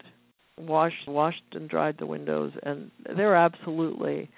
washed 0.58 1.08
washed 1.08 1.42
and 1.52 1.68
dried 1.68 1.96
the 1.98 2.06
windows 2.06 2.52
and 2.62 2.90
they're 3.16 3.34
absolutely 3.34 4.28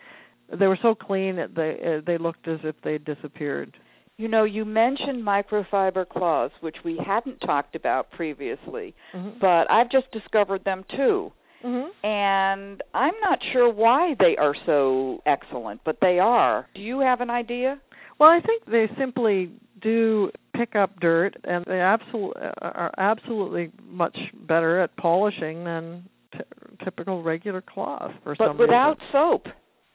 they 0.53 0.67
were 0.67 0.79
so 0.81 0.95
clean 0.95 1.37
that 1.37 1.55
they 1.55 1.79
uh, 1.85 2.01
they 2.07 2.19
looked 2.19 2.47
as 2.49 2.61
if 2.65 2.77
they 2.83 2.99
disappeared. 2.99 3.77
You 4.17 4.29
know, 4.29 4.45
you 4.45 4.65
mentioned 4.65 5.25
microfiber 5.25 6.09
cloths, 6.09 6.55
which 6.61 6.77
we 6.85 6.97
hadn't 6.99 7.41
talked 7.41 7.75
about 7.75 8.11
previously, 8.12 8.95
Mm-hmm. 9.12 9.39
but 9.41 9.69
I've 9.71 9.91
just 9.91 10.11
discovered 10.12 10.65
them 10.65 10.85
too. 10.89 11.33
Mm-hmm. 11.65 12.07
And 12.07 12.83
I'm 12.93 13.15
not 13.23 13.41
sure 13.53 13.73
why 13.73 14.15
they 14.21 14.37
are 14.37 14.55
so 14.67 15.23
excellent, 15.27 15.81
but 15.85 15.97
they 16.01 16.19
are. 16.19 16.69
Do 16.75 16.83
you 16.83 17.01
have 17.01 17.23
an 17.23 17.31
idea? 17.31 17.81
Well, 18.21 18.29
I 18.31 18.41
think 18.41 18.65
they 18.67 18.89
simply 18.99 19.51
do 19.81 20.31
pick 20.55 20.75
up 20.77 20.99
dirt, 21.01 21.37
and 21.45 21.65
they 21.67 21.81
absolutely 21.81 22.43
uh, 22.43 22.53
are 22.63 22.95
absolutely 22.99 23.71
much 23.89 24.17
better 24.47 24.81
at 24.81 24.97
polishing 24.97 25.65
than 25.65 26.05
t- 26.33 26.41
typical 26.83 27.23
regular 27.23 27.61
cloth 27.61 28.13
for 28.23 28.35
But 28.37 28.49
some 28.49 28.59
without 28.59 28.99
reason. 28.99 29.13
soap. 29.13 29.49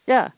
Yeah, 0.08 0.30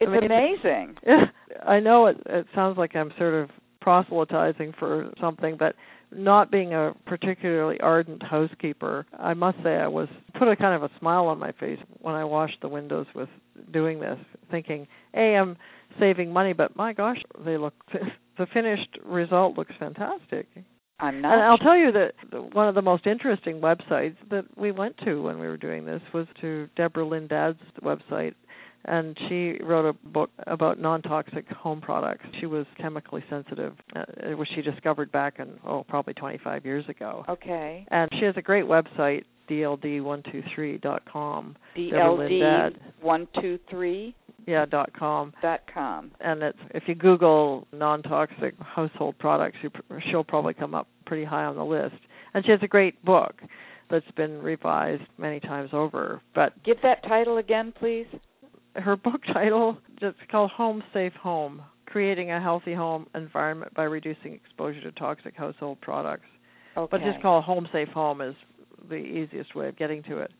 It's 0.00 0.10
mean, 0.10 0.24
amazing. 0.24 0.96
I 1.66 1.80
know 1.80 2.06
it, 2.06 2.18
it 2.26 2.46
sounds 2.54 2.76
like 2.78 2.94
I'm 2.94 3.12
sort 3.18 3.34
of 3.34 3.50
proselytizing 3.80 4.74
for 4.78 5.10
something, 5.20 5.56
but 5.56 5.74
not 6.10 6.50
being 6.50 6.74
a 6.74 6.94
particularly 7.06 7.80
ardent 7.80 8.22
housekeeper, 8.22 9.06
I 9.18 9.34
must 9.34 9.58
say 9.62 9.76
I 9.76 9.88
was 9.88 10.08
put 10.38 10.48
a 10.48 10.56
kind 10.56 10.74
of 10.74 10.82
a 10.82 10.90
smile 10.98 11.26
on 11.26 11.38
my 11.38 11.52
face 11.52 11.78
when 12.00 12.14
I 12.14 12.24
washed 12.24 12.60
the 12.60 12.68
windows 12.68 13.06
with 13.14 13.28
doing 13.72 14.00
this, 14.00 14.18
thinking, 14.50 14.86
"Hey, 15.12 15.36
I'm 15.36 15.56
saving 15.98 16.32
money, 16.32 16.52
but 16.52 16.76
my 16.76 16.92
gosh, 16.92 17.22
they 17.44 17.56
look 17.56 17.74
the 18.38 18.46
finished 18.46 18.98
result 19.04 19.56
looks 19.56 19.74
fantastic." 19.78 20.46
I'm 21.00 21.20
not 21.20 21.34
And 21.34 21.42
I'll 21.42 21.58
tell 21.58 21.76
you 21.76 21.92
that 21.92 22.14
one 22.54 22.66
of 22.66 22.74
the 22.74 22.82
most 22.82 23.06
interesting 23.06 23.60
websites 23.60 24.16
that 24.30 24.44
we 24.56 24.72
went 24.72 24.98
to 25.04 25.22
when 25.22 25.38
we 25.38 25.46
were 25.46 25.56
doing 25.56 25.84
this 25.84 26.02
was 26.12 26.26
to 26.40 26.68
Deborah 26.74 27.06
Lynn 27.06 27.28
Dadd's 27.28 27.60
website, 27.82 28.34
and 28.84 29.16
she 29.28 29.58
wrote 29.62 29.86
a 29.86 29.92
book 30.08 30.30
about 30.46 30.80
non-toxic 30.80 31.48
home 31.50 31.80
products. 31.80 32.26
She 32.40 32.46
was 32.46 32.66
chemically 32.76 33.22
sensitive, 33.30 33.74
uh, 33.94 34.04
which 34.36 34.48
she 34.54 34.62
discovered 34.62 35.12
back 35.12 35.38
in 35.38 35.58
oh 35.64 35.84
probably 35.84 36.14
25 36.14 36.64
years 36.64 36.88
ago. 36.88 37.24
Okay. 37.28 37.86
And 37.88 38.10
she 38.14 38.24
has 38.24 38.36
a 38.36 38.42
great 38.42 38.64
website, 38.64 39.24
dld123.com. 39.48 41.56
DLD 41.76 42.40
Dad. 42.40 42.80
one 43.00 43.26
two 43.40 43.58
three 43.70 44.14
Yeah, 44.46 44.64
dot 44.66 44.90
com. 44.98 45.32
dot 45.42 45.62
com. 45.72 46.10
and 46.20 46.42
it's 46.42 46.58
if 46.70 46.88
you 46.88 46.94
Google 46.94 47.66
non-toxic 47.72 48.54
household 48.60 49.16
products, 49.18 49.58
you, 49.62 49.70
she'll 50.10 50.24
probably 50.24 50.54
come 50.54 50.74
up 50.74 50.88
pretty 51.06 51.24
high 51.24 51.44
on 51.44 51.56
the 51.56 51.64
list. 51.64 51.96
And 52.34 52.44
she 52.44 52.50
has 52.50 52.60
a 52.62 52.68
great 52.68 53.02
book 53.04 53.40
that's 53.90 54.10
been 54.16 54.42
revised 54.42 55.02
many 55.16 55.40
times 55.40 55.70
over. 55.72 56.20
But 56.34 56.62
Give 56.62 56.76
that 56.82 57.02
title 57.04 57.38
again, 57.38 57.72
please. 57.78 58.06
her 58.76 58.96
book 58.96 59.22
title 59.32 59.78
is 60.02 60.14
called 60.30 60.50
Home 60.52 60.82
Safe 60.92 61.14
Home: 61.14 61.62
Creating 61.86 62.30
a 62.32 62.40
Healthy 62.40 62.74
Home 62.74 63.06
Environment 63.14 63.72
by 63.74 63.84
Reducing 63.84 64.34
Exposure 64.34 64.80
to 64.82 64.92
Toxic 64.92 65.34
Household 65.36 65.80
Products. 65.80 66.26
Okay. 66.76 66.88
But 66.90 67.02
just 67.02 67.20
call 67.22 67.40
Home 67.40 67.66
Safe 67.72 67.88
Home 67.88 68.20
is 68.20 68.34
the 68.88 68.96
easiest 68.96 69.54
way 69.54 69.68
of 69.68 69.76
getting 69.76 70.02
to 70.04 70.18
it. 70.18 70.30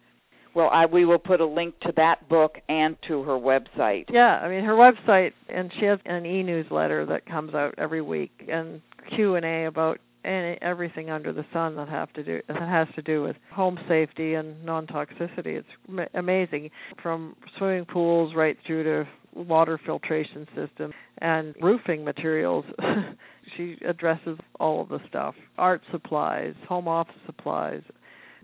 well, 0.54 0.70
I 0.72 0.86
we 0.86 1.04
will 1.04 1.18
put 1.18 1.40
a 1.40 1.46
link 1.46 1.78
to 1.80 1.92
that 1.96 2.28
book 2.28 2.58
and 2.68 2.96
to 3.08 3.22
her 3.22 3.38
website. 3.38 4.06
Yeah, 4.10 4.38
I 4.38 4.48
mean 4.48 4.64
her 4.64 4.74
website, 4.74 5.32
and 5.48 5.72
she 5.78 5.84
has 5.86 5.98
an 6.06 6.26
e-newsletter 6.26 7.06
that 7.06 7.26
comes 7.26 7.54
out 7.54 7.74
every 7.78 8.02
week, 8.02 8.32
and 8.48 8.80
Q 9.14 9.36
and 9.36 9.44
A 9.44 9.64
about 9.66 9.98
any, 10.24 10.58
everything 10.60 11.10
under 11.10 11.32
the 11.32 11.44
sun 11.52 11.76
that 11.76 11.88
have 11.88 12.12
to 12.14 12.22
do 12.22 12.40
that 12.48 12.68
has 12.68 12.88
to 12.96 13.02
do 13.02 13.22
with 13.22 13.36
home 13.52 13.78
safety 13.88 14.34
and 14.34 14.62
non-toxicity. 14.64 15.56
It's 15.58 15.68
ma- 15.86 16.06
amazing, 16.14 16.70
from 17.02 17.36
swimming 17.56 17.84
pools 17.84 18.34
right 18.34 18.56
through 18.66 18.84
to 18.84 19.08
water 19.34 19.78
filtration 19.84 20.46
system 20.56 20.92
and 21.18 21.54
roofing 21.62 22.04
materials. 22.04 22.64
she 23.56 23.76
addresses 23.86 24.38
all 24.58 24.82
of 24.82 24.88
the 24.88 25.00
stuff: 25.08 25.34
art 25.56 25.82
supplies, 25.90 26.54
home 26.68 26.88
office 26.88 27.14
supplies, 27.24 27.82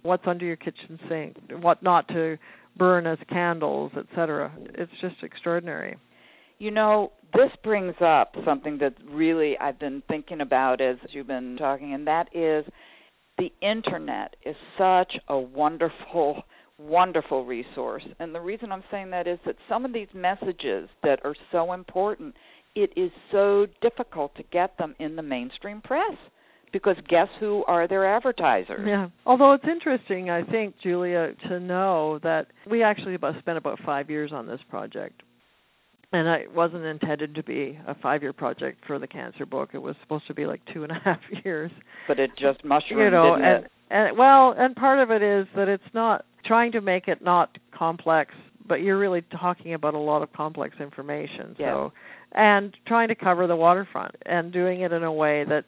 what's 0.04 0.26
under 0.26 0.44
your 0.44 0.56
kitchen 0.56 1.00
sink, 1.08 1.36
what 1.60 1.82
not 1.82 2.06
to 2.08 2.38
burn 2.76 3.06
as 3.06 3.18
candles, 3.28 3.90
etc. 3.96 4.52
It's 4.74 4.92
just 5.00 5.16
extraordinary. 5.22 5.96
You 6.58 6.70
know, 6.70 7.12
this 7.32 7.50
brings 7.64 7.94
up 8.00 8.36
something 8.44 8.78
that 8.78 8.94
really 9.08 9.58
I've 9.58 9.78
been 9.78 10.02
thinking 10.08 10.40
about 10.40 10.80
as 10.80 10.96
you've 11.10 11.26
been 11.26 11.56
talking, 11.56 11.94
and 11.94 12.06
that 12.06 12.28
is 12.34 12.64
the 13.38 13.52
internet 13.60 14.36
is 14.44 14.56
such 14.78 15.18
a 15.28 15.38
wonderful, 15.38 16.44
wonderful 16.78 17.44
resource. 17.44 18.04
And 18.20 18.34
the 18.34 18.40
reason 18.40 18.70
I'm 18.70 18.84
saying 18.90 19.10
that 19.10 19.26
is 19.26 19.38
that 19.46 19.56
some 19.68 19.84
of 19.84 19.92
these 19.92 20.08
messages 20.14 20.88
that 21.02 21.20
are 21.24 21.34
so 21.50 21.72
important, 21.72 22.36
it 22.74 22.92
is 22.96 23.10
so 23.32 23.66
difficult 23.80 24.34
to 24.36 24.42
get 24.44 24.76
them 24.78 24.94
in 25.00 25.16
the 25.16 25.22
mainstream 25.22 25.80
press 25.80 26.16
because 26.74 26.96
guess 27.06 27.28
who 27.38 27.64
are 27.68 27.86
their 27.86 28.04
advertisers? 28.04 28.84
Yeah. 28.84 29.08
Although 29.26 29.52
it's 29.52 29.64
interesting, 29.64 30.28
I 30.28 30.42
think, 30.42 30.74
Julia, 30.80 31.32
to 31.46 31.60
know 31.60 32.18
that 32.24 32.48
we 32.68 32.82
actually 32.82 33.14
about 33.14 33.38
spent 33.38 33.56
about 33.56 33.78
five 33.86 34.10
years 34.10 34.32
on 34.32 34.48
this 34.48 34.60
project. 34.68 35.22
And 36.12 36.26
it 36.26 36.52
wasn't 36.52 36.84
intended 36.84 37.32
to 37.36 37.44
be 37.44 37.78
a 37.86 37.94
five 37.94 38.22
year 38.22 38.32
project 38.32 38.84
for 38.86 38.98
the 38.98 39.06
cancer 39.06 39.46
book. 39.46 39.70
It 39.72 39.78
was 39.78 39.94
supposed 40.02 40.26
to 40.26 40.34
be 40.34 40.46
like 40.46 40.60
two 40.72 40.82
and 40.82 40.90
a 40.90 40.98
half 41.04 41.20
years. 41.44 41.70
But 42.08 42.18
it 42.18 42.36
just 42.36 42.64
mushroomed, 42.64 43.02
you 43.02 43.10
know, 43.10 43.34
and 43.34 43.64
it? 43.64 43.70
and 43.90 44.18
well, 44.18 44.52
and 44.58 44.74
part 44.74 44.98
of 44.98 45.12
it 45.12 45.22
is 45.22 45.46
that 45.54 45.68
it's 45.68 45.82
not 45.94 46.26
trying 46.44 46.72
to 46.72 46.80
make 46.80 47.06
it 47.06 47.22
not 47.22 47.56
complex, 47.72 48.34
but 48.66 48.82
you're 48.82 48.98
really 48.98 49.22
talking 49.22 49.74
about 49.74 49.94
a 49.94 49.98
lot 49.98 50.22
of 50.22 50.32
complex 50.32 50.76
information. 50.80 51.54
Yeah. 51.56 51.72
So, 51.72 51.92
and 52.32 52.76
trying 52.84 53.08
to 53.08 53.14
cover 53.14 53.46
the 53.46 53.56
waterfront 53.56 54.16
and 54.26 54.52
doing 54.52 54.80
it 54.80 54.92
in 54.92 55.04
a 55.04 55.12
way 55.12 55.44
that's 55.44 55.66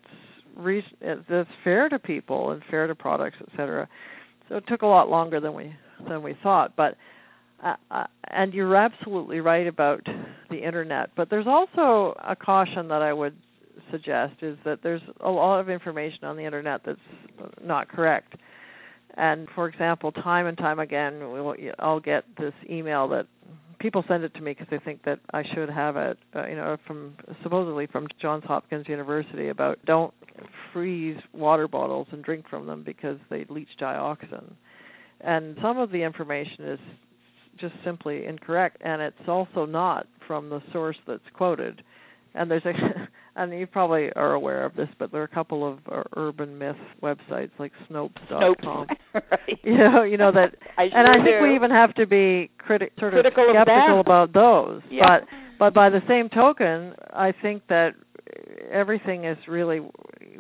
re- 0.57 0.85
that's 1.29 1.51
fair 1.63 1.89
to 1.89 1.99
people 1.99 2.51
and 2.51 2.63
fair 2.71 2.87
to 2.87 2.95
products, 2.95 3.37
et 3.41 3.49
cetera. 3.57 3.89
So 4.49 4.57
it 4.57 4.67
took 4.67 4.83
a 4.83 4.87
lot 4.87 5.11
longer 5.11 5.41
than 5.41 5.55
we 5.55 5.75
than 6.09 6.23
we 6.23 6.37
thought, 6.43 6.77
but 6.77 6.97
uh, 7.65 7.77
uh, 7.91 8.07
and 8.29 8.53
you're 8.53 8.77
absolutely 8.77 9.41
right 9.41 9.67
about 9.67 10.07
the 10.51 10.57
internet. 10.57 11.11
But 11.17 11.31
there's 11.31 11.47
also 11.47 12.15
a 12.23 12.37
caution 12.37 12.89
that 12.89 13.03
I 13.03 13.13
would 13.13 13.35
suggest 13.91 14.35
is 14.43 14.59
that 14.65 14.83
there's 14.83 15.03
a 15.21 15.31
lot 15.31 15.61
of 15.61 15.71
information 15.71 16.25
on 16.25 16.37
the 16.37 16.45
internet 16.45 16.83
that's 16.85 16.99
not 17.63 17.89
correct. 17.89 18.35
And 19.15 19.49
for 19.55 19.69
example, 19.69 20.13
time 20.13 20.47
and 20.47 20.59
time 20.59 20.79
again, 20.79 21.23
I'll 21.79 22.01
get 22.01 22.25
this 22.39 22.55
email 22.69 23.09
that 23.09 23.27
people 23.79 24.05
send 24.09 24.25
it 24.25 24.35
to 24.35 24.41
me 24.41 24.53
because 24.53 24.67
they 24.71 24.79
think 24.79 25.05
that 25.05 25.21
I 25.33 25.43
should 25.55 25.71
have 25.71 25.97
it, 25.97 26.19
uh, 26.35 26.47
you 26.47 26.57
know, 26.57 26.77
from 26.87 27.15
supposedly 27.43 27.87
from 27.87 28.07
Johns 28.21 28.45
Hopkins 28.45 28.89
University 28.89 29.49
about 29.49 29.79
don't 29.87 30.13
freeze 30.73 31.19
water 31.33 31.69
bottles 31.69 32.07
and 32.11 32.23
drink 32.23 32.49
from 32.49 32.67
them 32.67 32.83
because 32.83 33.19
they 33.31 33.45
leach 33.49 33.69
dioxin. 33.81 34.53
And 35.21 35.57
some 35.63 35.79
of 35.79 35.91
the 35.91 36.03
information 36.03 36.65
is 36.65 36.81
just 37.59 37.75
simply 37.85 38.27
incorrect, 38.27 38.79
and 38.83 39.01
it's 39.01 39.29
also 39.29 39.65
not 39.65 40.07
from 40.27 40.51
the 40.51 40.63
source 40.73 40.97
that's 41.07 41.23
quoted. 41.33 41.83
And 42.35 42.51
there's 42.51 42.65
a 42.67 43.09
and 43.37 43.53
you 43.59 43.67
probably 43.67 44.11
are 44.15 44.33
aware 44.35 44.65
of 44.65 44.75
this, 44.75 44.89
but 44.99 45.13
there 45.13 45.21
are 45.21 45.25
a 45.25 45.29
couple 45.29 45.67
of 45.67 45.79
uh, 45.93 46.03
urban 46.17 46.57
myth 46.59 46.77
websites 47.03 47.51
like 47.59 47.73
Snopes.com. 47.89 48.87
Snopes, 48.89 48.97
right. 49.31 49.61
You 49.63 49.77
know, 49.77 50.03
you 50.03 50.17
know 50.17 50.33
that, 50.33 50.55
I 50.79 50.85
and 50.85 51.07
I 51.07 51.15
think 51.23 51.39
do. 51.39 51.43
we 51.43 51.55
even 51.55 51.71
have 51.71 51.95
to 51.95 52.07
be 52.07 52.51
criti- 52.59 52.91
sort 52.99 53.13
Critical 53.13 53.45
of 53.45 53.57
of 53.57 53.63
skeptical 53.63 53.89
them. 53.89 53.99
about 53.99 54.33
those. 54.33 54.83
Yeah. 54.91 55.21
But 55.21 55.29
but 55.59 55.75
by 55.75 55.89
the 55.91 56.03
same 56.09 56.29
token, 56.29 56.95
I 57.13 57.33
think 57.43 57.63
that 57.69 57.95
everything 58.71 59.25
is 59.25 59.39
really 59.47 59.81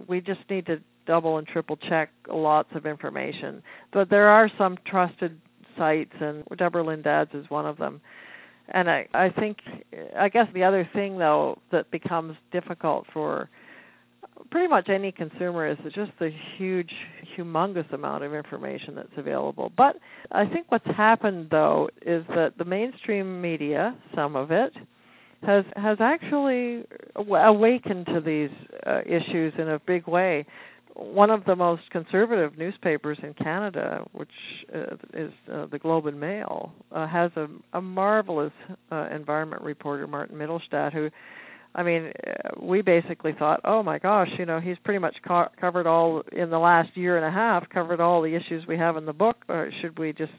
we 0.08 0.20
just 0.20 0.40
need 0.50 0.66
to 0.66 0.80
double 1.06 1.38
and 1.38 1.46
triple 1.46 1.76
check 1.76 2.10
lots 2.28 2.68
of 2.74 2.86
information. 2.86 3.62
But 3.92 4.10
there 4.10 4.28
are 4.28 4.50
some 4.58 4.76
trusted 4.86 5.40
sites, 5.76 6.12
and 6.20 6.42
Deborah 6.56 6.82
Lynn 6.84 7.02
Dadd's 7.02 7.32
is 7.34 7.48
one 7.50 7.66
of 7.66 7.76
them. 7.76 8.00
And 8.70 8.90
I, 8.90 9.06
I 9.14 9.30
think, 9.30 9.58
I 10.18 10.28
guess 10.28 10.48
the 10.54 10.64
other 10.64 10.88
thing 10.92 11.18
though 11.18 11.58
that 11.70 11.90
becomes 11.90 12.36
difficult 12.52 13.06
for 13.12 13.48
pretty 14.50 14.68
much 14.68 14.88
any 14.88 15.12
consumer 15.12 15.66
is 15.66 15.78
just 15.94 16.12
the 16.18 16.30
huge, 16.56 16.92
humongous 17.36 17.90
amount 17.92 18.24
of 18.24 18.34
information 18.34 18.94
that's 18.94 19.08
available. 19.16 19.72
But 19.76 19.96
I 20.30 20.46
think 20.46 20.66
what's 20.70 20.86
happened 20.86 21.48
though 21.50 21.88
is 22.02 22.24
that 22.34 22.58
the 22.58 22.64
mainstream 22.64 23.40
media, 23.40 23.96
some 24.14 24.36
of 24.36 24.50
it, 24.50 24.72
has 25.42 25.64
has 25.76 25.98
actually 26.00 26.84
awakened 27.14 28.06
to 28.06 28.20
these 28.20 28.50
uh, 28.86 29.00
issues 29.06 29.52
in 29.58 29.68
a 29.68 29.78
big 29.80 30.06
way. 30.06 30.44
One 30.98 31.30
of 31.30 31.44
the 31.44 31.54
most 31.54 31.82
conservative 31.90 32.56
newspapers 32.56 33.18
in 33.22 33.34
Canada, 33.34 34.06
which 34.12 34.30
uh, 34.74 34.96
is 35.12 35.32
uh, 35.52 35.66
the 35.66 35.78
Globe 35.78 36.06
and 36.06 36.18
Mail, 36.18 36.72
uh, 36.90 37.06
has 37.06 37.30
a, 37.36 37.48
a 37.74 37.82
marvelous 37.82 38.52
uh, 38.90 39.08
environment 39.14 39.60
reporter, 39.62 40.06
Martin 40.06 40.38
Mittelstaedt, 40.38 40.94
who 40.94 41.10
I 41.76 41.82
mean, 41.82 42.10
uh, 42.26 42.50
we 42.58 42.80
basically 42.80 43.34
thought, 43.34 43.60
oh 43.64 43.82
my 43.82 43.98
gosh, 43.98 44.30
you 44.38 44.46
know, 44.46 44.58
he's 44.58 44.78
pretty 44.82 44.98
much 44.98 45.16
co- 45.26 45.50
covered 45.60 45.86
all 45.86 46.22
in 46.32 46.48
the 46.48 46.58
last 46.58 46.96
year 46.96 47.18
and 47.18 47.26
a 47.26 47.30
half, 47.30 47.68
covered 47.68 48.00
all 48.00 48.22
the 48.22 48.34
issues 48.34 48.66
we 48.66 48.78
have 48.78 48.96
in 48.96 49.04
the 49.04 49.12
book. 49.12 49.44
Or 49.48 49.70
should 49.82 49.98
we 49.98 50.14
just 50.14 50.32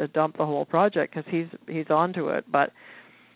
uh, 0.00 0.08
dump 0.12 0.36
the 0.36 0.44
whole 0.44 0.64
project 0.64 1.14
because 1.14 1.30
he's 1.30 1.46
he's 1.68 1.86
onto 1.90 2.28
it? 2.30 2.44
But 2.50 2.72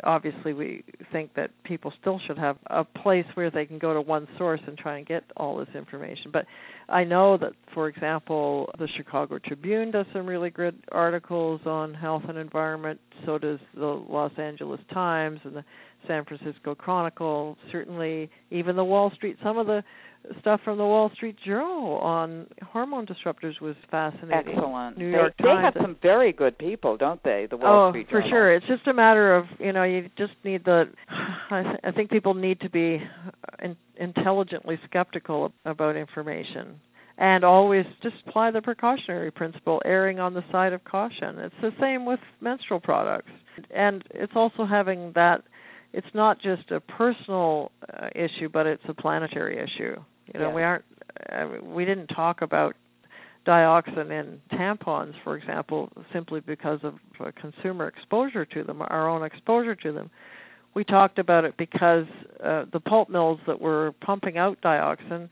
obviously, 0.03 0.53
we 0.53 0.83
think 1.13 1.35
that 1.35 1.51
people 1.65 1.93
still 2.01 2.19
should 2.27 2.39
have 2.39 2.57
a 2.69 2.85
place 2.85 3.27
where 3.35 3.51
they 3.51 3.65
can 3.65 3.79
go 3.79 3.95
to 3.95 4.01
one 4.01 4.27
source 4.37 4.61
and 4.67 4.77
try 4.77 4.99
and 4.99 5.07
get 5.07 5.25
all 5.37 5.57
this 5.57 5.69
information. 5.75 6.31
But 6.33 6.47
I 6.89 7.05
know 7.05 7.37
that, 7.39 7.53
for 7.73 7.89
example, 7.89 8.71
the 8.79 8.89
Chicago 8.89 9.39
Tribune 9.39 9.91
does 9.91 10.07
some 10.13 10.27
really 10.27 10.51
good 10.51 10.77
articles 10.93 11.61
on 11.67 11.95
health 11.95 12.25
and 12.29 12.37
environment. 12.37 13.01
So 13.25 13.39
does 13.39 13.61
the 13.75 13.87
Los 13.87 14.33
Angeles 14.39 14.81
Times 14.93 15.41
and 15.45 15.57
the 15.57 15.65
San 16.07 16.25
Francisco 16.25 16.75
Chronicle, 16.75 17.57
certainly 17.71 18.31
even 18.51 18.77
the 18.77 18.85
Wall 18.85 19.11
Street. 19.15 19.39
Some 19.43 19.59
of 19.59 19.67
the 19.67 19.83
stuff 20.41 20.61
from 20.65 20.79
the 20.79 20.85
Wall 20.85 21.11
Street 21.15 21.37
Journal 21.45 21.99
on 21.99 22.47
hormone 22.63 23.07
disruptors 23.07 23.61
was 23.61 23.77
fascinating. 23.91 24.55
Excellent. 24.55 24.99
New 24.99 25.11
they, 25.11 25.17
York 25.17 25.35
they 25.39 25.45
Times. 25.45 25.75
have 25.75 25.83
some 25.83 25.97
very 26.03 26.33
good 26.33 26.57
people, 26.59 26.97
don't 26.97 27.23
they? 27.23 27.47
The 27.49 27.57
Wall 27.57 27.89
oh, 27.89 27.91
Street 27.91 28.09
Journal. 28.09 28.27
Oh, 28.27 28.29
for 28.29 28.31
sure. 28.31 28.55
It's 28.55 28.67
just 28.67 28.87
a 28.87 28.95
matter 28.95 29.35
of 29.35 29.47
you 29.59 29.73
know 29.73 29.85
you 29.85 30.09
just 30.17 30.35
need 30.45 30.65
the. 30.65 30.89
I, 31.51 31.63
th- 31.63 31.81
I 31.85 31.91
think 31.91 32.11
people 32.11 32.35
need 32.35 32.61
to 32.61 32.71
be 32.71 33.03
in, 33.63 33.77
intelligently 33.97 34.79
skeptical 34.85 35.53
about 35.65 35.97
information. 35.97 36.81
And 37.17 37.45
always 37.45 37.87
just 38.03 38.17
apply 38.27 38.51
the 38.51 38.61
precautionary 38.61 39.31
principle, 39.31 39.81
erring 39.85 40.19
on 40.19 40.35
the 40.35 40.43
side 40.51 40.73
of 40.73 40.83
caution. 40.83 41.39
It's 41.39 41.55
the 41.63 41.73
same 41.81 42.05
with 42.05 42.19
menstrual 42.41 42.81
products. 42.81 43.31
And 43.71 44.03
it's 44.11 44.33
also 44.35 44.65
having 44.65 45.13
that 45.13 45.45
it's 45.95 46.13
not 46.13 46.41
just 46.41 46.73
a 46.73 46.81
personal 46.81 47.71
uh, 47.89 48.09
issue, 48.17 48.49
but 48.49 48.67
it's 48.67 48.83
a 48.89 48.95
planetary 48.95 49.59
issue. 49.59 49.97
You 50.33 50.41
know, 50.41 50.47
Yes. 50.49 50.55
we 50.55 50.63
aren't. 50.63 50.85
Uh, 51.31 51.47
we 51.63 51.85
didn't 51.85 52.09
talk 52.09 52.43
about 52.43 52.75
dioxin 53.47 54.11
in 54.11 54.41
tampons, 54.57 55.15
for 55.23 55.37
example, 55.37 55.91
simply 56.13 56.41
because 56.41 56.81
of 56.83 56.95
uh, 57.21 57.31
consumer 57.37 57.87
exposure 57.87 58.45
to 58.47 58.65
them, 58.65 58.83
our 58.89 59.09
own 59.09 59.23
exposure 59.23 59.75
to 59.77 59.93
them. 59.93 60.11
We 60.73 60.83
talked 60.83 61.19
about 61.19 61.45
it 61.45 61.57
because 61.57 62.07
uh, 62.43 62.65
the 62.73 62.81
pulp 62.81 63.09
mills 63.09 63.39
that 63.47 63.61
were 63.61 63.93
pumping 64.01 64.39
out 64.39 64.61
dioxin 64.61 65.29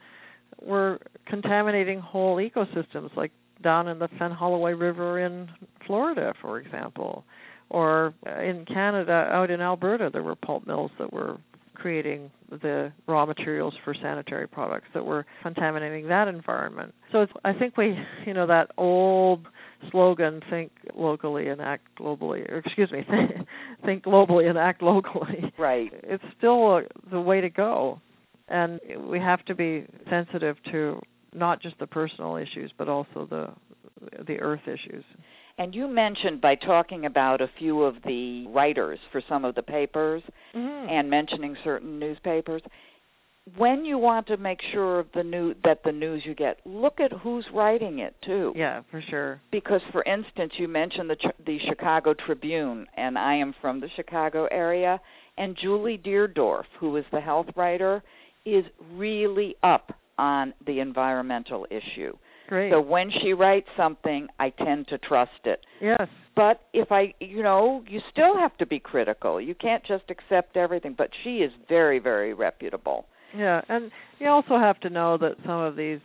were 0.60 1.00
contaminating 1.26 1.98
whole 2.00 2.36
ecosystems, 2.36 3.14
like 3.16 3.32
down 3.62 3.88
in 3.88 3.98
the 3.98 4.08
Fenholloway 4.08 4.78
River 4.78 5.18
in 5.18 5.50
Florida, 5.86 6.34
for 6.40 6.58
example, 6.58 7.24
or 7.70 8.12
in 8.40 8.64
Canada, 8.66 9.28
out 9.32 9.50
in 9.50 9.60
Alberta, 9.60 10.10
there 10.12 10.22
were 10.22 10.36
pulp 10.36 10.66
mills 10.66 10.90
that 10.98 11.12
were 11.12 11.38
creating 11.82 12.30
the 12.62 12.92
raw 13.08 13.26
materials 13.26 13.74
for 13.82 13.92
sanitary 13.92 14.46
products 14.46 14.86
that 14.94 15.04
were 15.04 15.26
contaminating 15.42 16.06
that 16.06 16.28
environment. 16.28 16.94
So 17.10 17.22
it's, 17.22 17.32
I 17.44 17.52
think 17.52 17.76
we, 17.76 17.98
you 18.24 18.34
know, 18.34 18.46
that 18.46 18.70
old 18.78 19.48
slogan 19.90 20.40
"Think 20.48 20.70
locally 20.94 21.48
and 21.48 21.60
act 21.60 21.88
globally," 21.98 22.48
or 22.48 22.58
excuse 22.58 22.92
me, 22.92 23.04
"Think 23.84 24.04
globally 24.04 24.48
and 24.48 24.56
act 24.56 24.80
locally." 24.80 25.52
Right. 25.58 25.90
It's 26.04 26.22
still 26.38 26.82
the 27.10 27.20
way 27.20 27.40
to 27.40 27.50
go, 27.50 28.00
and 28.48 28.80
we 29.00 29.18
have 29.18 29.44
to 29.46 29.54
be 29.54 29.84
sensitive 30.08 30.56
to 30.70 31.00
not 31.34 31.60
just 31.60 31.76
the 31.80 31.86
personal 31.88 32.36
issues, 32.36 32.70
but 32.78 32.88
also 32.88 33.26
the 33.28 33.50
the 34.24 34.38
earth 34.38 34.68
issues. 34.68 35.04
And 35.58 35.74
you 35.74 35.86
mentioned 35.88 36.40
by 36.40 36.54
talking 36.54 37.06
about 37.06 37.40
a 37.40 37.50
few 37.58 37.82
of 37.82 37.96
the 38.04 38.46
writers 38.48 38.98
for 39.10 39.20
some 39.28 39.44
of 39.44 39.54
the 39.54 39.62
papers 39.62 40.22
Mm-hmm. 40.54 40.88
and 40.90 41.08
mentioning 41.08 41.56
certain 41.64 41.98
newspapers. 41.98 42.60
When 43.56 43.84
you 43.86 43.96
want 43.98 44.26
to 44.28 44.36
make 44.36 44.60
sure 44.70 44.98
of 45.00 45.06
the 45.14 45.24
new 45.24 45.54
that 45.64 45.82
the 45.82 45.90
news 45.92 46.24
you 46.26 46.34
get, 46.34 46.60
look 46.66 47.00
at 47.00 47.10
who's 47.10 47.46
writing 47.52 48.00
it 48.00 48.14
too. 48.22 48.52
yeah, 48.54 48.82
for 48.90 49.00
sure. 49.00 49.40
Because, 49.50 49.80
for 49.90 50.02
instance, 50.04 50.52
you 50.58 50.68
mentioned 50.68 51.08
the 51.10 51.16
Ch- 51.16 51.44
the 51.46 51.58
Chicago 51.60 52.12
Tribune, 52.14 52.86
and 52.98 53.18
I 53.18 53.34
am 53.34 53.54
from 53.62 53.80
the 53.80 53.88
Chicago 53.96 54.46
area, 54.50 55.00
and 55.38 55.56
Julie 55.56 55.98
Deardorff, 55.98 56.66
who 56.78 56.94
is 56.96 57.04
the 57.10 57.20
health 57.20 57.46
writer, 57.56 58.02
is 58.44 58.64
really 58.94 59.56
up 59.62 59.92
on 60.18 60.52
the 60.66 60.80
environmental 60.80 61.66
issue. 61.70 62.14
Great. 62.52 62.70
So 62.70 62.82
when 62.82 63.10
she 63.10 63.32
writes 63.32 63.68
something, 63.78 64.28
I 64.38 64.50
tend 64.50 64.86
to 64.88 64.98
trust 64.98 65.46
it. 65.46 65.64
yes. 65.80 66.06
But 66.36 66.60
if 66.74 66.92
I, 66.92 67.14
you 67.18 67.42
know, 67.42 67.82
you 67.88 68.02
still 68.10 68.36
have 68.36 68.58
to 68.58 68.66
be 68.66 68.78
critical. 68.78 69.40
You 69.40 69.54
can't 69.54 69.82
just 69.84 70.04
accept 70.10 70.58
everything. 70.58 70.94
But 70.96 71.08
she 71.24 71.38
is 71.38 71.50
very, 71.66 71.98
very 71.98 72.34
reputable. 72.34 73.06
Yeah, 73.34 73.62
and 73.70 73.90
you 74.18 74.28
also 74.28 74.58
have 74.58 74.78
to 74.80 74.90
know 74.90 75.16
that 75.16 75.36
some 75.46 75.60
of 75.60 75.76
these 75.76 76.00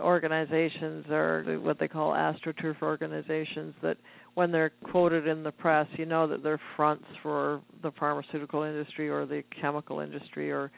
organizations 0.00 1.04
are 1.10 1.44
what 1.60 1.78
they 1.78 1.88
call 1.88 2.12
astroturf 2.12 2.80
organizations 2.80 3.74
that 3.82 3.98
when 4.32 4.50
they're 4.50 4.72
quoted 4.90 5.26
in 5.26 5.42
the 5.42 5.52
press, 5.52 5.86
you 5.98 6.06
know 6.06 6.26
that 6.28 6.42
they're 6.42 6.60
fronts 6.76 7.04
for 7.22 7.60
the 7.82 7.90
pharmaceutical 7.90 8.62
industry 8.62 9.10
or 9.10 9.26
the 9.26 9.44
chemical 9.60 10.00
industry 10.00 10.50
or 10.50 10.70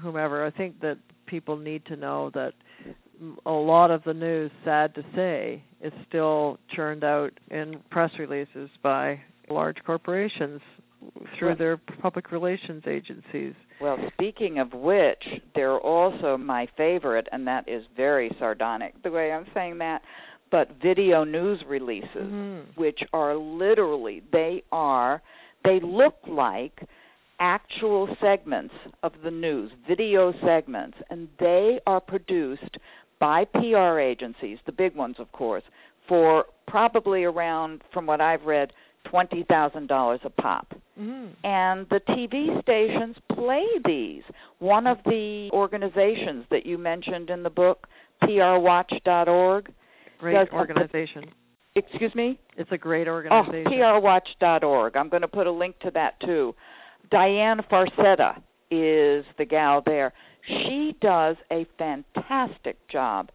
whomever. 0.00 0.46
I 0.46 0.52
think 0.52 0.80
that 0.80 0.98
people 1.26 1.56
need 1.56 1.84
to 1.86 1.96
know 1.96 2.30
that 2.34 2.54
a 3.46 3.52
lot 3.52 3.90
of 3.90 4.02
the 4.04 4.14
news, 4.14 4.50
sad 4.64 4.94
to 4.94 5.04
say, 5.14 5.62
is 5.80 5.92
still 6.08 6.58
churned 6.68 7.04
out 7.04 7.32
in 7.50 7.80
press 7.90 8.10
releases 8.18 8.70
by 8.82 9.20
large 9.48 9.76
corporations 9.84 10.60
through 11.36 11.54
their 11.54 11.76
public 11.76 12.32
relations 12.32 12.82
agencies. 12.86 13.54
Well, 13.80 13.98
speaking 14.14 14.58
of 14.58 14.72
which, 14.72 15.42
they're 15.54 15.78
also 15.78 16.36
my 16.38 16.66
favorite, 16.76 17.28
and 17.32 17.46
that 17.46 17.68
is 17.68 17.84
very 17.96 18.34
sardonic 18.38 19.02
the 19.02 19.10
way 19.10 19.32
I'm 19.32 19.46
saying 19.52 19.78
that. 19.78 20.02
But 20.50 20.70
video 20.80 21.24
news 21.24 21.62
releases, 21.66 22.30
Mhm. 22.32 22.76
which 22.76 23.02
are 23.12 23.34
literally, 23.34 24.22
they 24.30 24.62
are, 24.72 25.20
they 25.64 25.80
look 25.80 26.16
like 26.26 26.84
actual 27.40 28.14
segments 28.20 28.74
of 29.02 29.12
the 29.22 29.30
news, 29.30 29.72
video 29.86 30.32
segments, 30.40 30.96
and 31.10 31.28
they 31.38 31.80
are 31.86 32.00
produced 32.00 32.78
by 33.20 33.44
PR 33.44 33.98
agencies, 33.98 34.58
the 34.66 34.72
big 34.72 34.94
ones, 34.94 35.16
of 35.18 35.30
course, 35.32 35.62
for 36.06 36.46
probably 36.66 37.24
around, 37.24 37.82
from 37.92 38.06
what 38.06 38.20
I've 38.20 38.44
read, 38.44 38.72
$20,000 39.06 40.24
a 40.24 40.30
pop 40.30 40.74
Mhm. 40.98 41.30
and 41.44 41.88
the 41.90 42.00
TV 42.00 42.58
stations 42.62 43.16
play 43.28 43.66
these. 43.84 44.24
One 44.58 44.86
of 44.86 44.98
the 45.04 45.50
organizations 45.52 46.46
that 46.48 46.64
you 46.64 46.78
mentioned 46.78 47.28
in 47.30 47.42
the 47.42 47.50
book, 47.50 47.86
prwatch.org, 48.22 49.72
great 50.18 50.52
organization. 50.52 51.30
Excuse 51.74 52.14
me? 52.14 52.38
It's 52.56 52.70
a 52.72 52.78
great 52.78 53.08
organization. 53.08 53.66
Oh, 53.66 54.00
prwatch.org. 54.00 54.96
I'm 54.96 55.08
going 55.08 55.22
to 55.22 55.28
put 55.28 55.46
a 55.46 55.50
link 55.50 55.78
to 55.80 55.90
that 55.90 56.18
too. 56.20 56.54
Diane 57.10 57.60
Farsetta 57.70 58.40
is 58.70 59.24
the 59.36 59.44
gal 59.44 59.82
there. 59.82 60.12
She 60.46 60.96
does 61.00 61.36
a 61.50 61.66
fantastic 61.78 62.86
job 62.88 63.30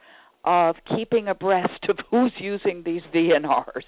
of 0.45 0.75
keeping 0.95 1.27
abreast 1.27 1.85
of 1.89 1.99
who's 2.09 2.31
using 2.37 2.83
these 2.83 3.01
VNRs. 3.13 3.85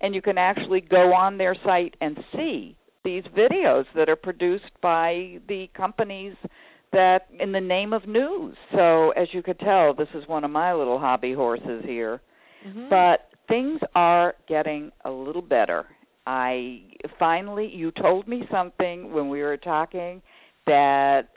And 0.00 0.14
you 0.14 0.22
can 0.22 0.38
actually 0.38 0.80
go 0.80 1.14
on 1.14 1.38
their 1.38 1.54
site 1.64 1.96
and 2.00 2.22
see 2.34 2.76
these 3.04 3.24
videos 3.36 3.86
that 3.94 4.08
are 4.08 4.16
produced 4.16 4.70
by 4.82 5.40
the 5.48 5.70
companies 5.74 6.34
that 6.92 7.28
in 7.38 7.52
the 7.52 7.60
name 7.60 7.92
of 7.92 8.06
news. 8.06 8.56
So 8.74 9.10
as 9.10 9.28
you 9.32 9.42
could 9.42 9.58
tell, 9.60 9.94
this 9.94 10.08
is 10.14 10.26
one 10.26 10.44
of 10.44 10.50
my 10.50 10.72
little 10.72 10.98
hobby 10.98 11.32
horses 11.32 11.82
here. 11.84 12.20
Mm-hmm. 12.66 12.88
But 12.88 13.28
things 13.48 13.80
are 13.94 14.34
getting 14.46 14.90
a 15.04 15.10
little 15.10 15.42
better. 15.42 15.86
I 16.26 16.82
finally 17.18 17.74
you 17.74 17.90
told 17.90 18.28
me 18.28 18.46
something 18.50 19.12
when 19.12 19.28
we 19.28 19.42
were 19.42 19.56
talking 19.56 20.20
that 20.66 21.30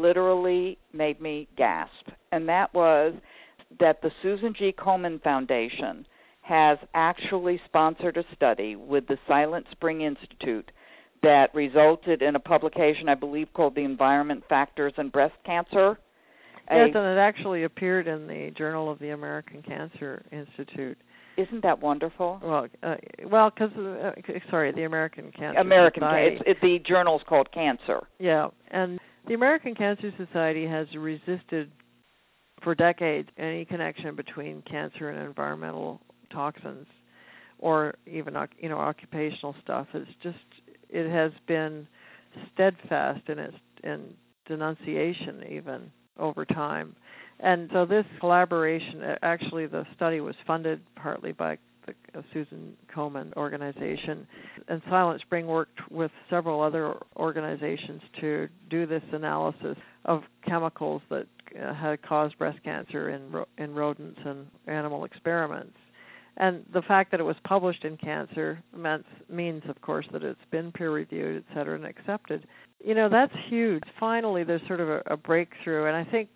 literally 0.00 0.78
made 0.92 1.20
me 1.20 1.48
gasp. 1.56 2.08
And 2.32 2.48
that 2.48 2.72
was 2.74 3.14
that 3.80 4.02
the 4.02 4.12
Susan 4.22 4.54
G. 4.54 4.72
Komen 4.72 5.22
Foundation 5.22 6.06
has 6.42 6.78
actually 6.94 7.60
sponsored 7.64 8.16
a 8.16 8.24
study 8.34 8.76
with 8.76 9.06
the 9.06 9.18
Silent 9.26 9.66
Spring 9.70 10.02
Institute 10.02 10.70
that 11.22 11.54
resulted 11.54 12.20
in 12.20 12.36
a 12.36 12.40
publication, 12.40 13.08
I 13.08 13.14
believe, 13.14 13.48
called 13.54 13.74
The 13.74 13.80
Environment 13.80 14.44
Factors 14.48 14.92
in 14.98 15.08
Breast 15.08 15.34
Cancer. 15.46 15.98
Yes, 16.70 16.90
a, 16.94 16.98
and 16.98 17.18
it 17.18 17.18
actually 17.18 17.64
appeared 17.64 18.06
in 18.06 18.26
the 18.26 18.52
Journal 18.54 18.90
of 18.90 18.98
the 18.98 19.10
American 19.10 19.62
Cancer 19.62 20.22
Institute. 20.32 20.98
Isn't 21.36 21.62
that 21.62 21.80
wonderful? 21.80 22.40
Well, 22.42 22.68
uh, 22.82 22.96
well, 23.26 23.50
because 23.50 23.70
uh, 23.76 24.12
sorry, 24.50 24.70
the 24.72 24.84
American 24.84 25.32
Cancer 25.32 25.58
American 25.58 26.02
Society. 26.02 26.36
It's, 26.36 26.42
it, 26.46 26.60
the 26.62 26.78
journal's 26.80 27.22
called 27.26 27.50
Cancer. 27.52 28.06
Yeah, 28.18 28.48
and 28.70 29.00
the 29.26 29.34
American 29.34 29.74
Cancer 29.74 30.12
Society 30.16 30.66
has 30.66 30.86
resisted 30.94 31.70
for 32.62 32.74
decades 32.74 33.28
any 33.38 33.64
connection 33.64 34.14
between 34.14 34.62
cancer 34.62 35.10
and 35.10 35.26
environmental 35.26 36.00
toxins, 36.32 36.86
or 37.58 37.94
even 38.06 38.36
you 38.58 38.68
know 38.68 38.78
occupational 38.78 39.54
stuff. 39.62 39.86
It's 39.94 40.10
just 40.22 40.38
it 40.88 41.10
has 41.10 41.32
been 41.46 41.86
steadfast 42.52 43.28
in 43.28 43.38
its 43.38 43.56
in 43.82 44.02
denunciation 44.46 45.44
even 45.50 45.90
over 46.18 46.44
time. 46.44 46.94
And 47.40 47.68
so 47.72 47.84
this 47.84 48.06
collaboration, 48.20 49.02
actually, 49.22 49.66
the 49.66 49.86
study 49.96 50.20
was 50.20 50.36
funded 50.46 50.80
partly 50.94 51.32
by 51.32 51.58
the 51.86 52.24
Susan 52.32 52.76
Komen 52.94 53.32
organization, 53.34 54.26
and 54.68 54.80
Silent 54.88 55.20
Spring 55.20 55.46
worked 55.46 55.90
with 55.90 56.10
several 56.30 56.60
other 56.60 56.94
organizations 57.16 58.02
to 58.20 58.48
do 58.70 58.86
this 58.86 59.02
analysis 59.12 59.76
of 60.04 60.22
chemicals 60.46 61.02
that 61.10 61.26
uh, 61.60 61.74
had 61.74 62.02
caused 62.02 62.36
breast 62.38 62.58
cancer 62.64 63.10
in 63.10 63.22
in 63.58 63.74
rodents 63.74 64.20
and 64.24 64.46
animal 64.66 65.04
experiments. 65.04 65.76
And 66.36 66.64
the 66.72 66.82
fact 66.82 67.10
that 67.12 67.20
it 67.20 67.24
was 67.24 67.36
published 67.44 67.84
in 67.84 67.96
Cancer 67.96 68.60
means, 68.76 69.04
means, 69.28 69.62
of 69.68 69.80
course, 69.80 70.06
that 70.12 70.24
it's 70.24 70.40
been 70.50 70.72
peer 70.72 70.90
reviewed, 70.90 71.44
et 71.48 71.54
cetera, 71.54 71.76
and 71.76 71.86
accepted. 71.86 72.48
You 72.84 72.94
know, 72.94 73.08
that's 73.08 73.32
huge. 73.46 73.84
Finally, 74.00 74.42
there's 74.42 74.66
sort 74.66 74.80
of 74.80 74.88
a, 74.88 75.02
a 75.06 75.16
breakthrough, 75.16 75.86
and 75.86 75.96
I 75.96 76.04
think 76.04 76.28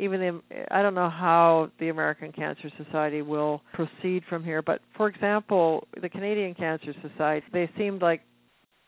even 0.00 0.20
the 0.20 0.64
I 0.70 0.82
don't 0.82 0.94
know 0.94 1.10
how 1.10 1.70
the 1.78 1.90
American 1.90 2.32
Cancer 2.32 2.70
Society 2.82 3.22
will 3.22 3.62
proceed 3.74 4.24
from 4.28 4.42
here, 4.42 4.62
but 4.62 4.80
for 4.96 5.08
example, 5.08 5.86
the 6.00 6.08
Canadian 6.08 6.54
Cancer 6.54 6.94
Society, 7.02 7.44
they 7.52 7.70
seemed 7.76 8.00
like 8.00 8.22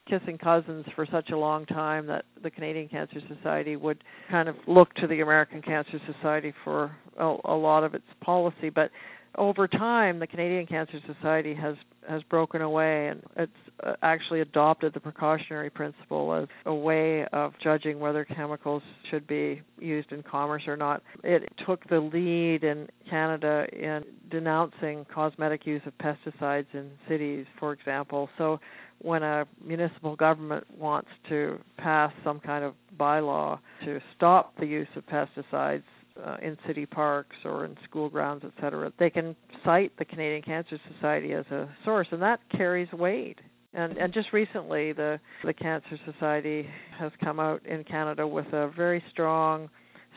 kissing 0.09 0.39
cousins 0.39 0.85
for 0.97 1.07
such 1.07 1.31
a 1.31 1.37
long 1.37 1.67
time 1.67 2.07
that 2.07 2.25
the 2.43 2.51
Canadian 2.51 2.89
Cancer 2.89 3.21
Society 3.29 3.77
would 3.77 4.03
kind 4.31 4.49
of 4.49 4.57
look 4.67 4.93
to 4.95 5.07
the 5.07 5.21
American 5.21 5.63
Cancer 5.63 6.01
Society 6.13 6.53
for 6.65 6.97
a, 7.19 7.37
a 7.45 7.55
lot 7.55 7.85
of 7.85 7.95
its 7.95 8.07
policy, 8.21 8.71
but 8.71 8.91
over 9.37 9.67
time, 9.67 10.19
the 10.19 10.27
Canadian 10.27 10.67
Cancer 10.67 11.01
Society 11.07 11.55
has 11.55 11.77
has 12.09 12.23
broken 12.25 12.63
away, 12.63 13.09
and 13.09 13.23
it's 13.37 13.53
uh, 13.85 13.95
actually 14.03 14.41
adopted 14.41 14.93
the 14.93 15.01
precautionary 15.01 15.71
principle 15.71 16.35
as 16.35 16.49
a 16.67 16.75
way 16.75 17.25
of 17.33 17.53
judging 17.63 18.01
whether 18.01 18.25
chemicals 18.25 18.83
should 19.09 19.27
be 19.27 19.63
used 19.79 20.11
in 20.11 20.23
commerce 20.23 20.65
or 20.67 20.77
not. 20.77 21.03
It 21.23 21.51
took 21.65 21.89
the 21.89 22.01
lead 22.01 22.65
in 22.65 22.89
Canada 23.09 23.67
in 23.73 24.05
denouncing 24.31 25.07
cosmetic 25.13 25.65
use 25.65 25.83
of 25.87 25.97
pesticides 25.99 26.67
in 26.75 26.91
cities, 27.09 27.47
for 27.59 27.73
example. 27.73 28.29
So, 28.37 28.59
when 28.99 29.23
a 29.23 29.47
municipal 29.65 30.15
government 30.17 30.65
wants 30.77 31.09
to 31.29 31.59
pass 31.77 32.13
some 32.23 32.39
kind 32.41 32.65
of 32.65 32.75
bylaw 32.99 33.59
to 33.85 34.01
stop 34.15 34.55
the 34.59 34.67
use 34.67 34.89
of 34.97 35.05
pesticides, 35.07 35.83
uh, 36.25 36.37
in 36.43 36.57
city 36.67 36.87
parks 36.87 37.37
or 37.45 37.65
in 37.65 37.77
school 37.85 38.09
grounds, 38.09 38.43
et 38.45 38.53
cetera, 38.61 38.93
they 38.99 39.11
can 39.11 39.37
cite 39.65 39.93
the 39.99 40.05
Canadian 40.05 40.43
Cancer 40.43 40.79
Society 40.95 41.33
as 41.33 41.47
a 41.47 41.69
source, 41.85 42.09
and 42.11 42.23
that 42.23 42.41
carries 42.51 42.91
weight. 42.93 43.39
And 43.75 43.97
and 43.97 44.13
just 44.13 44.33
recently, 44.33 44.93
the 44.93 45.19
the 45.45 45.55
Cancer 45.55 45.99
Society 46.05 46.69
has 46.99 47.13
come 47.23 47.41
out 47.41 47.65
in 47.67 47.85
Canada 47.85 48.27
with 48.27 48.53
a 48.53 48.69
very 48.69 49.03
strong 49.11 49.71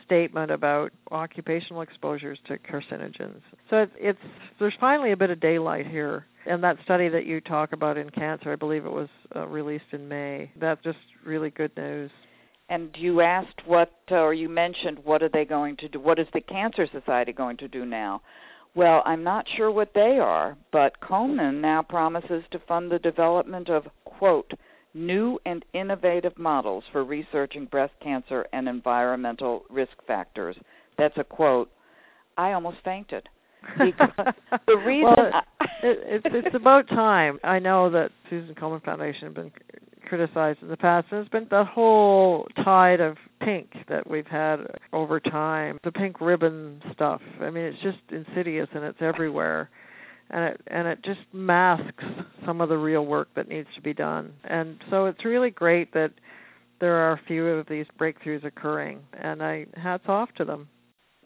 statement 0.04 0.50
about 0.50 0.92
occupational 1.10 1.82
exposures 1.82 2.38
to 2.46 2.58
carcinogens. 2.58 3.40
So 3.70 3.78
it's, 3.78 3.92
it's 3.96 4.18
there's 4.58 4.74
finally 4.78 5.12
a 5.12 5.16
bit 5.16 5.30
of 5.30 5.40
daylight 5.40 5.86
here. 5.86 6.26
And 6.48 6.62
that 6.62 6.76
study 6.84 7.08
that 7.08 7.26
you 7.26 7.40
talk 7.40 7.72
about 7.72 7.98
in 7.98 8.08
cancer, 8.10 8.52
I 8.52 8.54
believe 8.54 8.86
it 8.86 8.92
was 8.92 9.08
uh, 9.34 9.48
released 9.48 9.90
in 9.90 10.06
May. 10.06 10.52
That's 10.60 10.80
just 10.84 10.98
really 11.24 11.50
good 11.50 11.72
news. 11.76 12.12
And 12.68 12.90
you 12.96 13.20
asked 13.20 13.66
what, 13.66 13.92
uh, 14.10 14.16
or 14.16 14.34
you 14.34 14.48
mentioned, 14.48 14.98
what 15.04 15.22
are 15.22 15.28
they 15.28 15.44
going 15.44 15.76
to 15.76 15.88
do? 15.88 16.00
What 16.00 16.18
is 16.18 16.26
the 16.32 16.40
Cancer 16.40 16.88
Society 16.90 17.32
going 17.32 17.56
to 17.58 17.68
do 17.68 17.84
now? 17.84 18.22
Well, 18.74 19.02
I'm 19.06 19.22
not 19.22 19.46
sure 19.56 19.70
what 19.70 19.94
they 19.94 20.18
are, 20.18 20.56
but 20.72 21.00
Komen 21.00 21.60
now 21.60 21.82
promises 21.82 22.44
to 22.50 22.58
fund 22.58 22.90
the 22.90 22.98
development 22.98 23.70
of, 23.70 23.86
quote, 24.04 24.52
new 24.92 25.38
and 25.46 25.64
innovative 25.74 26.36
models 26.38 26.84
for 26.90 27.04
researching 27.04 27.66
breast 27.66 27.92
cancer 28.02 28.46
and 28.52 28.68
environmental 28.68 29.64
risk 29.70 29.92
factors. 30.06 30.56
That's 30.98 31.16
a 31.18 31.24
quote. 31.24 31.70
I 32.36 32.52
almost 32.52 32.78
fainted. 32.84 33.28
The 33.78 34.76
reason 34.84 35.14
well, 35.16 35.42
it, 35.82 36.24
it's 36.24 36.46
it's 36.46 36.54
about 36.54 36.88
time. 36.88 37.38
I 37.44 37.58
know 37.58 37.90
that 37.90 38.12
Susan 38.30 38.54
Komen 38.54 38.82
Foundation 38.84 39.28
has 39.28 39.34
been 39.34 39.52
criticized 40.06 40.62
in 40.62 40.68
the 40.68 40.76
past. 40.76 41.08
There's 41.10 41.28
been 41.28 41.46
the 41.50 41.64
whole 41.64 42.46
tide 42.64 43.00
of 43.00 43.16
pink 43.40 43.76
that 43.88 44.08
we've 44.08 44.26
had 44.26 44.66
over 44.92 45.20
time. 45.20 45.78
The 45.84 45.92
pink 45.92 46.20
ribbon 46.20 46.80
stuff. 46.92 47.20
I 47.40 47.50
mean, 47.50 47.64
it's 47.64 47.82
just 47.82 47.98
insidious 48.10 48.68
and 48.74 48.84
it's 48.84 49.00
everywhere. 49.00 49.68
And 50.30 50.44
it 50.44 50.60
and 50.68 50.88
it 50.88 51.02
just 51.02 51.20
masks 51.32 52.04
some 52.44 52.60
of 52.60 52.68
the 52.68 52.78
real 52.78 53.06
work 53.06 53.28
that 53.36 53.48
needs 53.48 53.68
to 53.74 53.80
be 53.80 53.94
done. 53.94 54.32
And 54.44 54.82
so 54.90 55.06
it's 55.06 55.24
really 55.24 55.50
great 55.50 55.92
that 55.94 56.12
there 56.80 56.96
are 56.96 57.12
a 57.12 57.20
few 57.26 57.46
of 57.46 57.66
these 57.68 57.86
breakthroughs 57.98 58.44
occurring 58.44 59.00
and 59.12 59.42
I 59.42 59.66
hats 59.74 60.04
off 60.08 60.32
to 60.36 60.44
them. 60.44 60.68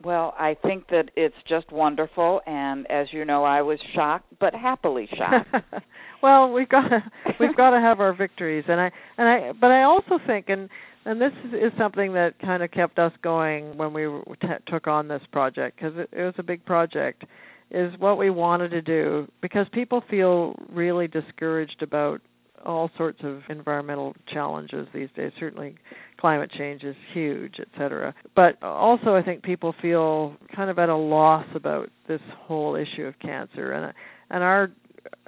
Well, 0.03 0.35
I 0.39 0.57
think 0.63 0.89
that 0.89 1.11
it's 1.15 1.37
just 1.47 1.71
wonderful, 1.71 2.41
and 2.47 2.91
as 2.91 3.13
you 3.13 3.27
know, 3.27 3.45
I 3.45 3.61
was 3.61 3.79
shocked, 3.93 4.27
but 4.39 4.55
happily 4.55 5.09
shocked. 5.15 5.55
well, 6.23 6.51
we've 6.51 6.69
got 6.69 6.89
to, 6.89 7.05
we've 7.39 7.57
got 7.57 7.71
to 7.71 7.81
have 7.81 8.01
our 8.01 8.15
victories, 8.15 8.65
and 8.69 8.81
I 8.81 8.91
and 9.19 9.29
I, 9.29 9.53
but 9.53 9.71
I 9.71 9.83
also 9.83 10.19
think, 10.27 10.49
and 10.49 10.71
and 11.05 11.21
this 11.21 11.33
is 11.53 11.73
something 11.77 12.15
that 12.15 12.39
kind 12.39 12.63
of 12.63 12.71
kept 12.71 12.99
us 12.99 13.13
going 13.23 13.77
when 13.77 13.93
we 13.93 14.07
t- 14.41 14.49
took 14.67 14.87
on 14.87 15.07
this 15.07 15.23
project 15.33 15.77
because 15.77 15.97
it, 15.99 16.09
it 16.13 16.23
was 16.23 16.35
a 16.39 16.43
big 16.43 16.65
project. 16.65 17.25
Is 17.71 17.97
what 18.01 18.19
we 18.19 18.31
wanted 18.31 18.71
to 18.71 18.83
do 18.83 19.31
because 19.43 19.67
people 19.71 20.03
feel 20.11 20.57
really 20.73 21.07
discouraged 21.07 21.83
about 21.83 22.21
all 22.65 22.91
sorts 22.97 23.19
of 23.23 23.43
environmental 23.49 24.15
challenges 24.27 24.87
these 24.95 25.09
days. 25.17 25.33
Certainly, 25.39 25.77
climate 26.19 26.51
change 26.51 26.85
is 26.85 26.97
huge, 27.13 27.57
et 27.59 27.69
cetera. 27.77 28.15
But 28.35 28.63
also, 28.63 29.15
I 29.15 29.23
think 29.23 29.43
people 29.43 29.75
feel 29.81 30.37
kind 30.55 30.71
of 30.71 30.79
at 30.79 30.89
a 30.89 30.97
loss 30.97 31.47
about 31.55 31.91
this 32.09 32.21
whole 32.39 32.77
issue 32.77 33.05
of 33.05 33.19
cancer, 33.19 33.73
and 33.73 33.93
and 34.31 34.43
our 34.43 34.71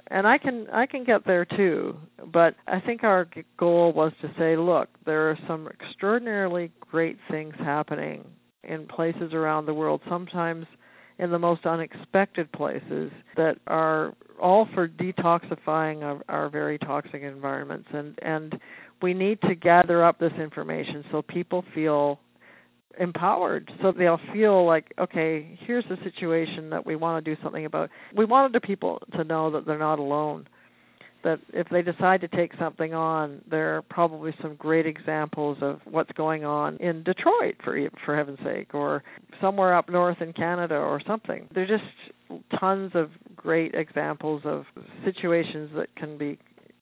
and 0.07 0.27
I 0.27 0.37
can 0.37 0.67
I 0.71 0.85
can 0.85 1.03
get 1.03 1.25
there 1.25 1.45
too. 1.45 1.97
But 2.31 2.55
I 2.67 2.79
think 2.79 3.03
our 3.03 3.27
goal 3.57 3.93
was 3.93 4.13
to 4.21 4.31
say, 4.37 4.55
look, 4.55 4.89
there 5.05 5.29
are 5.29 5.37
some 5.47 5.67
extraordinarily 5.67 6.71
great 6.79 7.17
things 7.29 7.55
happening 7.57 8.25
in 8.63 8.85
places 8.87 9.33
around 9.33 9.65
the 9.65 9.73
world. 9.73 10.01
Sometimes 10.07 10.65
in 11.19 11.31
the 11.31 11.39
most 11.39 11.65
unexpected 11.65 12.51
places 12.51 13.11
that 13.37 13.57
are 13.67 14.13
all 14.41 14.67
for 14.73 14.87
detoxifying 14.87 16.03
our, 16.03 16.21
our 16.29 16.49
very 16.49 16.77
toxic 16.77 17.21
environments. 17.21 17.87
And 17.93 18.17
and 18.21 18.59
we 19.01 19.13
need 19.13 19.41
to 19.41 19.55
gather 19.55 20.03
up 20.03 20.19
this 20.19 20.33
information 20.33 21.03
so 21.11 21.21
people 21.21 21.63
feel 21.73 22.19
empowered 22.99 23.71
so 23.81 23.91
they'll 23.91 24.21
feel 24.31 24.67
like 24.67 24.93
okay 24.99 25.57
here's 25.61 25.83
the 25.85 25.97
situation 26.03 26.69
that 26.69 26.85
we 26.85 26.95
want 26.95 27.23
to 27.23 27.35
do 27.35 27.41
something 27.41 27.65
about. 27.65 27.89
We 28.15 28.25
wanted 28.25 28.53
the 28.53 28.61
people 28.61 29.01
to 29.13 29.23
know 29.23 29.49
that 29.51 29.65
they're 29.65 29.79
not 29.79 29.99
alone 29.99 30.47
that 31.23 31.39
if 31.53 31.67
they 31.69 31.81
decide 31.81 32.21
to 32.21 32.27
take 32.27 32.51
something 32.59 32.93
on 32.93 33.41
there 33.49 33.77
are 33.77 33.81
probably 33.81 34.35
some 34.41 34.55
great 34.55 34.85
examples 34.85 35.57
of 35.61 35.79
what's 35.85 36.11
going 36.13 36.43
on 36.43 36.77
in 36.77 37.03
Detroit 37.03 37.55
for 37.63 37.89
for 38.05 38.15
heaven's 38.15 38.39
sake 38.43 38.73
or 38.73 39.03
somewhere 39.41 39.73
up 39.75 39.89
north 39.89 40.21
in 40.21 40.33
Canada 40.33 40.75
or 40.75 41.01
something. 41.05 41.47
There's 41.53 41.69
just 41.69 41.83
tons 42.59 42.91
of 42.95 43.09
great 43.35 43.73
examples 43.75 44.41
of 44.45 44.65
situations 45.03 45.69
that 45.75 45.93
can 45.95 46.17
be 46.17 46.37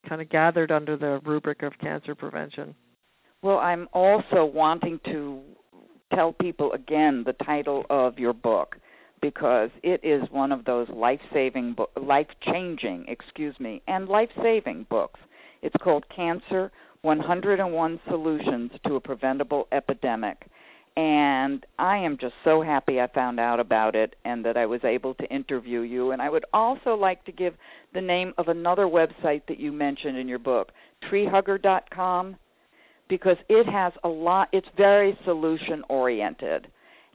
kind 0.07 0.21
of 0.21 0.29
gathered 0.29 0.71
under 0.71 0.97
the 0.97 1.21
rubric 1.23 1.63
of 1.63 1.77
cancer 1.79 2.15
prevention. 2.15 2.75
Well, 3.41 3.57
I'm 3.57 3.87
also 3.93 4.45
wanting 4.45 4.99
to 5.05 5.41
tell 6.13 6.33
people 6.33 6.73
again 6.73 7.23
the 7.25 7.33
title 7.33 7.85
of 7.89 8.19
your 8.19 8.33
book 8.33 8.77
because 9.21 9.69
it 9.83 10.03
is 10.03 10.29
one 10.31 10.51
of 10.51 10.65
those 10.65 10.89
life-saving, 10.89 11.75
life-changing, 12.01 13.05
excuse 13.07 13.59
me, 13.59 13.81
and 13.87 14.09
life-saving 14.09 14.85
books. 14.89 15.19
It's 15.61 15.75
called 15.81 16.05
Cancer: 16.09 16.71
101 17.03 17.99
Solutions 18.09 18.71
to 18.85 18.95
a 18.95 18.99
Preventable 18.99 19.67
Epidemic. 19.71 20.47
And 20.97 21.65
I 21.79 21.97
am 21.97 22.17
just 22.17 22.33
so 22.43 22.61
happy 22.61 22.99
I 22.99 23.07
found 23.07 23.39
out 23.39 23.61
about 23.61 23.95
it 23.95 24.15
and 24.25 24.43
that 24.43 24.57
I 24.57 24.65
was 24.65 24.83
able 24.83 25.13
to 25.15 25.33
interview 25.33 25.81
you. 25.81 26.11
And 26.11 26.21
I 26.21 26.29
would 26.29 26.43
also 26.51 26.95
like 26.95 27.23
to 27.25 27.31
give 27.31 27.55
the 27.93 28.01
name 28.01 28.33
of 28.37 28.49
another 28.49 28.87
website 28.87 29.43
that 29.47 29.59
you 29.59 29.71
mentioned 29.71 30.17
in 30.17 30.27
your 30.27 30.39
book, 30.39 30.73
treehugger.com 31.09 32.35
because 33.07 33.37
it 33.49 33.65
has 33.67 33.93
a 34.03 34.07
lot 34.07 34.49
it's 34.51 34.67
very 34.77 35.17
solution 35.25 35.83
oriented 35.89 36.67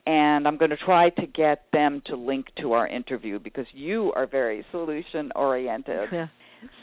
and 0.07 0.46
I'm 0.46 0.57
going 0.57 0.70
to 0.70 0.76
try 0.76 1.11
to 1.11 1.26
get 1.26 1.64
them 1.72 2.02
to 2.07 2.16
link 2.16 2.46
to 2.61 2.72
our 2.72 2.86
interview 2.86 3.38
because 3.38 3.66
you 3.72 4.12
are 4.14 4.26
very 4.26 4.64
solution 4.70 5.32
oriented. 5.34 6.09
Yeah. 6.12 6.28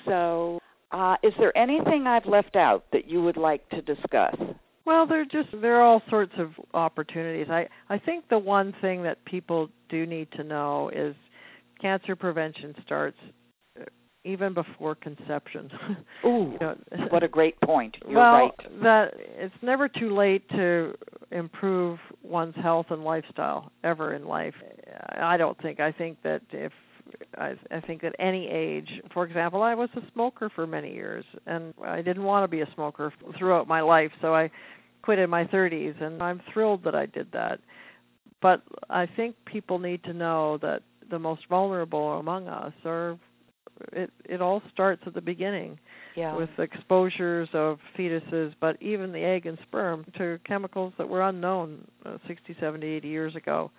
So, 0.06 0.60
uh, 0.92 1.16
is 1.24 1.34
there 1.40 1.58
anything 1.58 2.06
I've 2.06 2.26
left 2.26 2.56
out 2.56 2.86
that 2.92 3.08
you 3.08 3.24
would 3.24 3.38
like 3.38 3.68
to 3.70 3.82
discuss? 3.82 4.36
Well, 4.86 5.08
there 5.08 5.24
just 5.24 5.50
there 5.62 5.78
are 5.78 5.82
all 5.82 6.02
sorts 6.10 6.34
of 6.38 6.52
opportunities. 6.74 7.48
I 7.50 7.68
I 7.90 7.98
think 7.98 8.28
the 8.30 8.38
one 8.38 8.76
thing 8.82 9.02
that 9.04 9.24
people 9.24 9.70
do 9.88 10.06
need 10.06 10.30
to 10.34 10.44
know 10.44 10.90
is 10.94 11.16
cancer 11.82 12.16
prevention 12.16 12.76
starts 12.86 13.18
even 14.26 14.54
before 14.54 14.96
conception. 14.96 15.70
Ooh, 16.26 16.52
you 16.54 16.58
know, 16.60 16.76
what 17.10 17.24
a 17.24 17.28
great 17.28 17.60
point. 17.62 17.98
You're 18.08 18.20
well, 18.20 18.34
right. 18.34 18.82
that 18.84 19.14
it's 19.18 19.56
never 19.62 19.88
too 19.88 20.16
late 20.16 20.48
to 20.50 20.96
improve 21.34 22.00
one's 22.22 22.56
health 22.56 22.88
and 22.90 23.04
lifestyle 23.04 23.72
ever 23.84 24.14
in 24.14 24.26
life. 24.26 24.56
I 25.18 25.38
don't 25.38 25.60
think. 25.62 25.80
I 25.80 25.92
think 25.92 26.22
that 26.24 26.42
if 26.52 26.72
I, 27.38 27.56
I 27.72 27.80
think 27.82 28.04
at 28.04 28.16
any 28.20 28.48
age, 28.48 29.02
for 29.14 29.26
example, 29.26 29.62
I 29.62 29.74
was 29.76 29.90
a 29.96 30.02
smoker 30.14 30.50
for 30.50 30.66
many 30.66 30.94
years, 30.94 31.26
and 31.46 31.74
I 31.84 32.02
didn't 32.02 32.24
want 32.24 32.44
to 32.44 32.48
be 32.48 32.62
a 32.62 32.74
smoker 32.74 33.12
throughout 33.38 33.68
my 33.68 33.82
life, 33.82 34.12
so 34.22 34.34
I 34.34 34.50
quit 35.02 35.20
in 35.20 35.30
my 35.30 35.46
30s, 35.46 36.02
and 36.02 36.22
I'm 36.22 36.42
thrilled 36.52 36.84
that 36.86 36.96
I 36.96 37.08
did 37.08 37.32
that. 37.34 37.60
But 38.42 38.62
I 38.90 39.06
think 39.06 39.36
people 39.46 39.80
need 39.80 40.04
to 40.04 40.14
know 40.14 40.58
that 40.62 40.84
the 41.10 41.20
most 41.20 41.48
vulnerable 41.50 42.14
among 42.14 42.48
us 42.48 42.74
are 42.86 43.18
it 43.92 44.12
it 44.26 44.42
all 44.42 44.62
starts 44.72 45.04
at 45.06 45.14
the 45.14 45.22
beginning 45.22 45.78
yeah. 46.16 46.36
with 46.36 46.50
exposures 46.58 47.50
of 47.54 47.80
fetuses 47.98 48.54
but 48.60 48.82
even 48.82 49.12
the 49.12 49.20
egg 49.20 49.46
and 49.46 49.58
sperm 49.64 50.06
to 50.18 50.40
chemicals 50.46 50.94
that 50.98 51.08
were 51.08 51.22
unknown 51.22 51.86
uh, 52.06 52.18
60 52.28 52.56
70 52.60 52.86
80 52.86 53.08
years 53.08 53.36
ago 53.36 53.72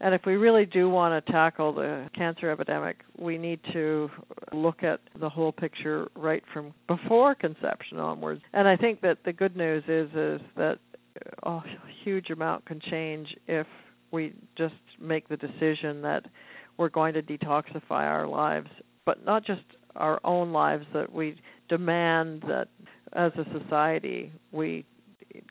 and 0.00 0.14
if 0.14 0.22
we 0.26 0.34
really 0.34 0.66
do 0.66 0.90
want 0.90 1.24
to 1.24 1.32
tackle 1.32 1.72
the 1.72 2.08
cancer 2.14 2.50
epidemic 2.50 2.98
we 3.18 3.38
need 3.38 3.60
to 3.72 4.10
look 4.52 4.82
at 4.82 5.00
the 5.20 5.28
whole 5.28 5.52
picture 5.52 6.08
right 6.16 6.42
from 6.52 6.72
before 6.86 7.34
conception 7.34 7.98
onwards 7.98 8.42
and 8.52 8.68
i 8.68 8.76
think 8.76 9.00
that 9.00 9.18
the 9.24 9.32
good 9.32 9.56
news 9.56 9.82
is 9.88 10.10
is 10.14 10.40
that 10.56 10.78
a 11.44 11.60
huge 12.02 12.30
amount 12.30 12.64
can 12.64 12.80
change 12.80 13.36
if 13.46 13.66
we 14.10 14.32
just 14.56 14.74
make 15.00 15.28
the 15.28 15.36
decision 15.36 16.02
that 16.02 16.24
we're 16.76 16.88
going 16.88 17.14
to 17.14 17.22
detoxify 17.22 18.02
our 18.02 18.26
lives 18.26 18.68
but 19.04 19.24
not 19.24 19.44
just 19.44 19.62
our 19.96 20.20
own 20.24 20.52
lives 20.52 20.86
that 20.92 21.12
we 21.12 21.36
demand 21.68 22.42
that 22.48 22.68
as 23.12 23.32
a 23.36 23.44
society 23.58 24.32
we 24.52 24.84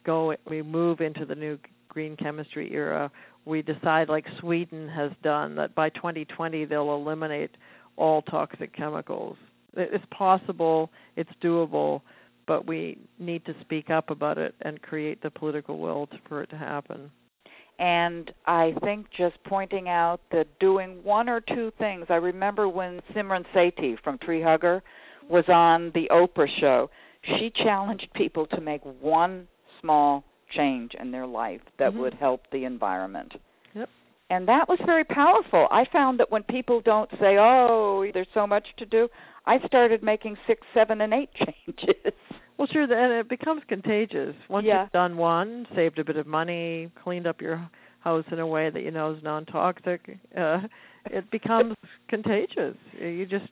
go 0.06 0.36
we 0.50 0.62
move 0.62 1.02
into 1.02 1.26
the 1.26 1.36
new 1.36 1.58
green 1.90 2.16
chemistry 2.18 2.72
era. 2.74 3.12
We 3.46 3.62
decide 3.62 4.10
like 4.10 4.26
Sweden 4.40 4.90
has 4.90 5.12
done 5.22 5.56
that 5.56 5.76
by 5.76 5.90
2020 5.90 6.66
they'll 6.66 6.94
eliminate 6.94 7.52
all 7.98 8.22
toxic 8.24 8.76
chemicals. 8.76 9.38
It's 9.76 10.06
possible 10.12 10.90
it's 11.16 11.32
doable 11.42 12.02
but 12.46 12.68
we 12.68 12.98
need 13.20 13.46
to 13.46 13.56
speak 13.62 13.90
up 13.90 14.10
about 14.10 14.38
it 14.38 14.54
and 14.62 14.82
create 14.82 15.22
the 15.22 15.32
political 15.32 15.80
will 15.80 16.10
for 16.28 16.42
it 16.44 16.50
to 16.50 16.58
happen 16.58 17.10
and 17.80 18.32
I 18.46 18.76
think 18.84 19.08
just 19.12 19.36
pointing 19.44 19.90
out 19.90 20.22
that 20.32 20.48
doing 20.60 21.04
one 21.04 21.30
or 21.30 21.42
two 21.42 21.72
things. 21.80 22.06
I 22.10 22.16
remember 22.16 22.70
when 22.70 23.02
Simran 23.14 23.46
Sethi 23.54 24.02
from 24.04 24.18
Tree 24.20 24.42
Hugger 24.42 24.84
was 25.30 25.46
on 25.48 25.92
the 25.94 26.08
Oprah 26.12 26.50
show, 26.60 26.90
she 27.24 27.50
challenged 27.50 28.08
people 28.14 28.46
to 28.48 28.62
make 28.62 28.82
one 29.02 29.48
small 29.80 30.24
change 30.52 30.94
in 31.00 31.12
their 31.12 31.26
life 31.26 31.62
that 31.80 31.92
mm-hmm. 31.92 32.02
would 32.02 32.14
help 32.14 32.44
the 32.52 32.66
environment. 32.66 33.34
Yep. 33.74 33.90
And 34.30 34.48
that 34.48 34.68
was 34.68 34.80
very 34.86 35.04
powerful. 35.04 35.68
I 35.72 35.86
found 35.86 36.20
that 36.20 36.32
when 36.32 36.44
people 36.44 36.82
don't 36.82 37.10
say, 37.20 37.38
"Oh, 37.40 38.10
there's 38.14 38.28
so 38.34 38.46
much 38.46 38.68
to 38.78 38.86
do," 38.86 39.10
I 39.46 39.60
started 39.68 40.04
making 40.04 40.38
six, 40.48 40.66
seven, 40.74 41.02
and 41.02 41.14
eight 41.14 41.30
changes. 41.36 42.14
Well, 42.58 42.68
sure, 42.68 42.84
and 42.84 43.14
it 43.14 43.28
becomes 43.30 43.64
contagious. 43.68 44.36
Once 44.48 44.66
yeah. 44.66 44.84
you've 44.84 44.92
done 44.92 45.18
one, 45.18 45.68
saved 45.76 46.00
a 46.00 46.04
bit 46.04 46.18
of 46.18 46.28
money, 46.28 46.90
cleaned 47.04 47.28
up 47.28 47.42
your 47.42 47.68
house 48.00 48.26
in 48.32 48.40
a 48.40 48.48
way 48.48 48.70
that 48.70 48.84
you 48.84 48.92
know 48.92 49.14
is 49.14 49.24
non-toxic, 49.24 50.18
uh, 50.38 50.62
it 51.06 51.30
becomes 51.32 51.76
contagious. 52.08 52.76
You 53.00 53.26
just 53.26 53.50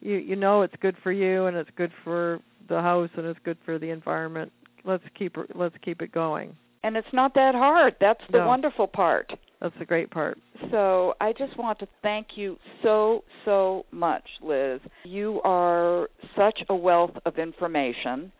you 0.00 0.16
you 0.16 0.36
know 0.36 0.62
it's 0.62 0.74
good 0.80 0.96
for 1.02 1.12
you 1.12 1.46
and 1.46 1.56
it's 1.56 1.70
good 1.76 1.92
for 2.02 2.40
the 2.68 2.80
house 2.80 3.10
and 3.16 3.26
it's 3.26 3.40
good 3.44 3.58
for 3.64 3.78
the 3.78 3.90
environment. 3.90 4.50
Let's 4.84 5.04
keep 5.16 5.36
let's 5.54 5.76
keep 5.82 6.00
it 6.02 6.12
going. 6.12 6.56
And 6.82 6.96
it's 6.96 7.12
not 7.12 7.34
that 7.34 7.54
hard. 7.54 7.96
That's 8.00 8.22
the 8.32 8.38
no. 8.38 8.46
wonderful 8.46 8.86
part. 8.86 9.34
That's 9.60 9.74
the 9.78 9.84
great 9.84 10.10
part. 10.10 10.38
So 10.70 11.14
I 11.20 11.32
just 11.34 11.56
want 11.58 11.78
to 11.80 11.88
thank 12.02 12.36
you 12.36 12.58
so, 12.82 13.24
so 13.44 13.84
much, 13.90 14.24
Liz. 14.42 14.80
You 15.04 15.40
are 15.44 16.08
such 16.34 16.62
a 16.70 16.74
wealth 16.74 17.12
of 17.26 17.38
information, 17.38 18.32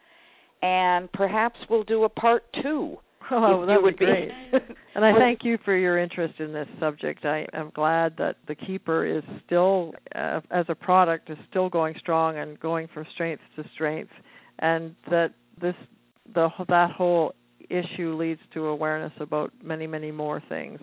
and 0.62 1.12
perhaps 1.12 1.58
we'll 1.68 1.84
do 1.84 2.04
a 2.04 2.08
part 2.08 2.44
two. 2.62 2.98
Oh, 3.32 3.64
that 3.64 3.80
would 3.80 3.96
be 3.96 4.06
great. 4.06 4.32
and 4.96 5.04
I 5.04 5.16
thank 5.16 5.44
you 5.44 5.56
for 5.64 5.76
your 5.76 5.98
interest 5.98 6.40
in 6.40 6.52
this 6.52 6.66
subject. 6.80 7.24
I 7.24 7.46
am 7.52 7.70
glad 7.76 8.16
that 8.16 8.38
the 8.48 8.56
Keeper 8.56 9.06
is 9.06 9.22
still, 9.46 9.94
uh, 10.16 10.40
as 10.50 10.66
a 10.68 10.74
product, 10.74 11.30
is 11.30 11.38
still 11.48 11.68
going 11.68 11.94
strong 11.96 12.38
and 12.38 12.58
going 12.58 12.88
from 12.92 13.06
strength 13.12 13.40
to 13.54 13.64
strength, 13.72 14.10
and 14.58 14.96
that 15.08 15.32
this 15.60 15.76
the 16.34 16.50
that 16.68 16.90
whole 16.90 17.32
issue 17.68 18.16
leads 18.16 18.40
to 18.54 18.66
awareness 18.66 19.12
about 19.20 19.52
many, 19.62 19.86
many 19.86 20.10
more 20.10 20.42
things. 20.48 20.80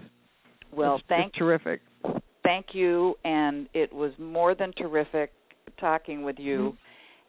Well, 0.71 0.95
it's, 0.95 1.03
thank 1.09 1.29
it's 1.29 1.37
terrific. 1.37 1.81
Thank 2.43 2.73
you, 2.73 3.17
and 3.25 3.67
it 3.73 3.91
was 3.91 4.13
more 4.17 4.55
than 4.55 4.71
terrific 4.73 5.31
talking 5.79 6.23
with 6.23 6.39
you. 6.39 6.57
Mm-hmm. 6.59 6.75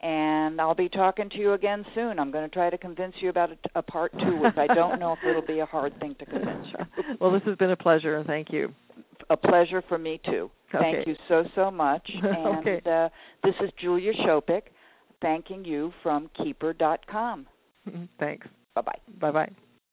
And 0.00 0.60
I'll 0.60 0.76
be 0.76 0.88
talking 0.88 1.28
to 1.30 1.38
you 1.38 1.54
again 1.54 1.84
soon. 1.92 2.20
I'm 2.20 2.30
going 2.30 2.48
to 2.48 2.54
try 2.54 2.70
to 2.70 2.78
convince 2.78 3.16
you 3.18 3.30
about 3.30 3.50
a, 3.50 3.56
a 3.74 3.82
part 3.82 4.16
two, 4.20 4.36
which 4.36 4.56
I 4.56 4.68
don't 4.68 5.00
know 5.00 5.12
if 5.12 5.18
it'll 5.28 5.42
be 5.42 5.58
a 5.58 5.66
hard 5.66 5.98
thing 5.98 6.14
to 6.20 6.24
convince 6.24 6.68
you. 6.68 7.16
well, 7.20 7.32
this 7.32 7.42
has 7.46 7.56
been 7.56 7.70
a 7.70 7.76
pleasure, 7.76 8.16
and 8.16 8.24
thank 8.24 8.52
you. 8.52 8.72
A 9.30 9.36
pleasure 9.36 9.82
for 9.88 9.98
me 9.98 10.20
too. 10.24 10.50
Okay. 10.72 10.92
Thank 10.92 11.06
you 11.08 11.16
so 11.26 11.48
so 11.54 11.70
much. 11.70 12.08
And 12.22 12.58
okay. 12.58 12.80
uh, 12.86 13.08
this 13.42 13.54
is 13.60 13.70
Julia 13.76 14.12
Schopick, 14.14 14.62
thanking 15.20 15.64
you 15.64 15.92
from 16.02 16.30
Keeper.com. 16.34 17.46
Thanks. 18.20 18.46
Bye 18.74 18.82
bye. 18.82 18.98
Bye 19.18 19.30
bye. 19.32 19.50